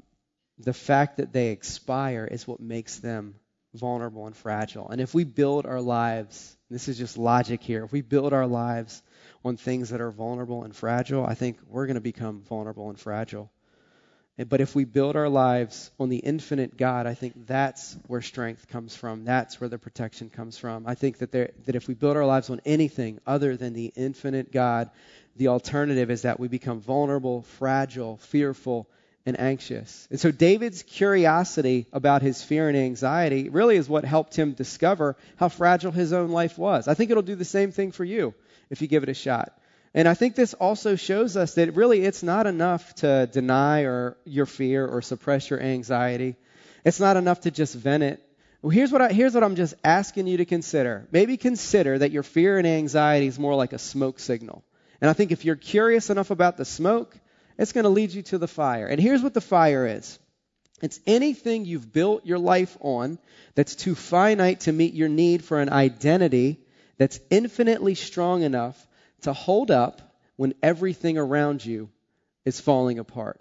the 0.59 0.73
fact 0.73 1.19
that 1.19 1.33
they 1.33 1.51
expire 1.51 2.29
is 2.31 2.47
what 2.47 2.61
makes 2.61 2.99
them 2.99 3.35
vulnerable 3.75 4.27
and 4.27 4.37
fragile. 4.37 4.89
And 4.89 5.01
if 5.01 5.15
we 5.15 5.25
build 5.25 5.67
our 5.67 5.81
lives, 5.81 6.57
this 6.71 6.89
is 6.89 6.99
just 6.99 7.17
logic 7.17 7.63
here, 7.63 7.85
if 7.85 7.93
we 7.93 8.01
build 8.01 8.33
our 8.33 8.47
lives 8.47 9.03
on 9.45 9.57
things 9.57 9.91
that 9.91 10.01
are 10.01 10.11
vulnerable 10.11 10.65
and 10.65 10.75
fragile, 10.75 11.25
I 11.25 11.35
think 11.35 11.59
we're 11.69 11.87
going 11.87 11.95
to 11.95 12.01
become 12.01 12.43
vulnerable 12.43 12.89
and 12.89 12.99
fragile. 12.99 13.51
But 14.49 14.61
if 14.61 14.77
we 14.77 14.85
build 14.85 15.17
our 15.17 15.29
lives 15.29 15.91
on 15.99 16.11
the 16.11 16.19
infinite 16.19 16.77
God, 16.77 17.09
I 17.09 17.15
think 17.15 17.47
that's 17.49 17.97
where 18.07 18.23
strength 18.23 18.69
comes 18.69 18.95
from. 18.95 19.25
That's 19.25 19.61
where 19.61 19.69
the 19.69 19.79
protection 19.79 20.31
comes 20.31 20.57
from. 20.57 20.87
I 20.87 20.95
think 20.95 21.19
that, 21.19 21.33
there, 21.33 21.51
that 21.65 21.75
if 21.75 21.89
we 21.89 21.95
build 21.95 22.17
our 22.17 22.27
lives 22.27 22.49
on 22.49 22.61
anything 22.65 23.19
other 23.27 23.57
than 23.57 23.73
the 23.73 23.93
infinite 23.97 24.53
God, 24.53 24.91
the 25.35 25.49
alternative 25.49 26.09
is 26.13 26.23
that 26.23 26.39
we 26.39 26.47
become 26.47 26.81
vulnerable, 26.81 27.43
fragile, 27.43 28.19
fearful, 28.19 28.89
and 29.27 29.39
anxious. 29.39 30.07
And 30.11 30.19
so 30.19 30.31
David's 30.31 30.83
curiosity 30.83 31.87
about 31.93 32.23
his 32.23 32.43
fear 32.43 32.69
and 32.69 32.77
anxiety 32.77 33.49
really 33.49 33.77
is 33.77 33.89
what 33.89 34.05
helped 34.05 34.37
him 34.37 34.53
discover 34.53 35.17
how 35.37 35.49
fragile 35.49 35.93
his 35.93 36.13
own 36.13 36.31
life 36.31 36.57
was. 36.59 36.89
I 36.89 36.95
think 36.95 37.11
it'll 37.11 37.23
do 37.23 37.35
the 37.35 37.45
same 37.45 37.73
thing 37.73 37.93
for 37.93 38.05
you 38.05 38.35
if 38.71 38.81
you 38.81 38.89
give 38.89 39.03
it 39.03 39.09
a 39.09 39.15
shot. 39.15 39.53
And 39.95 40.07
I 40.07 40.15
think 40.15 40.35
this 40.35 40.55
also 40.55 40.97
shows 40.97 41.37
us 41.37 41.55
that 41.55 41.75
really 41.75 42.05
it's 42.05 42.23
not 42.23 42.47
enough 42.47 42.95
to 42.97 43.27
deny 43.27 43.83
or 43.83 44.17
your 44.25 44.47
fear 44.47 44.87
or 44.87 45.03
suppress 45.03 45.51
your 45.51 45.61
anxiety. 45.61 46.37
It's 46.85 47.01
not 47.01 47.17
enough 47.17 47.41
to 47.43 47.51
just 47.51 47.75
vent 47.75 48.03
it. 48.03 48.23
Well, 48.61 48.71
here's 48.71 48.91
what 48.91 49.03
I, 49.03 49.13
here's 49.13 49.35
what 49.35 49.45
I'm 49.45 49.57
just 49.57 49.75
asking 49.85 50.27
you 50.27 50.39
to 50.39 50.45
consider. 50.45 51.07
Maybe 51.13 51.37
consider 51.37 51.99
that 51.99 52.11
your 52.11 52.23
fear 52.23 52.59
and 52.59 52.67
anxiety 52.67 53.27
is 53.27 53.39
more 53.39 53.55
like 53.55 53.73
a 53.73 53.79
smoke 53.79 54.19
signal. 54.19 54.65
And 55.01 55.09
I 55.09 55.13
think 55.13 55.31
if 55.31 55.45
you're 55.45 55.57
curious 55.57 56.11
enough 56.11 56.31
about 56.31 56.57
the 56.57 56.65
smoke, 56.65 57.17
it's 57.59 57.73
going 57.73 57.85
to 57.85 57.91
lead 57.91 58.13
you 58.13 58.23
to 58.23 58.39
the 58.39 58.49
fire. 58.49 58.87
And 58.87 59.01
here's 59.01 59.23
what 59.23 59.35
the 59.35 59.41
fire 59.41 59.87
is 59.87 60.19
it's 60.81 61.01
anything 61.07 61.65
you've 61.65 61.93
built 61.93 62.25
your 62.25 62.39
life 62.39 62.77
on 62.81 63.19
that's 63.55 63.75
too 63.75 63.95
finite 63.95 64.61
to 64.61 64.73
meet 64.73 64.95
your 64.95 65.09
need 65.09 65.45
for 65.45 65.61
an 65.61 65.71
identity 65.71 66.61
that's 66.99 67.21
infinitely 67.31 67.95
strong 67.95 68.43
enough 68.43 68.87
to 69.23 69.33
hold 69.33 69.71
up 69.71 70.17
when 70.37 70.55
everything 70.63 71.19
around 71.19 71.65
you 71.65 71.91
is 72.45 72.61
falling 72.61 73.01
apart. 73.01 73.41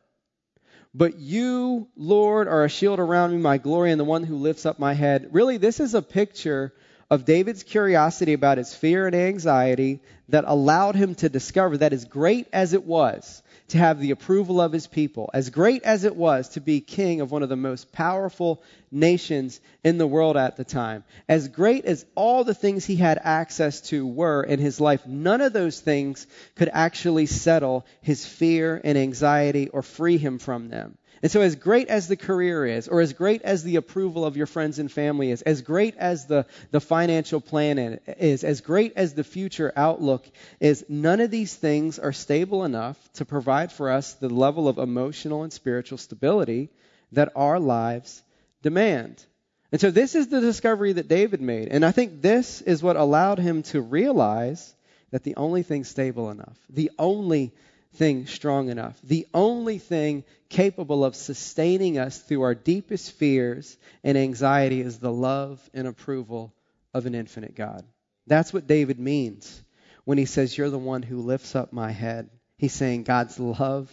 But 0.95 1.19
you, 1.19 1.87
Lord, 1.95 2.47
are 2.47 2.65
a 2.65 2.69
shield 2.69 2.99
around 2.99 3.31
me, 3.31 3.37
my 3.37 3.59
glory, 3.59 3.91
and 3.91 3.99
the 3.99 4.05
one 4.05 4.23
who 4.23 4.37
lifts 4.37 4.65
up 4.65 4.79
my 4.79 4.93
head. 4.93 5.29
Really, 5.31 5.57
this 5.57 5.79
is 5.79 5.93
a 5.93 6.01
picture 6.01 6.73
of 7.09 7.23
David's 7.23 7.61
curiosity 7.61 8.33
about 8.33 8.57
his 8.57 8.73
fear 8.73 9.05
and 9.05 9.15
anxiety 9.15 10.01
that 10.29 10.43
allowed 10.47 10.95
him 10.95 11.13
to 11.15 11.29
discover 11.29 11.77
that 11.77 11.93
as 11.93 12.05
great 12.05 12.47
as 12.51 12.73
it 12.73 12.83
was 12.83 13.43
to 13.69 13.77
have 13.77 13.99
the 13.99 14.11
approval 14.11 14.61
of 14.61 14.71
his 14.71 14.87
people, 14.87 15.29
as 15.33 15.49
great 15.49 15.83
as 15.83 16.03
it 16.05 16.15
was 16.15 16.49
to 16.49 16.61
be 16.61 16.79
king 16.79 17.19
of 17.21 17.31
one 17.31 17.43
of 17.43 17.49
the 17.49 17.55
most 17.55 17.91
powerful 17.91 18.61
nations 18.91 19.59
in 19.83 19.97
the 19.97 20.07
world 20.07 20.37
at 20.37 20.55
the 20.55 20.63
time, 20.63 21.03
as 21.27 21.49
great 21.49 21.83
as 21.85 22.05
all 22.15 22.43
the 22.43 22.53
things 22.53 22.85
he 22.85 22.95
had 22.95 23.19
access 23.21 23.81
to 23.81 24.07
were 24.07 24.41
in 24.43 24.59
his 24.59 24.79
life, 24.79 25.05
none 25.05 25.41
of 25.41 25.51
those 25.53 25.79
things 25.79 26.25
could 26.55 26.69
actually 26.71 27.25
settle 27.25 27.85
his 28.01 28.25
fear 28.25 28.79
and 28.83 28.97
anxiety 28.97 29.67
or 29.67 29.81
free 29.81 30.17
him 30.17 30.39
from 30.39 30.69
them. 30.69 30.97
And 31.21 31.31
so, 31.31 31.41
as 31.41 31.55
great 31.55 31.87
as 31.87 32.07
the 32.07 32.15
career 32.15 32.65
is, 32.65 32.87
or 32.87 33.01
as 33.01 33.13
great 33.13 33.41
as 33.41 33.63
the 33.63 33.77
approval 33.77 34.23
of 34.23 34.37
your 34.37 34.45
friends 34.45 34.77
and 34.77 34.91
family 34.91 35.31
is, 35.31 35.41
as 35.41 35.61
great 35.61 35.95
as 35.97 36.27
the, 36.27 36.45
the 36.71 36.79
financial 36.79 37.41
plan 37.41 37.99
is, 38.19 38.43
as 38.43 38.61
great 38.61 38.93
as 38.95 39.13
the 39.13 39.23
future 39.23 39.73
outlook 39.75 40.25
is, 40.59 40.85
none 40.87 41.19
of 41.19 41.31
these 41.31 41.55
things 41.55 41.97
are 41.97 42.13
stable 42.13 42.63
enough 42.63 42.97
to 43.13 43.25
provide 43.25 43.71
for 43.71 43.89
us 43.89 44.13
the 44.13 44.29
level 44.29 44.67
of 44.67 44.77
emotional 44.77 45.43
and 45.43 45.51
spiritual 45.51 45.97
stability 45.97 46.69
that 47.13 47.31
our 47.35 47.59
lives 47.59 48.21
demand. 48.61 49.25
And 49.71 49.81
so, 49.81 49.91
this 49.91 50.13
is 50.13 50.27
the 50.27 50.41
discovery 50.41 50.93
that 50.93 51.07
David 51.07 51.41
made. 51.41 51.69
And 51.69 51.83
I 51.83 51.91
think 51.91 52.21
this 52.21 52.61
is 52.61 52.83
what 52.83 52.95
allowed 52.95 53.39
him 53.39 53.63
to 53.63 53.81
realize 53.81 54.73
that 55.11 55.23
the 55.23 55.35
only 55.35 55.63
thing 55.63 55.83
stable 55.83 56.29
enough, 56.29 56.57
the 56.69 56.91
only 56.99 57.53
thing 57.97 58.27
strong 58.27 58.69
enough, 58.69 58.97
the 59.03 59.27
only 59.33 59.79
thing 59.79 60.23
capable 60.49 61.03
of 61.03 61.15
sustaining 61.15 61.97
us 61.97 62.19
through 62.19 62.43
our 62.43 62.55
deepest 62.55 63.11
fears 63.13 63.77
and 64.03 64.17
anxiety 64.17 64.81
is 64.81 64.99
the 64.99 65.11
love 65.11 65.59
and 65.73 65.87
approval 65.87 66.53
of 66.93 67.05
an 67.05 67.15
infinite 67.15 67.55
God. 67.55 67.83
That's 68.27 68.53
what 68.53 68.67
David 68.67 68.99
means 68.99 69.61
when 70.05 70.17
he 70.17 70.25
says, 70.25 70.57
You're 70.57 70.69
the 70.69 70.77
one 70.77 71.03
who 71.03 71.21
lifts 71.21 71.55
up 71.55 71.73
my 71.73 71.91
head. 71.91 72.29
He's 72.57 72.73
saying 72.73 73.03
God's 73.03 73.39
love 73.39 73.91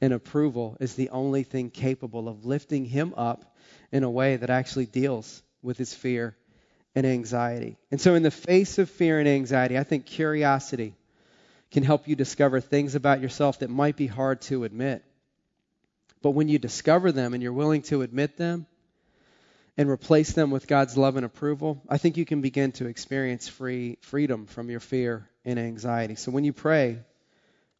and 0.00 0.12
approval 0.12 0.76
is 0.80 0.94
the 0.94 1.10
only 1.10 1.44
thing 1.44 1.70
capable 1.70 2.28
of 2.28 2.44
lifting 2.44 2.84
him 2.84 3.14
up 3.16 3.56
in 3.92 4.02
a 4.02 4.10
way 4.10 4.36
that 4.36 4.50
actually 4.50 4.86
deals 4.86 5.42
with 5.62 5.78
his 5.78 5.94
fear 5.94 6.36
and 6.94 7.06
anxiety. 7.06 7.76
And 7.90 8.00
so, 8.00 8.14
in 8.14 8.22
the 8.22 8.30
face 8.30 8.78
of 8.78 8.90
fear 8.90 9.18
and 9.18 9.28
anxiety, 9.28 9.78
I 9.78 9.84
think 9.84 10.06
curiosity 10.06 10.94
can 11.72 11.82
help 11.82 12.06
you 12.06 12.14
discover 12.14 12.60
things 12.60 12.94
about 12.94 13.20
yourself 13.20 13.58
that 13.60 13.70
might 13.70 13.96
be 13.96 14.06
hard 14.06 14.42
to 14.42 14.64
admit. 14.64 15.02
But 16.20 16.30
when 16.32 16.48
you 16.48 16.58
discover 16.58 17.10
them 17.10 17.34
and 17.34 17.42
you're 17.42 17.52
willing 17.52 17.82
to 17.82 18.02
admit 18.02 18.36
them 18.36 18.66
and 19.76 19.88
replace 19.88 20.32
them 20.32 20.50
with 20.50 20.66
God's 20.66 20.96
love 20.96 21.16
and 21.16 21.24
approval, 21.24 21.82
I 21.88 21.98
think 21.98 22.16
you 22.16 22.26
can 22.26 22.42
begin 22.42 22.72
to 22.72 22.86
experience 22.86 23.48
free 23.48 23.96
freedom 24.02 24.46
from 24.46 24.70
your 24.70 24.80
fear 24.80 25.28
and 25.44 25.58
anxiety. 25.58 26.14
So 26.14 26.30
when 26.30 26.44
you 26.44 26.52
pray, 26.52 26.98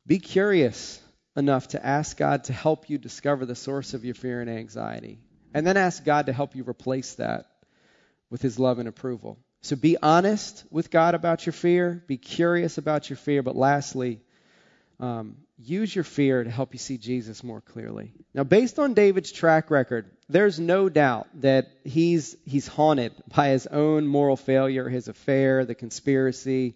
be 0.06 0.18
curious 0.18 1.00
enough 1.36 1.68
to 1.68 1.86
ask 1.86 2.16
God 2.16 2.44
to 2.44 2.52
help 2.52 2.88
you 2.88 2.98
discover 2.98 3.46
the 3.46 3.54
source 3.54 3.94
of 3.94 4.04
your 4.04 4.14
fear 4.14 4.40
and 4.40 4.50
anxiety. 4.50 5.18
And 5.54 5.66
then 5.66 5.76
ask 5.76 6.02
God 6.02 6.26
to 6.26 6.32
help 6.32 6.56
you 6.56 6.64
replace 6.66 7.14
that 7.14 7.46
with 8.30 8.40
his 8.40 8.58
love 8.58 8.78
and 8.78 8.88
approval. 8.88 9.38
So 9.62 9.76
be 9.76 9.96
honest 10.02 10.64
with 10.70 10.90
God 10.90 11.14
about 11.14 11.46
your 11.46 11.52
fear. 11.52 12.02
Be 12.06 12.16
curious 12.16 12.78
about 12.78 13.08
your 13.08 13.16
fear. 13.16 13.42
But 13.42 13.54
lastly, 13.54 14.20
um, 14.98 15.36
use 15.56 15.94
your 15.94 16.04
fear 16.04 16.42
to 16.42 16.50
help 16.50 16.72
you 16.72 16.78
see 16.78 16.98
Jesus 16.98 17.44
more 17.44 17.60
clearly. 17.60 18.12
Now, 18.34 18.42
based 18.42 18.80
on 18.80 18.94
David's 18.94 19.30
track 19.30 19.70
record, 19.70 20.10
there's 20.28 20.58
no 20.58 20.88
doubt 20.88 21.28
that 21.40 21.68
he's 21.84 22.36
he's 22.44 22.66
haunted 22.66 23.12
by 23.34 23.50
his 23.50 23.68
own 23.68 24.06
moral 24.06 24.36
failure, 24.36 24.88
his 24.88 25.06
affair, 25.06 25.64
the 25.64 25.76
conspiracy, 25.76 26.74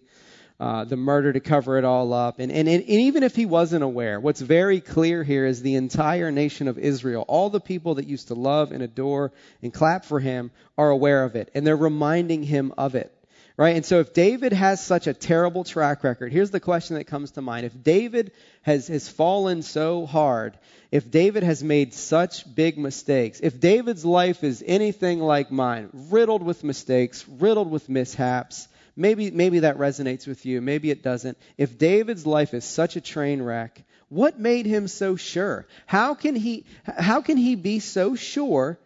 uh, 0.59 0.85
the 0.85 0.97
murder 0.97 1.31
to 1.31 1.39
cover 1.39 1.77
it 1.77 1.85
all 1.85 2.13
up. 2.13 2.39
And, 2.39 2.51
and, 2.51 2.67
and 2.67 2.83
even 2.83 3.23
if 3.23 3.35
he 3.35 3.45
wasn't 3.45 3.83
aware, 3.83 4.19
what's 4.19 4.41
very 4.41 4.81
clear 4.81 5.23
here 5.23 5.45
is 5.45 5.61
the 5.61 5.75
entire 5.75 6.31
nation 6.31 6.67
of 6.67 6.79
Israel, 6.79 7.25
all 7.27 7.49
the 7.49 7.59
people 7.59 7.95
that 7.95 8.07
used 8.07 8.29
to 8.29 8.33
love 8.33 8.71
and 8.71 8.81
adore 8.81 9.31
and 9.61 9.71
clap 9.73 10.05
for 10.05 10.19
him, 10.19 10.51
are 10.77 10.89
aware 10.89 11.23
of 11.23 11.35
it. 11.35 11.51
And 11.53 11.65
they're 11.65 11.75
reminding 11.75 12.43
him 12.43 12.73
of 12.77 12.95
it. 12.95 13.13
Right? 13.55 13.75
And 13.75 13.85
so 13.85 13.99
if 13.99 14.13
David 14.13 14.53
has 14.53 14.83
such 14.83 15.07
a 15.07 15.15
terrible 15.15 15.63
track 15.63 16.03
record, 16.03 16.31
here's 16.31 16.51
the 16.51 16.59
question 16.59 16.95
that 16.95 17.05
comes 17.05 17.31
to 17.31 17.41
mind. 17.41 17.65
If 17.65 17.83
David 17.83 18.31
has, 18.61 18.87
has 18.87 19.09
fallen 19.09 19.63
so 19.63 20.05
hard, 20.05 20.59
if 20.91 21.09
David 21.09 21.41
has 21.41 21.63
made 21.63 21.95
such 21.95 22.53
big 22.53 22.77
mistakes, 22.77 23.39
if 23.41 23.59
David's 23.59 24.05
life 24.05 24.43
is 24.43 24.63
anything 24.65 25.19
like 25.19 25.51
mine, 25.51 25.89
riddled 26.11 26.43
with 26.43 26.63
mistakes, 26.63 27.27
riddled 27.27 27.71
with 27.71 27.89
mishaps, 27.89 28.67
Maybe, 28.99 29.29
maybe 29.29 29.59
that 29.59 29.77
resonates 29.77 30.25
with 30.25 30.45
you. 30.47 30.59
Maybe 30.59 30.89
it 30.89 31.03
doesn't. 31.03 31.37
If 31.55 31.77
David's 31.77 32.25
life 32.25 32.55
is 32.55 32.65
such 32.65 32.95
a 32.95 33.01
train 33.01 33.43
wreck, 33.43 33.83
what 34.09 34.39
made 34.39 34.65
him 34.65 34.87
so 34.87 35.15
sure? 35.15 35.67
How 35.85 36.15
can 36.15 36.35
he, 36.35 36.65
how 36.83 37.21
can 37.21 37.37
he 37.37 37.55
be 37.55 37.79
so 37.79 38.15
sure 38.15 38.79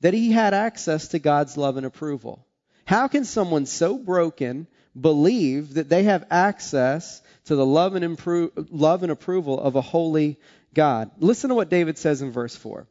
that 0.00 0.14
he 0.14 0.32
had 0.32 0.54
access 0.54 1.08
to 1.08 1.18
God's 1.18 1.58
love 1.58 1.76
and 1.76 1.84
approval? 1.84 2.46
How 2.86 3.06
can 3.06 3.24
someone 3.26 3.66
so 3.66 3.98
broken 3.98 4.66
believe 4.98 5.74
that 5.74 5.90
they 5.90 6.04
have 6.04 6.26
access 6.30 7.20
to 7.44 7.54
the 7.54 7.66
love 7.66 7.94
and, 7.94 8.04
improve, 8.04 8.52
love 8.70 9.02
and 9.02 9.12
approval 9.12 9.60
of 9.60 9.76
a 9.76 9.82
holy 9.82 10.40
God? 10.72 11.10
Listen 11.18 11.50
to 11.50 11.54
what 11.54 11.68
David 11.68 11.98
says 11.98 12.22
in 12.22 12.30
verse 12.30 12.56
4. 12.56 12.86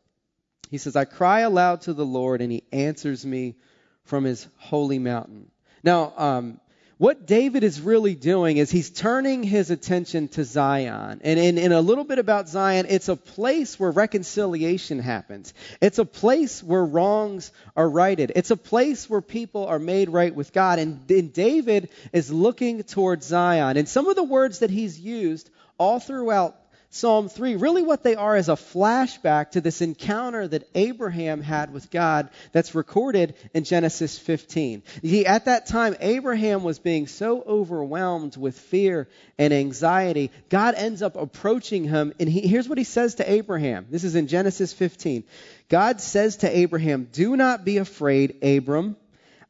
He 0.70 0.78
says, 0.78 0.96
I 0.96 1.06
cry 1.06 1.40
aloud 1.40 1.82
to 1.82 1.94
the 1.94 2.06
Lord, 2.06 2.42
and 2.42 2.52
he 2.52 2.64
answers 2.72 3.26
me 3.26 3.56
from 4.04 4.24
his 4.24 4.48
holy 4.58 5.00
mountain. 5.00 5.50
Now, 5.84 6.14
um, 6.18 6.60
what 7.00 7.26
David 7.26 7.64
is 7.64 7.80
really 7.80 8.14
doing 8.14 8.58
is 8.58 8.70
he's 8.70 8.90
turning 8.90 9.42
his 9.42 9.72
attention 9.72 10.28
to 10.30 10.44
Zion. 10.44 11.22
And 11.24 11.40
in, 11.40 11.58
in, 11.58 11.72
a 11.72 11.80
little 11.80 12.04
bit 12.04 12.20
about 12.20 12.50
Zion, 12.50 12.88
it's 12.90 13.08
a 13.08 13.16
place 13.16 13.80
where 13.80 13.90
reconciliation 13.90 15.00
happens. 15.00 15.54
It's 15.80 15.98
a 15.98 16.04
place 16.04 16.62
where 16.62 16.84
wrongs 16.84 17.54
are 17.78 17.90
righted. 17.90 18.34
It's 18.36 18.52
a 18.52 18.58
place 18.58 19.10
where 19.10 19.22
people 19.22 19.66
are 19.68 19.80
made 19.80 20.10
right 20.10 20.36
with 20.36 20.52
God. 20.52 20.78
And, 20.78 21.10
and 21.10 21.32
David 21.32 21.88
is 22.12 22.34
looking 22.34 22.84
towards 22.84 23.28
Zion. 23.28 23.78
And 23.78 23.88
some 23.88 24.10
of 24.10 24.18
the 24.18 24.24
words 24.24 24.60
that 24.60 24.70
he's 24.70 25.00
used 25.00 25.50
all 25.78 26.02
throughout 26.02 26.59
Psalm 26.92 27.30
3, 27.30 27.56
really 27.56 27.84
what 27.84 28.02
they 28.02 28.16
are 28.16 28.36
is 28.36 28.50
a 28.50 28.54
flashback 28.54 29.52
to 29.52 29.62
this 29.62 29.82
encounter 29.82 30.48
that 30.48 30.68
Abraham 30.74 31.40
had 31.44 31.72
with 31.72 31.92
God 31.92 32.30
that's 32.52 32.74
recorded 32.74 33.36
in 33.54 33.64
Genesis 33.64 34.18
15. 34.18 34.82
He, 35.04 35.24
at 35.28 35.46
that 35.46 35.68
time, 35.68 35.96
Abraham 36.00 36.64
was 36.64 36.80
being 36.80 37.06
so 37.06 37.44
overwhelmed 37.44 38.36
with 38.38 38.58
fear 38.58 39.08
and 39.38 39.54
anxiety, 39.54 40.32
God 40.50 40.74
ends 40.74 41.04
up 41.04 41.16
approaching 41.16 41.84
him, 41.84 42.12
and 42.20 42.28
he, 42.28 42.42
here's 42.48 42.68
what 42.68 42.80
he 42.80 42.84
says 42.84 43.16
to 43.16 43.32
Abraham. 43.32 43.86
This 43.92 44.04
is 44.04 44.16
in 44.16 44.26
Genesis 44.26 44.74
15. 44.74 45.26
God 45.70 46.02
says 46.02 46.38
to 46.38 46.58
Abraham, 46.58 47.08
Do 47.12 47.36
not 47.36 47.64
be 47.64 47.78
afraid, 47.78 48.44
Abram. 48.44 48.98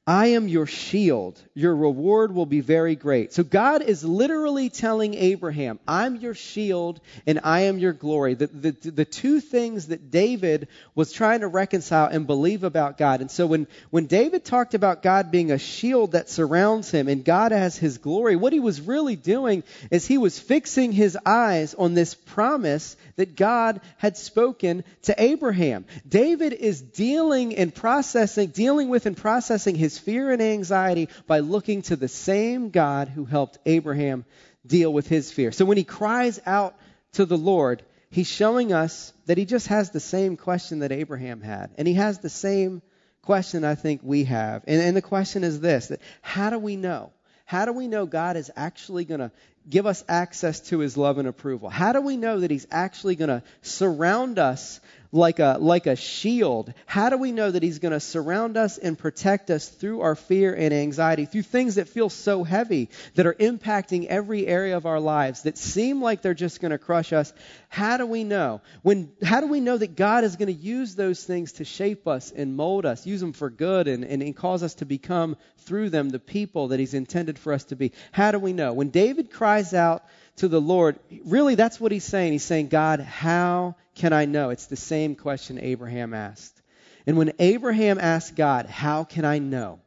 I 0.10 0.30
am 0.30 0.48
your 0.48 0.66
shield. 0.66 1.40
Your 1.54 1.76
reward 1.76 2.34
will 2.34 2.48
be 2.48 2.62
very 2.62 2.96
great. 2.96 3.32
So 3.32 3.44
God 3.44 3.84
is 3.84 4.04
literally 4.04 4.72
telling 4.72 5.14
Abraham, 5.14 5.78
I'm 5.88 6.16
your 6.16 6.34
shield 6.34 7.00
and 7.28 7.40
I 7.44 7.60
am 7.66 7.78
your 7.78 7.94
glory. 7.94 8.34
The, 8.34 8.48
the, 8.48 8.72
the 8.72 9.06
two 9.06 9.40
things 9.40 9.90
that 9.90 10.10
David 10.10 10.68
was 10.96 11.12
trying 11.12 11.42
to 11.42 11.48
reconcile 11.48 12.08
and 12.08 12.26
believe 12.26 12.64
about 12.64 12.98
God. 12.98 13.22
And 13.22 13.30
so 13.30 13.46
when, 13.46 13.68
when 13.92 14.08
David 14.08 14.44
talked 14.44 14.74
about 14.74 15.04
God 15.04 15.30
being 15.30 15.52
a 15.52 15.60
shield 15.60 16.14
that 16.14 16.28
surrounds 16.28 16.90
him 16.90 17.08
and 17.08 17.24
God 17.24 17.52
as 17.52 17.78
his 17.78 18.00
glory, 18.00 18.36
what 18.36 18.52
he 18.52 18.60
was 18.60 18.82
really 18.82 19.16
doing 19.16 19.62
is 19.92 20.08
he 20.08 20.18
was 20.18 20.40
fixing 20.40 20.92
his 20.92 21.20
eyes 21.24 21.76
on 21.76 21.94
this 21.94 22.16
promise 22.16 22.98
that 23.20 23.36
God 23.36 23.82
had 23.98 24.16
spoken 24.16 24.86
to 25.02 25.22
Abraham. 25.22 25.84
David 26.08 26.54
is 26.54 26.82
dealing 26.82 27.54
and 27.58 27.76
processing, 27.76 28.48
dealing 28.48 28.88
with 28.88 29.06
and 29.08 29.18
processing 29.18 29.76
his 29.76 30.00
fear 30.00 30.32
and 30.32 30.42
anxiety 30.42 31.10
by 31.28 31.40
looking 31.40 31.82
to 31.82 31.98
the 31.98 32.08
same 32.08 32.70
God 32.70 33.10
who 33.10 33.26
helped 33.26 33.58
Abraham 33.66 34.24
deal 34.66 34.94
with 34.94 35.10
his 35.10 35.34
fear. 35.34 35.52
So 35.52 35.66
when 35.66 35.76
he 35.76 35.84
cries 35.84 36.40
out 36.46 36.78
to 37.14 37.26
the 37.26 37.38
Lord, 37.38 37.84
he's 38.10 38.30
showing 38.30 38.72
us 38.72 39.12
that 39.26 39.38
he 39.38 39.44
just 39.44 39.68
has 39.68 39.90
the 39.90 40.00
same 40.00 40.38
question 40.38 40.80
that 40.80 40.94
Abraham 40.94 41.42
had. 41.42 41.72
And 41.78 41.90
he 41.90 41.96
has 41.96 42.20
the 42.20 42.30
same 42.30 42.82
question 43.22 43.66
I 43.66 43.76
think 43.76 44.00
we 44.02 44.24
have. 44.24 44.64
And, 44.66 44.82
and 44.82 44.96
the 44.96 45.02
question 45.02 45.44
is 45.44 45.60
this 45.60 45.88
that 45.88 46.00
how 46.22 46.52
do 46.52 46.58
we 46.58 46.78
know? 46.78 47.12
How 47.44 47.66
do 47.66 47.74
we 47.74 47.90
know 47.90 48.06
God 48.06 48.38
is 48.38 48.50
actually 48.56 49.04
going 49.04 49.22
to 49.22 49.32
give 49.70 49.86
us 49.86 50.04
access 50.10 50.60
to 50.62 50.80
his 50.80 50.98
love 50.98 51.18
and 51.18 51.28
approval? 51.28 51.70
How 51.70 51.94
do 51.94 52.02
we 52.02 52.18
know 52.18 52.40
that 52.40 52.52
he's 52.52 52.68
actually 52.72 53.16
going 53.16 53.30
to 53.30 53.44
surround 53.62 54.40
us 54.40 54.80
like 55.12 55.40
a, 55.40 55.58
like 55.60 55.88
a 55.88 55.96
shield. 55.96 56.74
How 56.86 57.10
do 57.10 57.18
we 57.18 57.32
know 57.32 57.50
that 57.50 57.64
He's 57.64 57.80
going 57.80 57.94
to 57.94 58.00
surround 58.00 58.58
us 58.58 58.78
and 58.78 58.98
protect 58.98 59.50
us 59.50 59.68
through 59.68 60.02
our 60.02 60.16
fear 60.16 60.54
and 60.54 60.74
anxiety, 60.74 61.26
through 61.26 61.44
things 61.44 61.76
that 61.76 61.90
feel 61.90 62.10
so 62.10 62.44
heavy, 62.44 62.90
that 63.16 63.26
are 63.26 63.34
impacting 63.34 64.06
every 64.06 64.46
area 64.46 64.78
of 64.78 64.86
our 64.86 65.00
lives, 65.00 65.44
that 65.44 65.58
seem 65.58 66.02
like 66.02 66.22
they're 66.22 66.34
just 66.34 66.62
going 66.62 66.72
to 66.72 66.78
crush 66.78 67.12
us? 67.12 67.34
How 67.70 67.98
do 67.98 68.06
we 68.06 68.24
know? 68.24 68.62
When, 68.84 69.12
how 69.24 69.42
do 69.42 69.48
we 69.48 69.60
know 69.60 69.78
that 69.78 69.96
God 69.96 70.24
is 70.24 70.36
going 70.36 70.54
to 70.54 70.62
use 70.62 70.96
those 70.96 71.24
things 71.24 71.54
to 71.54 71.66
shape 71.66 72.08
us 72.08 72.32
and 72.32 72.56
mold 72.56 72.86
us, 72.86 73.06
use 73.06 73.20
them 73.20 73.34
for 73.34 73.50
good, 73.50 73.88
and, 73.88 74.04
and, 74.04 74.22
and 74.22 74.36
cause 74.36 74.62
us 74.62 74.76
to 74.76 74.86
become, 74.86 75.38
through 75.60 75.90
them, 75.90 76.10
the 76.10 76.20
people 76.20 76.70
that 76.70 76.80
He's 76.80 76.94
intended 76.94 77.40
for 77.40 77.54
us 77.54 77.64
to 77.66 77.76
be? 77.76 77.94
How 78.12 78.32
do 78.32 78.40
we 78.40 78.54
know? 78.54 78.74
When 78.74 78.90
David 78.90 79.32
cries 79.32 79.74
out, 79.74 80.04
to 80.40 80.48
the 80.48 80.62
Lord, 80.62 81.00
really 81.26 81.56
that's 81.56 81.80
what 81.80 81.92
he's 81.92 82.04
saying. 82.04 82.32
He's 82.32 82.44
saying, 82.44 82.68
God, 82.68 83.00
how 83.00 83.76
can 83.96 84.14
I 84.14 84.26
know? 84.26 84.50
It's 84.50 84.68
the 84.68 84.76
same 84.76 85.16
question 85.16 85.60
Abraham 85.60 86.14
asked. 86.14 86.60
And 87.06 87.18
when 87.18 87.34
Abraham 87.40 88.00
asked 88.00 88.36
God, 88.36 88.66
How 88.66 89.04
can 89.04 89.26
I 89.26 89.40
know? 89.40 89.80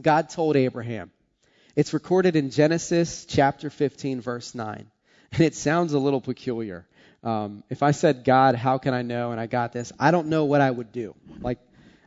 God 0.00 0.28
told 0.28 0.56
Abraham. 0.56 1.10
It's 1.74 1.94
recorded 1.94 2.36
in 2.36 2.50
Genesis 2.50 3.24
chapter 3.24 3.70
15, 3.70 4.20
verse 4.20 4.54
9. 4.54 4.86
And 5.32 5.40
it 5.40 5.54
sounds 5.54 5.94
a 5.94 5.98
little 5.98 6.20
peculiar. 6.20 6.86
Um, 7.24 7.64
if 7.70 7.82
I 7.82 7.92
said, 7.92 8.24
God, 8.24 8.54
how 8.54 8.78
can 8.78 8.92
I 8.92 9.02
know? 9.02 9.30
And 9.32 9.40
I 9.40 9.46
got 9.46 9.72
this, 9.72 9.92
I 9.98 10.10
don't 10.10 10.26
know 10.26 10.44
what 10.44 10.60
I 10.60 10.70
would 10.70 10.92
do. 10.92 11.14
Like, 11.40 11.58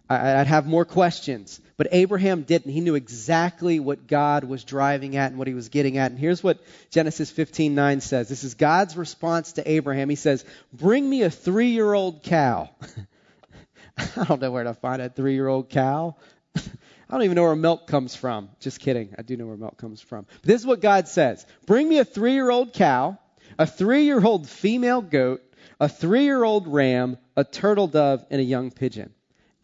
I'd 0.09 0.47
have 0.47 0.67
more 0.67 0.85
questions. 0.85 1.59
But 1.77 1.87
Abraham 1.91 2.43
didn't. 2.43 2.71
He 2.71 2.79
knew 2.79 2.95
exactly 2.95 3.79
what 3.79 4.07
God 4.07 4.43
was 4.43 4.63
driving 4.63 5.17
at 5.17 5.31
and 5.31 5.39
what 5.39 5.47
he 5.47 5.53
was 5.53 5.69
getting 5.69 5.97
at. 5.97 6.11
And 6.11 6.19
here's 6.19 6.43
what 6.43 6.59
Genesis 6.91 7.31
15:9 7.31 8.01
says. 8.01 8.29
This 8.29 8.43
is 8.43 8.53
God's 8.53 8.95
response 8.95 9.53
to 9.53 9.69
Abraham. 9.69 10.09
He 10.09 10.15
says, 10.15 10.45
"Bring 10.71 11.09
me 11.09 11.23
a 11.23 11.29
3-year-old 11.29 12.23
cow." 12.23 12.69
I 13.97 14.23
don't 14.25 14.41
know 14.41 14.51
where 14.51 14.63
to 14.63 14.73
find 14.73 15.01
a 15.01 15.09
3-year-old 15.09 15.69
cow. 15.69 16.15
I 16.55 17.13
don't 17.13 17.23
even 17.23 17.35
know 17.35 17.43
where 17.43 17.55
milk 17.55 17.87
comes 17.87 18.15
from. 18.15 18.49
Just 18.59 18.79
kidding. 18.79 19.15
I 19.17 19.21
do 19.21 19.37
know 19.37 19.47
where 19.47 19.57
milk 19.57 19.77
comes 19.77 20.01
from. 20.01 20.25
But 20.41 20.47
this 20.47 20.61
is 20.61 20.67
what 20.67 20.81
God 20.81 21.07
says. 21.07 21.45
Bring 21.65 21.87
me 21.87 21.99
a 21.99 22.05
3-year-old 22.05 22.73
cow, 22.73 23.17
a 23.57 23.65
3-year-old 23.65 24.47
female 24.47 25.01
goat, 25.01 25.41
a 25.79 25.87
3-year-old 25.87 26.67
ram, 26.67 27.17
a 27.35 27.43
turtle 27.43 27.87
dove, 27.87 28.25
and 28.29 28.39
a 28.39 28.43
young 28.43 28.71
pigeon. 28.71 29.13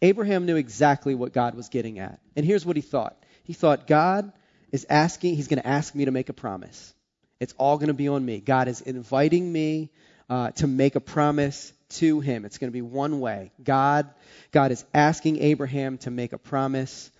Abraham 0.02 0.44
knew 0.46 0.56
exactly 0.56 1.14
what 1.14 1.32
God 1.32 1.54
was 1.54 1.68
getting 1.68 2.00
at. 2.00 2.18
And 2.36 2.44
here's 2.44 2.66
what 2.66 2.76
he 2.76 2.82
thought 2.82 3.16
he 3.44 3.52
thought, 3.52 3.86
God 3.86 4.32
is 4.70 4.86
asking, 4.88 5.36
he's 5.36 5.48
going 5.48 5.60
to 5.60 5.66
ask 5.66 5.94
me 5.94 6.04
to 6.04 6.10
make 6.10 6.28
a 6.28 6.32
promise. 6.32 6.94
It's 7.40 7.54
all 7.58 7.76
going 7.78 7.88
to 7.88 7.94
be 7.94 8.08
on 8.08 8.24
me. 8.24 8.40
God 8.40 8.68
is 8.68 8.80
inviting 8.80 9.50
me 9.50 9.90
uh, 10.30 10.50
to 10.52 10.66
make 10.66 10.94
a 10.94 11.00
promise 11.00 11.72
to 11.90 12.20
him. 12.20 12.44
It's 12.44 12.58
going 12.58 12.70
to 12.70 12.72
be 12.72 12.82
one 12.82 13.20
way. 13.20 13.52
God, 13.62 14.08
God 14.52 14.70
is 14.70 14.84
asking 14.94 15.38
Abraham 15.42 15.98
to 15.98 16.10
make 16.10 16.32
a 16.32 16.38
promise 16.38 17.10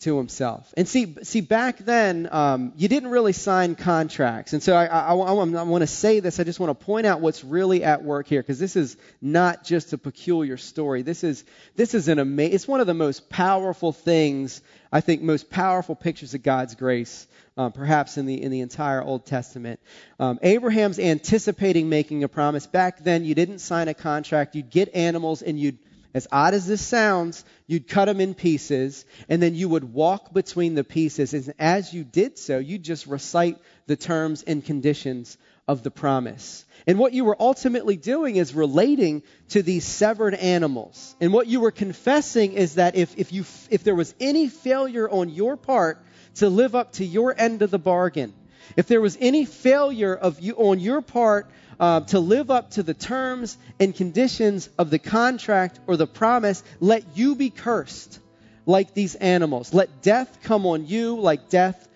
to 0.00 0.18
himself. 0.18 0.72
And 0.76 0.86
see, 0.86 1.16
see, 1.22 1.40
back 1.40 1.78
then, 1.78 2.28
um, 2.30 2.72
you 2.76 2.86
didn't 2.86 3.10
really 3.10 3.32
sign 3.32 3.74
contracts. 3.74 4.52
And 4.52 4.62
so 4.62 4.74
I, 4.74 4.84
I, 4.84 5.14
I, 5.14 5.14
I 5.14 5.62
want 5.62 5.80
to 5.80 5.86
say 5.86 6.20
this. 6.20 6.38
I 6.38 6.44
just 6.44 6.60
want 6.60 6.78
to 6.78 6.84
point 6.84 7.06
out 7.06 7.20
what's 7.22 7.42
really 7.42 7.82
at 7.82 8.04
work 8.04 8.28
here, 8.28 8.42
because 8.42 8.58
this 8.58 8.76
is 8.76 8.96
not 9.22 9.64
just 9.64 9.94
a 9.94 9.98
peculiar 9.98 10.58
story. 10.58 11.02
This 11.02 11.24
is 11.24 11.44
this 11.76 11.94
is 11.94 12.08
an 12.08 12.18
amazing. 12.18 12.54
It's 12.54 12.68
one 12.68 12.80
of 12.80 12.86
the 12.86 12.94
most 12.94 13.30
powerful 13.30 13.92
things 13.92 14.60
I 14.92 15.00
think, 15.00 15.22
most 15.22 15.50
powerful 15.50 15.94
pictures 15.94 16.34
of 16.34 16.42
God's 16.42 16.74
grace, 16.74 17.26
um, 17.56 17.72
perhaps 17.72 18.18
in 18.18 18.26
the 18.26 18.42
in 18.42 18.50
the 18.50 18.60
entire 18.60 19.02
Old 19.02 19.24
Testament. 19.24 19.80
Um, 20.20 20.38
Abraham's 20.42 20.98
anticipating 20.98 21.88
making 21.88 22.22
a 22.22 22.28
promise. 22.28 22.66
Back 22.66 23.02
then, 23.02 23.24
you 23.24 23.34
didn't 23.34 23.60
sign 23.60 23.88
a 23.88 23.94
contract. 23.94 24.54
You'd 24.54 24.70
get 24.70 24.94
animals 24.94 25.42
and 25.42 25.58
you'd 25.58 25.78
as 26.16 26.26
odd 26.32 26.54
as 26.54 26.66
this 26.66 26.80
sounds, 26.80 27.44
you'd 27.66 27.88
cut 27.88 28.06
them 28.06 28.22
in 28.22 28.32
pieces, 28.32 29.04
and 29.28 29.42
then 29.42 29.54
you 29.54 29.68
would 29.68 29.92
walk 29.92 30.32
between 30.32 30.74
the 30.74 30.82
pieces. 30.82 31.34
And 31.34 31.52
as 31.58 31.92
you 31.92 32.04
did 32.04 32.38
so, 32.38 32.56
you'd 32.56 32.82
just 32.82 33.06
recite 33.06 33.58
the 33.86 33.96
terms 33.96 34.42
and 34.42 34.64
conditions 34.64 35.36
of 35.68 35.82
the 35.82 35.90
promise. 35.90 36.64
And 36.86 36.98
what 36.98 37.12
you 37.12 37.26
were 37.26 37.36
ultimately 37.38 37.96
doing 37.96 38.36
is 38.36 38.54
relating 38.54 39.24
to 39.50 39.62
these 39.62 39.84
severed 39.84 40.32
animals. 40.32 41.14
And 41.20 41.34
what 41.34 41.48
you 41.48 41.60
were 41.60 41.70
confessing 41.70 42.54
is 42.54 42.76
that 42.76 42.96
if, 42.96 43.18
if, 43.18 43.30
you, 43.34 43.44
if 43.68 43.84
there 43.84 43.94
was 43.94 44.14
any 44.18 44.48
failure 44.48 45.10
on 45.10 45.28
your 45.28 45.58
part 45.58 46.02
to 46.36 46.48
live 46.48 46.74
up 46.74 46.92
to 46.92 47.04
your 47.04 47.38
end 47.38 47.60
of 47.60 47.70
the 47.70 47.78
bargain, 47.78 48.32
if 48.74 48.86
there 48.86 49.02
was 49.02 49.18
any 49.20 49.44
failure 49.44 50.14
of 50.14 50.40
you 50.40 50.54
on 50.54 50.80
your 50.80 51.02
part 51.02 51.50
uh, 51.78 52.00
to 52.00 52.20
live 52.20 52.50
up 52.50 52.70
to 52.72 52.82
the 52.82 52.94
terms 52.94 53.56
and 53.78 53.94
conditions 53.94 54.68
of 54.78 54.90
the 54.90 54.98
contract 54.98 55.78
or 55.86 55.96
the 55.96 56.06
promise, 56.06 56.62
let 56.80 57.04
you 57.16 57.34
be 57.34 57.50
cursed 57.50 58.20
like 58.66 58.94
these 58.94 59.14
animals. 59.14 59.72
Let 59.72 60.02
death 60.02 60.38
come 60.42 60.66
on 60.66 60.86
you 60.86 61.18
like 61.18 61.48
death 61.48 61.86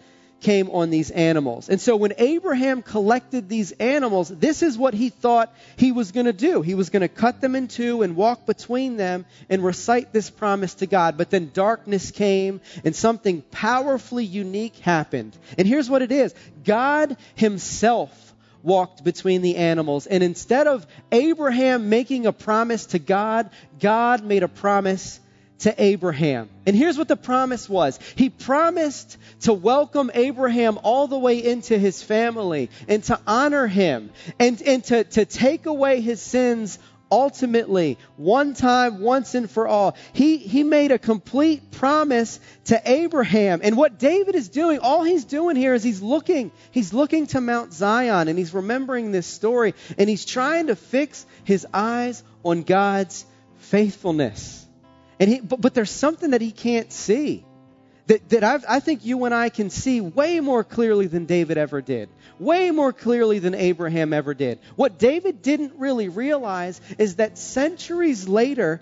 came 0.41 0.71
on 0.71 0.91
these 0.91 1.11
animals. 1.11 1.69
And 1.69 1.81
so 1.81 1.97
when 1.97 2.15
Abraham 2.19 2.83
collected 2.83 3.49
these 3.49 3.73
animals, 3.73 4.29
this 4.29 4.63
is 4.63 4.77
what 4.77 4.95
he 4.95 5.11
thought 5.11 5.55
he 5.77 5.93
was 5.93 6.13
going 6.13 6.27
to 6.27 6.33
do. 6.33 6.63
He 6.63 6.75
was 6.75 6.91
going 6.91 7.03
to 7.03 7.09
cut 7.09 7.41
them 7.41 7.55
in 7.55 7.69
two 7.69 8.03
and 8.03 8.17
walk 8.17 8.47
between 8.47 8.97
them 8.97 9.27
and 9.49 9.63
recite 9.63 10.13
this 10.13 10.31
promise 10.31 10.75
to 10.75 10.87
God. 10.87 11.17
But 11.17 11.31
then 11.31 11.51
darkness 11.53 12.11
came 12.11 12.61
and 12.85 12.97
something 12.97 13.43
powerfully 13.43 14.25
unique 14.25 14.77
happened. 14.77 15.37
And 15.59 15.69
here's 15.69 15.91
what 15.91 16.03
it 16.03 16.13
is 16.13 16.35
God 16.65 17.17
himself 17.35 18.30
walked 18.63 19.05
between 19.05 19.43
the 19.43 19.57
animals. 19.57 20.07
And 20.07 20.23
instead 20.23 20.67
of 20.67 20.87
Abraham 21.13 21.89
making 21.89 22.27
a 22.27 22.33
promise 22.33 22.87
to 22.87 22.99
God, 22.99 23.51
God 23.79 24.25
made 24.25 24.43
a 24.43 24.49
promise 24.49 25.21
to 25.61 25.75
Abraham. 25.83 26.49
And 26.67 26.75
here's 26.75 26.97
what 26.97 27.09
the 27.09 27.17
promise 27.17 27.69
was. 27.69 27.99
He 28.17 28.31
promised 28.31 29.19
to 29.41 29.53
welcome 29.53 30.11
Abraham 30.15 30.79
all 30.83 31.07
the 31.07 31.19
way 31.19 31.43
into 31.43 31.79
his 31.79 32.03
family 32.03 32.71
and 32.89 33.05
to 33.05 33.21
honor 33.27 33.67
him 33.67 34.11
and, 34.39 34.61
and 34.63 34.83
to, 34.85 35.05
to 35.05 35.25
take 35.25 35.67
away 35.67 36.01
his 36.01 36.23
sins 36.23 36.79
ultimately, 37.11 37.99
one 38.17 38.55
time, 38.55 39.01
once 39.01 39.35
and 39.35 39.51
for 39.51 39.67
all. 39.67 39.97
He, 40.13 40.37
he 40.37 40.63
made 40.63 40.93
a 40.93 40.99
complete 40.99 41.71
promise 41.71 42.41
to 42.67 42.81
Abraham. 42.85 43.61
And 43.63 43.77
what 43.77 43.99
David 43.99 44.35
is 44.35 44.49
doing, 44.49 44.79
all 44.79 45.05
he's 45.05 45.25
doing 45.25 45.57
here 45.57 45.75
is 45.75 45.83
he's 45.83 46.03
looking, 46.03 46.53
he's 46.71 46.93
looking 46.93 47.27
to 47.29 47.41
Mount 47.41 47.73
Zion 47.73 48.29
and 48.29 48.39
he's 48.39 48.55
remembering 48.55 49.13
this 49.13 49.27
story 49.27 49.75
and 49.99 50.09
he's 50.09 50.25
trying 50.25 50.69
to 50.69 50.77
fix 50.77 51.27
his 51.45 51.67
eyes 51.73 52.23
on 52.45 52.63
God's 52.63 53.25
faithfulness. 53.59 54.67
And 55.19 55.31
he, 55.31 55.41
but, 55.41 55.61
but 55.61 55.75
there's 55.75 55.91
something 55.91 56.31
that 56.31 56.41
he 56.41 56.53
can't 56.53 56.93
see 56.93 57.45
that, 58.11 58.29
that 58.31 58.43
I've, 58.43 58.65
i 58.69 58.81
think 58.81 59.05
you 59.05 59.25
and 59.25 59.33
I 59.33 59.51
can 59.51 59.71
see 59.71 60.01
way 60.01 60.41
more 60.41 60.65
clearly 60.65 61.07
than 61.07 61.27
David 61.27 61.59
ever 61.59 61.81
did, 61.81 62.09
way 62.41 62.73
more 62.73 62.93
clearly 62.93 63.39
than 63.39 63.55
Abraham 63.55 64.13
ever 64.13 64.35
did. 64.35 64.59
What 64.75 64.99
David 64.99 65.43
didn't 65.43 65.75
really 65.79 66.09
realize 66.09 66.81
is 66.99 67.17
that 67.17 67.39
centuries 67.39 68.27
later, 68.27 68.81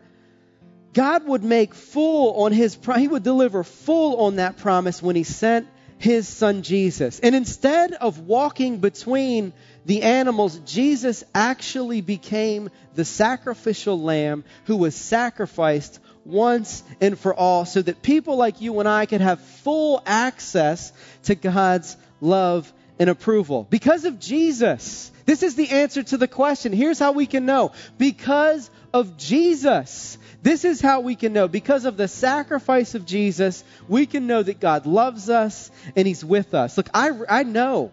God 0.95 1.27
would 1.27 1.45
make 1.45 1.75
full 1.75 2.43
on 2.43 2.53
his, 2.53 2.79
he 2.97 3.07
would 3.07 3.23
deliver 3.23 3.65
full 3.65 4.23
on 4.23 4.37
that 4.37 4.57
promise 4.57 5.03
when 5.03 5.15
he 5.15 5.25
sent 5.25 5.69
his 5.99 6.27
son 6.27 6.63
Jesus. 6.63 7.21
And 7.21 7.35
instead 7.35 7.93
of 7.93 8.21
walking 8.21 8.79
between 8.79 9.53
the 9.85 10.05
animals, 10.05 10.59
Jesus 10.61 11.23
actually 11.35 12.01
became 12.01 12.71
the 12.95 13.05
sacrificial 13.05 14.01
lamb 14.01 14.45
who 14.65 14.77
was 14.77 14.95
sacrificed 14.95 16.01
once 16.25 16.83
and 17.01 17.19
for 17.19 17.35
all 17.35 17.65
so 17.65 17.83
that 17.83 18.03
people 18.03 18.37
like 18.37 18.61
you 18.61 18.79
and 18.81 18.89
I 18.89 19.07
could 19.07 19.21
have 19.21 19.41
full 19.41 20.03
access 20.07 20.93
to 21.25 21.35
God's 21.35 21.97
love 22.21 22.73
and 22.99 23.11
approval. 23.11 23.67
Because 23.69 24.05
of 24.05 24.19
Jesus. 24.19 25.13
This 25.25 25.43
is 25.43 25.57
the 25.57 25.71
answer 25.71 26.03
to 26.03 26.17
the 26.17 26.29
question. 26.29 26.73
Here's 26.73 26.99
how 26.99 27.13
we 27.13 27.27
can 27.27 27.45
know. 27.45 27.73
Because 27.99 28.71
of 28.95 29.19
Jesus. 29.19 30.17
This 30.43 30.65
is 30.65 30.81
how 30.81 31.01
we 31.01 31.17
can 31.17 31.33
know. 31.33 31.49
Because 31.49 31.85
of 31.85 31.97
the 31.97 32.09
sacrifice 32.09 32.95
of 32.95 33.05
Jesus, 33.05 33.63
we 33.89 34.07
can 34.07 34.27
know 34.27 34.43
that 34.43 34.61
God 34.61 34.87
loves 34.87 35.29
us 35.29 35.71
and 35.97 36.07
He's 36.07 36.25
with 36.25 36.55
us. 36.55 36.77
Look, 36.77 36.89
I, 36.95 37.11
I 37.29 37.43
know. 37.43 37.93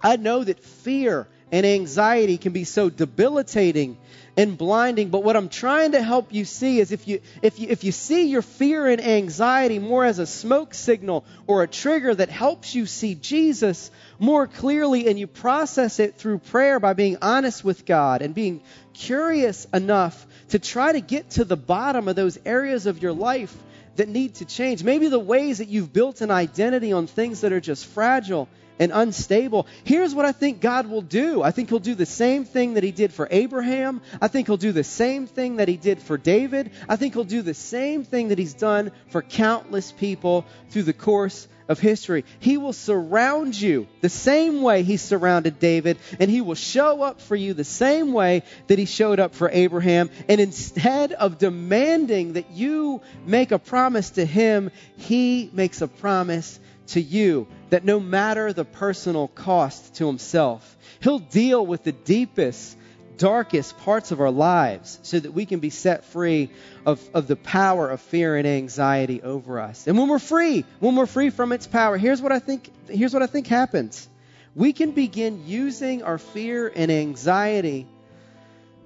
I 0.00 0.16
know 0.16 0.42
that 0.42 0.60
fear 0.60 1.28
and 1.52 1.66
anxiety 1.66 2.38
can 2.38 2.52
be 2.52 2.64
so 2.64 2.88
debilitating 2.88 3.98
and 4.38 4.56
blinding. 4.56 5.10
But 5.10 5.22
what 5.22 5.36
I'm 5.36 5.50
trying 5.50 5.92
to 5.92 6.02
help 6.02 6.32
you 6.32 6.46
see 6.46 6.80
is 6.80 6.90
if 6.90 7.06
you, 7.06 7.20
if 7.42 7.60
you, 7.60 7.66
if 7.68 7.84
you 7.84 7.92
see 7.92 8.28
your 8.28 8.40
fear 8.40 8.88
and 8.88 9.04
anxiety 9.04 9.78
more 9.78 10.04
as 10.06 10.18
a 10.18 10.26
smoke 10.26 10.72
signal 10.72 11.26
or 11.46 11.62
a 11.62 11.68
trigger 11.68 12.14
that 12.14 12.30
helps 12.30 12.74
you 12.74 12.86
see 12.86 13.14
Jesus 13.14 13.90
more 14.18 14.46
clearly 14.46 15.06
and 15.06 15.18
you 15.18 15.26
process 15.26 16.00
it 16.00 16.14
through 16.14 16.38
prayer 16.38 16.80
by 16.80 16.94
being 16.94 17.18
honest 17.20 17.62
with 17.62 17.84
God 17.84 18.22
and 18.22 18.34
being 18.34 18.62
curious 18.94 19.66
enough 19.74 20.26
to 20.48 20.58
try 20.58 20.92
to 20.92 21.00
get 21.00 21.30
to 21.30 21.44
the 21.44 21.56
bottom 21.56 22.08
of 22.08 22.16
those 22.16 22.38
areas 22.46 22.86
of 22.86 23.02
your 23.02 23.12
life 23.12 23.54
that 23.96 24.08
need 24.08 24.36
to 24.36 24.46
change. 24.46 24.82
Maybe 24.82 25.08
the 25.08 25.18
ways 25.18 25.58
that 25.58 25.68
you've 25.68 25.92
built 25.92 26.22
an 26.22 26.30
identity 26.30 26.92
on 26.92 27.06
things 27.06 27.42
that 27.42 27.52
are 27.52 27.60
just 27.60 27.84
fragile 27.84 28.48
and 28.82 28.90
unstable, 28.92 29.68
here's 29.84 30.12
what 30.12 30.24
I 30.24 30.32
think 30.32 30.60
God 30.60 30.88
will 30.88 31.02
do. 31.02 31.40
I 31.40 31.52
think 31.52 31.68
He'll 31.68 31.78
do 31.78 31.94
the 31.94 32.04
same 32.04 32.44
thing 32.44 32.74
that 32.74 32.82
He 32.82 32.90
did 32.90 33.12
for 33.12 33.28
Abraham. 33.30 34.02
I 34.20 34.26
think 34.26 34.48
He'll 34.48 34.56
do 34.56 34.72
the 34.72 34.82
same 34.82 35.28
thing 35.28 35.56
that 35.56 35.68
He 35.68 35.76
did 35.76 36.02
for 36.02 36.18
David. 36.18 36.72
I 36.88 36.96
think 36.96 37.14
He'll 37.14 37.22
do 37.22 37.42
the 37.42 37.54
same 37.54 38.02
thing 38.04 38.28
that 38.28 38.38
He's 38.38 38.54
done 38.54 38.90
for 39.08 39.22
countless 39.22 39.92
people 39.92 40.44
through 40.70 40.82
the 40.82 40.92
course 40.92 41.46
of 41.68 41.78
history. 41.78 42.24
He 42.40 42.56
will 42.56 42.72
surround 42.72 43.60
you 43.60 43.86
the 44.00 44.08
same 44.08 44.62
way 44.62 44.82
he 44.82 44.96
surrounded 44.96 45.60
David, 45.60 45.98
and 46.18 46.28
he 46.28 46.40
will 46.40 46.56
show 46.56 47.02
up 47.02 47.20
for 47.20 47.36
you 47.36 47.54
the 47.54 47.62
same 47.62 48.12
way 48.12 48.42
that 48.66 48.78
he 48.80 48.84
showed 48.84 49.20
up 49.20 49.34
for 49.34 49.48
Abraham. 49.48 50.10
And 50.28 50.40
instead 50.40 51.12
of 51.12 51.38
demanding 51.38 52.32
that 52.32 52.50
you 52.50 53.00
make 53.24 53.52
a 53.52 53.60
promise 53.60 54.10
to 54.10 54.24
him, 54.24 54.72
he 54.96 55.50
makes 55.52 55.80
a 55.82 55.88
promise 55.88 56.58
to 56.88 57.00
you 57.00 57.46
that 57.72 57.86
no 57.86 57.98
matter 57.98 58.52
the 58.52 58.66
personal 58.66 59.28
cost 59.28 59.94
to 59.94 60.06
himself, 60.06 60.76
he'll 61.00 61.18
deal 61.18 61.64
with 61.64 61.82
the 61.84 61.92
deepest 61.92 62.76
darkest 63.16 63.78
parts 63.78 64.10
of 64.10 64.20
our 64.20 64.30
lives 64.30 64.98
so 65.02 65.18
that 65.18 65.32
we 65.32 65.46
can 65.46 65.58
be 65.58 65.70
set 65.70 66.04
free 66.04 66.50
of, 66.84 67.00
of 67.14 67.26
the 67.26 67.36
power 67.36 67.88
of 67.88 68.02
fear 68.02 68.36
and 68.36 68.46
anxiety 68.46 69.22
over 69.22 69.58
us. 69.58 69.86
And 69.86 69.96
when 69.96 70.08
we're 70.08 70.18
free, 70.18 70.66
when 70.80 70.96
we're 70.96 71.06
free 71.06 71.30
from 71.30 71.50
its 71.50 71.66
power, 71.66 71.96
here's 71.96 72.20
what 72.20 72.30
I 72.30 72.40
think, 72.40 72.70
here's 72.88 73.14
what 73.14 73.22
I 73.22 73.26
think 73.26 73.46
happens. 73.46 74.06
We 74.54 74.74
can 74.74 74.90
begin 74.90 75.46
using 75.46 76.02
our 76.02 76.18
fear 76.18 76.70
and 76.76 76.92
anxiety 76.92 77.86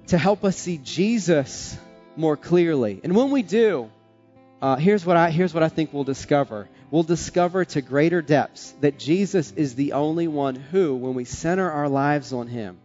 to 0.07 0.17
help 0.17 0.45
us 0.45 0.55
see 0.55 0.77
Jesus 0.77 1.77
more 2.15 2.37
clearly. 2.37 3.01
And 3.03 3.13
when 3.17 3.31
we 3.31 3.41
do, 3.41 3.89
uh, 4.61 4.77
here's 4.77 5.05
what 5.05 5.17
I 5.17 5.29
here's 5.29 5.53
what 5.53 5.61
I 5.61 5.67
think 5.67 5.91
we'll 5.91 6.05
discover. 6.05 6.69
We'll 6.89 7.03
discover 7.03 7.65
to 7.65 7.81
greater 7.81 8.21
depths 8.21 8.73
that 8.79 8.97
Jesus 8.97 9.51
is 9.51 9.75
the 9.75 9.91
only 9.93 10.29
one 10.29 10.55
who, 10.55 10.95
when 10.95 11.15
we 11.15 11.25
center 11.25 11.69
our 11.69 11.89
lives 11.89 12.31
on 12.31 12.47
Him, 12.47 12.77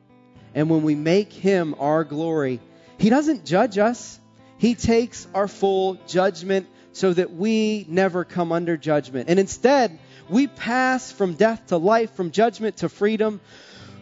and 0.54 0.68
when 0.68 0.82
we 0.82 0.96
make 0.96 1.32
Him 1.32 1.76
our 1.78 2.02
glory, 2.02 2.60
He 2.98 3.10
doesn't 3.10 3.46
judge 3.46 3.78
us. 3.78 4.18
He 4.58 4.74
takes 4.74 5.28
our 5.34 5.46
full 5.46 5.98
judgment 6.08 6.66
so 6.92 7.12
that 7.12 7.32
we 7.32 7.86
never 7.88 8.24
come 8.24 8.50
under 8.50 8.76
judgment. 8.76 9.28
And 9.28 9.38
instead, 9.38 9.98
we 10.28 10.48
pass 10.48 11.12
from 11.12 11.34
death 11.34 11.68
to 11.68 11.76
life, 11.76 12.12
from 12.14 12.32
judgment 12.32 12.78
to 12.78 12.88
freedom, 12.88 13.40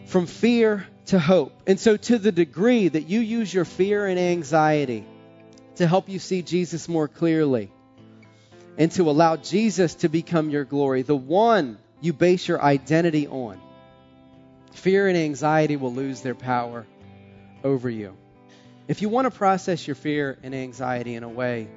from 0.07 0.25
fear 0.25 0.87
to 1.07 1.19
hope. 1.19 1.53
And 1.67 1.79
so, 1.79 1.95
to 1.95 2.17
the 2.17 2.31
degree 2.31 2.87
that 2.87 3.07
you 3.07 3.19
use 3.19 3.53
your 3.53 3.65
fear 3.65 4.07
and 4.07 4.19
anxiety 4.19 5.05
to 5.75 5.85
help 5.85 6.09
you 6.09 6.17
see 6.17 6.41
Jesus 6.41 6.89
more 6.89 7.07
clearly 7.07 7.71
and 8.81 8.91
to 8.93 9.11
allow 9.11 9.35
Jesus 9.35 9.93
to 9.93 10.09
become 10.09 10.49
your 10.49 10.63
glory, 10.63 11.03
the 11.03 11.15
one 11.15 11.77
you 12.01 12.13
base 12.13 12.47
your 12.47 12.59
identity 12.59 13.27
on, 13.27 13.61
fear 14.71 15.07
and 15.07 15.15
anxiety 15.15 15.75
will 15.75 15.93
lose 15.93 16.21
their 16.21 16.33
power 16.33 16.87
over 17.63 17.91
you. 17.91 18.17
If 18.87 19.03
you 19.03 19.09
want 19.09 19.25
to 19.25 19.37
process 19.37 19.85
your 19.85 19.93
fear 19.93 20.35
and 20.41 20.55
anxiety 20.55 21.13
in 21.13 21.21
a 21.21 21.29
way 21.29 21.67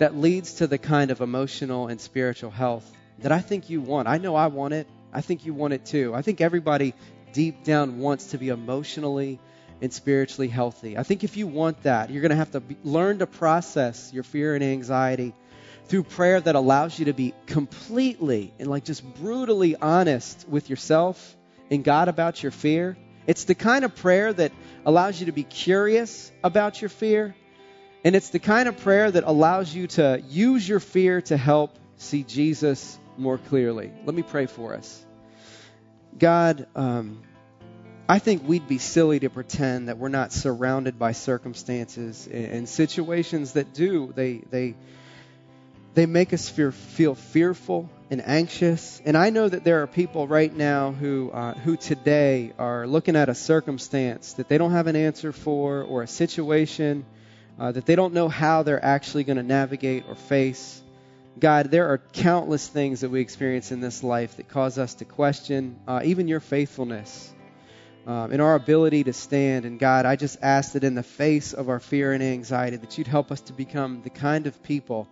that 0.00 0.16
leads 0.16 0.54
to 0.54 0.66
the 0.66 0.76
kind 0.76 1.12
of 1.12 1.20
emotional 1.20 1.86
and 1.86 2.00
spiritual 2.00 2.50
health 2.50 2.90
that 3.20 3.30
I 3.30 3.38
think 3.38 3.70
you 3.70 3.80
want, 3.80 4.08
I 4.08 4.18
know 4.18 4.34
I 4.34 4.48
want 4.48 4.74
it. 4.74 4.88
I 5.12 5.20
think 5.20 5.46
you 5.46 5.54
want 5.54 5.72
it 5.72 5.86
too. 5.86 6.16
I 6.16 6.22
think 6.22 6.40
everybody 6.40 6.94
deep 7.32 7.62
down 7.62 8.00
wants 8.00 8.32
to 8.32 8.38
be 8.38 8.48
emotionally 8.48 9.38
and 9.80 9.92
spiritually 9.92 10.48
healthy. 10.48 10.98
I 10.98 11.04
think 11.04 11.22
if 11.22 11.36
you 11.36 11.46
want 11.46 11.84
that, 11.84 12.10
you're 12.10 12.22
going 12.22 12.30
to 12.30 12.36
have 12.36 12.50
to 12.50 12.60
be, 12.60 12.76
learn 12.82 13.20
to 13.20 13.28
process 13.28 14.12
your 14.12 14.24
fear 14.24 14.56
and 14.56 14.64
anxiety 14.64 15.32
through 15.90 16.04
prayer 16.04 16.40
that 16.40 16.54
allows 16.54 16.96
you 17.00 17.06
to 17.06 17.12
be 17.12 17.34
completely 17.46 18.54
and 18.60 18.68
like 18.68 18.84
just 18.84 19.02
brutally 19.16 19.74
honest 19.74 20.46
with 20.48 20.70
yourself 20.70 21.36
and 21.68 21.82
God 21.82 22.06
about 22.06 22.44
your 22.44 22.52
fear. 22.52 22.96
It's 23.26 23.42
the 23.42 23.56
kind 23.56 23.84
of 23.84 23.96
prayer 23.96 24.32
that 24.32 24.52
allows 24.86 25.18
you 25.18 25.26
to 25.26 25.32
be 25.32 25.42
curious 25.42 26.30
about 26.44 26.80
your 26.80 26.90
fear. 26.90 27.34
And 28.04 28.14
it's 28.14 28.30
the 28.30 28.38
kind 28.38 28.68
of 28.68 28.78
prayer 28.78 29.10
that 29.10 29.24
allows 29.24 29.74
you 29.74 29.88
to 29.88 30.22
use 30.28 30.66
your 30.66 30.78
fear 30.78 31.22
to 31.22 31.36
help 31.36 31.76
see 31.96 32.22
Jesus 32.22 32.96
more 33.18 33.38
clearly. 33.38 33.92
Let 34.04 34.14
me 34.14 34.22
pray 34.22 34.46
for 34.46 34.74
us. 34.74 35.04
God, 36.16 36.68
um, 36.76 37.20
I 38.08 38.20
think 38.20 38.46
we'd 38.46 38.68
be 38.68 38.78
silly 38.78 39.18
to 39.20 39.28
pretend 39.28 39.88
that 39.88 39.98
we're 39.98 40.08
not 40.08 40.32
surrounded 40.32 41.00
by 41.00 41.12
circumstances 41.12 42.28
and, 42.28 42.68
situations 42.68 43.54
that 43.54 43.74
do. 43.74 44.12
They, 44.14 44.38
they, 44.50 44.76
they 45.94 46.06
make 46.06 46.32
us 46.32 46.48
fear, 46.48 46.72
feel 46.72 47.14
fearful 47.14 47.90
and 48.10 48.22
anxious. 48.24 49.00
And 49.04 49.16
I 49.16 49.30
know 49.30 49.48
that 49.48 49.64
there 49.64 49.82
are 49.82 49.86
people 49.86 50.28
right 50.28 50.54
now 50.54 50.92
who, 50.92 51.30
uh, 51.30 51.54
who 51.54 51.76
today 51.76 52.52
are 52.58 52.86
looking 52.86 53.16
at 53.16 53.28
a 53.28 53.34
circumstance 53.34 54.34
that 54.34 54.48
they 54.48 54.58
don't 54.58 54.72
have 54.72 54.86
an 54.86 54.96
answer 54.96 55.32
for 55.32 55.82
or 55.82 56.02
a 56.02 56.06
situation 56.06 57.04
uh, 57.58 57.72
that 57.72 57.86
they 57.86 57.94
don't 57.94 58.14
know 58.14 58.28
how 58.28 58.62
they're 58.62 58.84
actually 58.84 59.24
going 59.24 59.36
to 59.36 59.42
navigate 59.42 60.04
or 60.08 60.14
face. 60.14 60.82
God, 61.38 61.70
there 61.70 61.88
are 61.88 61.98
countless 61.98 62.66
things 62.66 63.00
that 63.00 63.10
we 63.10 63.20
experience 63.20 63.70
in 63.70 63.80
this 63.80 64.02
life 64.02 64.36
that 64.36 64.48
cause 64.48 64.78
us 64.78 64.94
to 64.94 65.04
question 65.04 65.78
uh, 65.86 66.00
even 66.04 66.26
your 66.26 66.40
faithfulness 66.40 67.32
um, 68.06 68.32
and 68.32 68.40
our 68.40 68.54
ability 68.54 69.04
to 69.04 69.12
stand. 69.12 69.64
And 69.64 69.78
God, 69.78 70.06
I 70.06 70.16
just 70.16 70.38
ask 70.42 70.72
that 70.72 70.84
in 70.84 70.94
the 70.94 71.02
face 71.02 71.52
of 71.52 71.68
our 71.68 71.80
fear 71.80 72.12
and 72.12 72.22
anxiety, 72.22 72.76
that 72.78 72.96
you'd 72.96 73.06
help 73.06 73.30
us 73.30 73.40
to 73.42 73.52
become 73.52 74.02
the 74.02 74.10
kind 74.10 74.46
of 74.46 74.62
people 74.62 75.08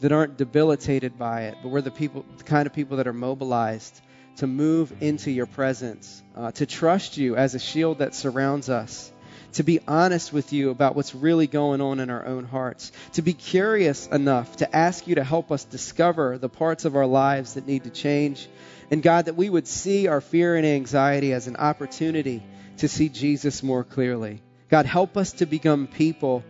that 0.00 0.12
aren't 0.12 0.36
debilitated 0.36 1.18
by 1.18 1.42
it, 1.42 1.56
but 1.62 1.68
we're 1.68 1.80
the 1.80 1.90
people, 1.90 2.24
the 2.38 2.44
kind 2.44 2.66
of 2.66 2.72
people 2.72 2.96
that 2.96 3.06
are 3.06 3.12
mobilized 3.12 4.00
to 4.36 4.46
move 4.46 4.92
into 5.02 5.30
your 5.30 5.46
presence, 5.46 6.22
uh, 6.36 6.50
to 6.52 6.66
trust 6.66 7.18
you 7.18 7.36
as 7.36 7.54
a 7.54 7.58
shield 7.58 7.98
that 7.98 8.14
surrounds 8.14 8.70
us, 8.70 9.12
to 9.52 9.62
be 9.62 9.80
honest 9.86 10.32
with 10.32 10.52
you 10.52 10.70
about 10.70 10.96
what's 10.96 11.14
really 11.14 11.46
going 11.46 11.80
on 11.80 12.00
in 12.00 12.08
our 12.08 12.24
own 12.24 12.44
hearts, 12.44 12.92
to 13.12 13.22
be 13.22 13.34
curious 13.34 14.06
enough 14.06 14.56
to 14.56 14.76
ask 14.76 15.06
you 15.06 15.16
to 15.16 15.24
help 15.24 15.52
us 15.52 15.64
discover 15.64 16.38
the 16.38 16.48
parts 16.48 16.84
of 16.84 16.96
our 16.96 17.06
lives 17.06 17.54
that 17.54 17.66
need 17.66 17.84
to 17.84 17.90
change. 17.90 18.48
And 18.90 19.02
God, 19.02 19.26
that 19.26 19.36
we 19.36 19.50
would 19.50 19.66
see 19.66 20.08
our 20.08 20.20
fear 20.20 20.56
and 20.56 20.64
anxiety 20.64 21.32
as 21.32 21.46
an 21.46 21.56
opportunity 21.56 22.42
to 22.78 22.88
see 22.88 23.08
Jesus 23.10 23.62
more 23.62 23.84
clearly. 23.84 24.40
God, 24.70 24.86
help 24.86 25.16
us 25.16 25.32
to 25.32 25.46
become 25.46 25.86
people, 25.86 26.44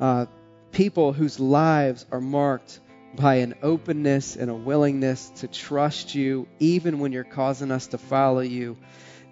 uh, 0.00 0.26
people 0.72 1.12
whose 1.12 1.38
lives 1.38 2.04
are 2.10 2.20
marked 2.20 2.80
by 3.16 3.36
an 3.36 3.54
openness 3.62 4.36
and 4.36 4.50
a 4.50 4.54
willingness 4.54 5.30
to 5.36 5.48
trust 5.48 6.14
you, 6.14 6.46
even 6.58 6.98
when 6.98 7.12
you're 7.12 7.24
causing 7.24 7.70
us 7.70 7.88
to 7.88 7.98
follow 7.98 8.40
you 8.40 8.76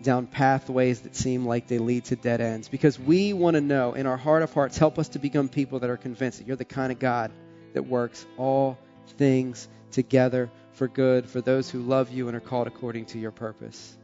down 0.02 0.26
pathways 0.26 1.00
that 1.00 1.14
seem 1.14 1.46
like 1.46 1.66
they 1.66 1.78
lead 1.78 2.04
to 2.06 2.16
dead 2.16 2.40
ends. 2.40 2.68
Because 2.68 2.98
we 2.98 3.32
want 3.32 3.54
to 3.54 3.60
know, 3.60 3.94
in 3.94 4.06
our 4.06 4.16
heart 4.16 4.42
of 4.42 4.52
hearts, 4.52 4.76
help 4.78 4.98
us 4.98 5.08
to 5.10 5.18
become 5.18 5.48
people 5.48 5.80
that 5.80 5.90
are 5.90 5.96
convinced 5.96 6.38
that 6.38 6.46
you're 6.46 6.56
the 6.56 6.64
kind 6.64 6.92
of 6.92 6.98
God 6.98 7.30
that 7.72 7.86
works 7.86 8.26
all 8.36 8.78
things 9.16 9.68
together 9.90 10.50
for 10.72 10.88
good 10.88 11.28
for 11.28 11.40
those 11.40 11.70
who 11.70 11.80
love 11.80 12.10
you 12.10 12.28
and 12.28 12.36
are 12.36 12.40
called 12.40 12.66
according 12.66 13.06
to 13.06 13.18
your 13.18 13.30
purpose. 13.30 13.96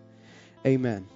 Amen. 0.65 1.07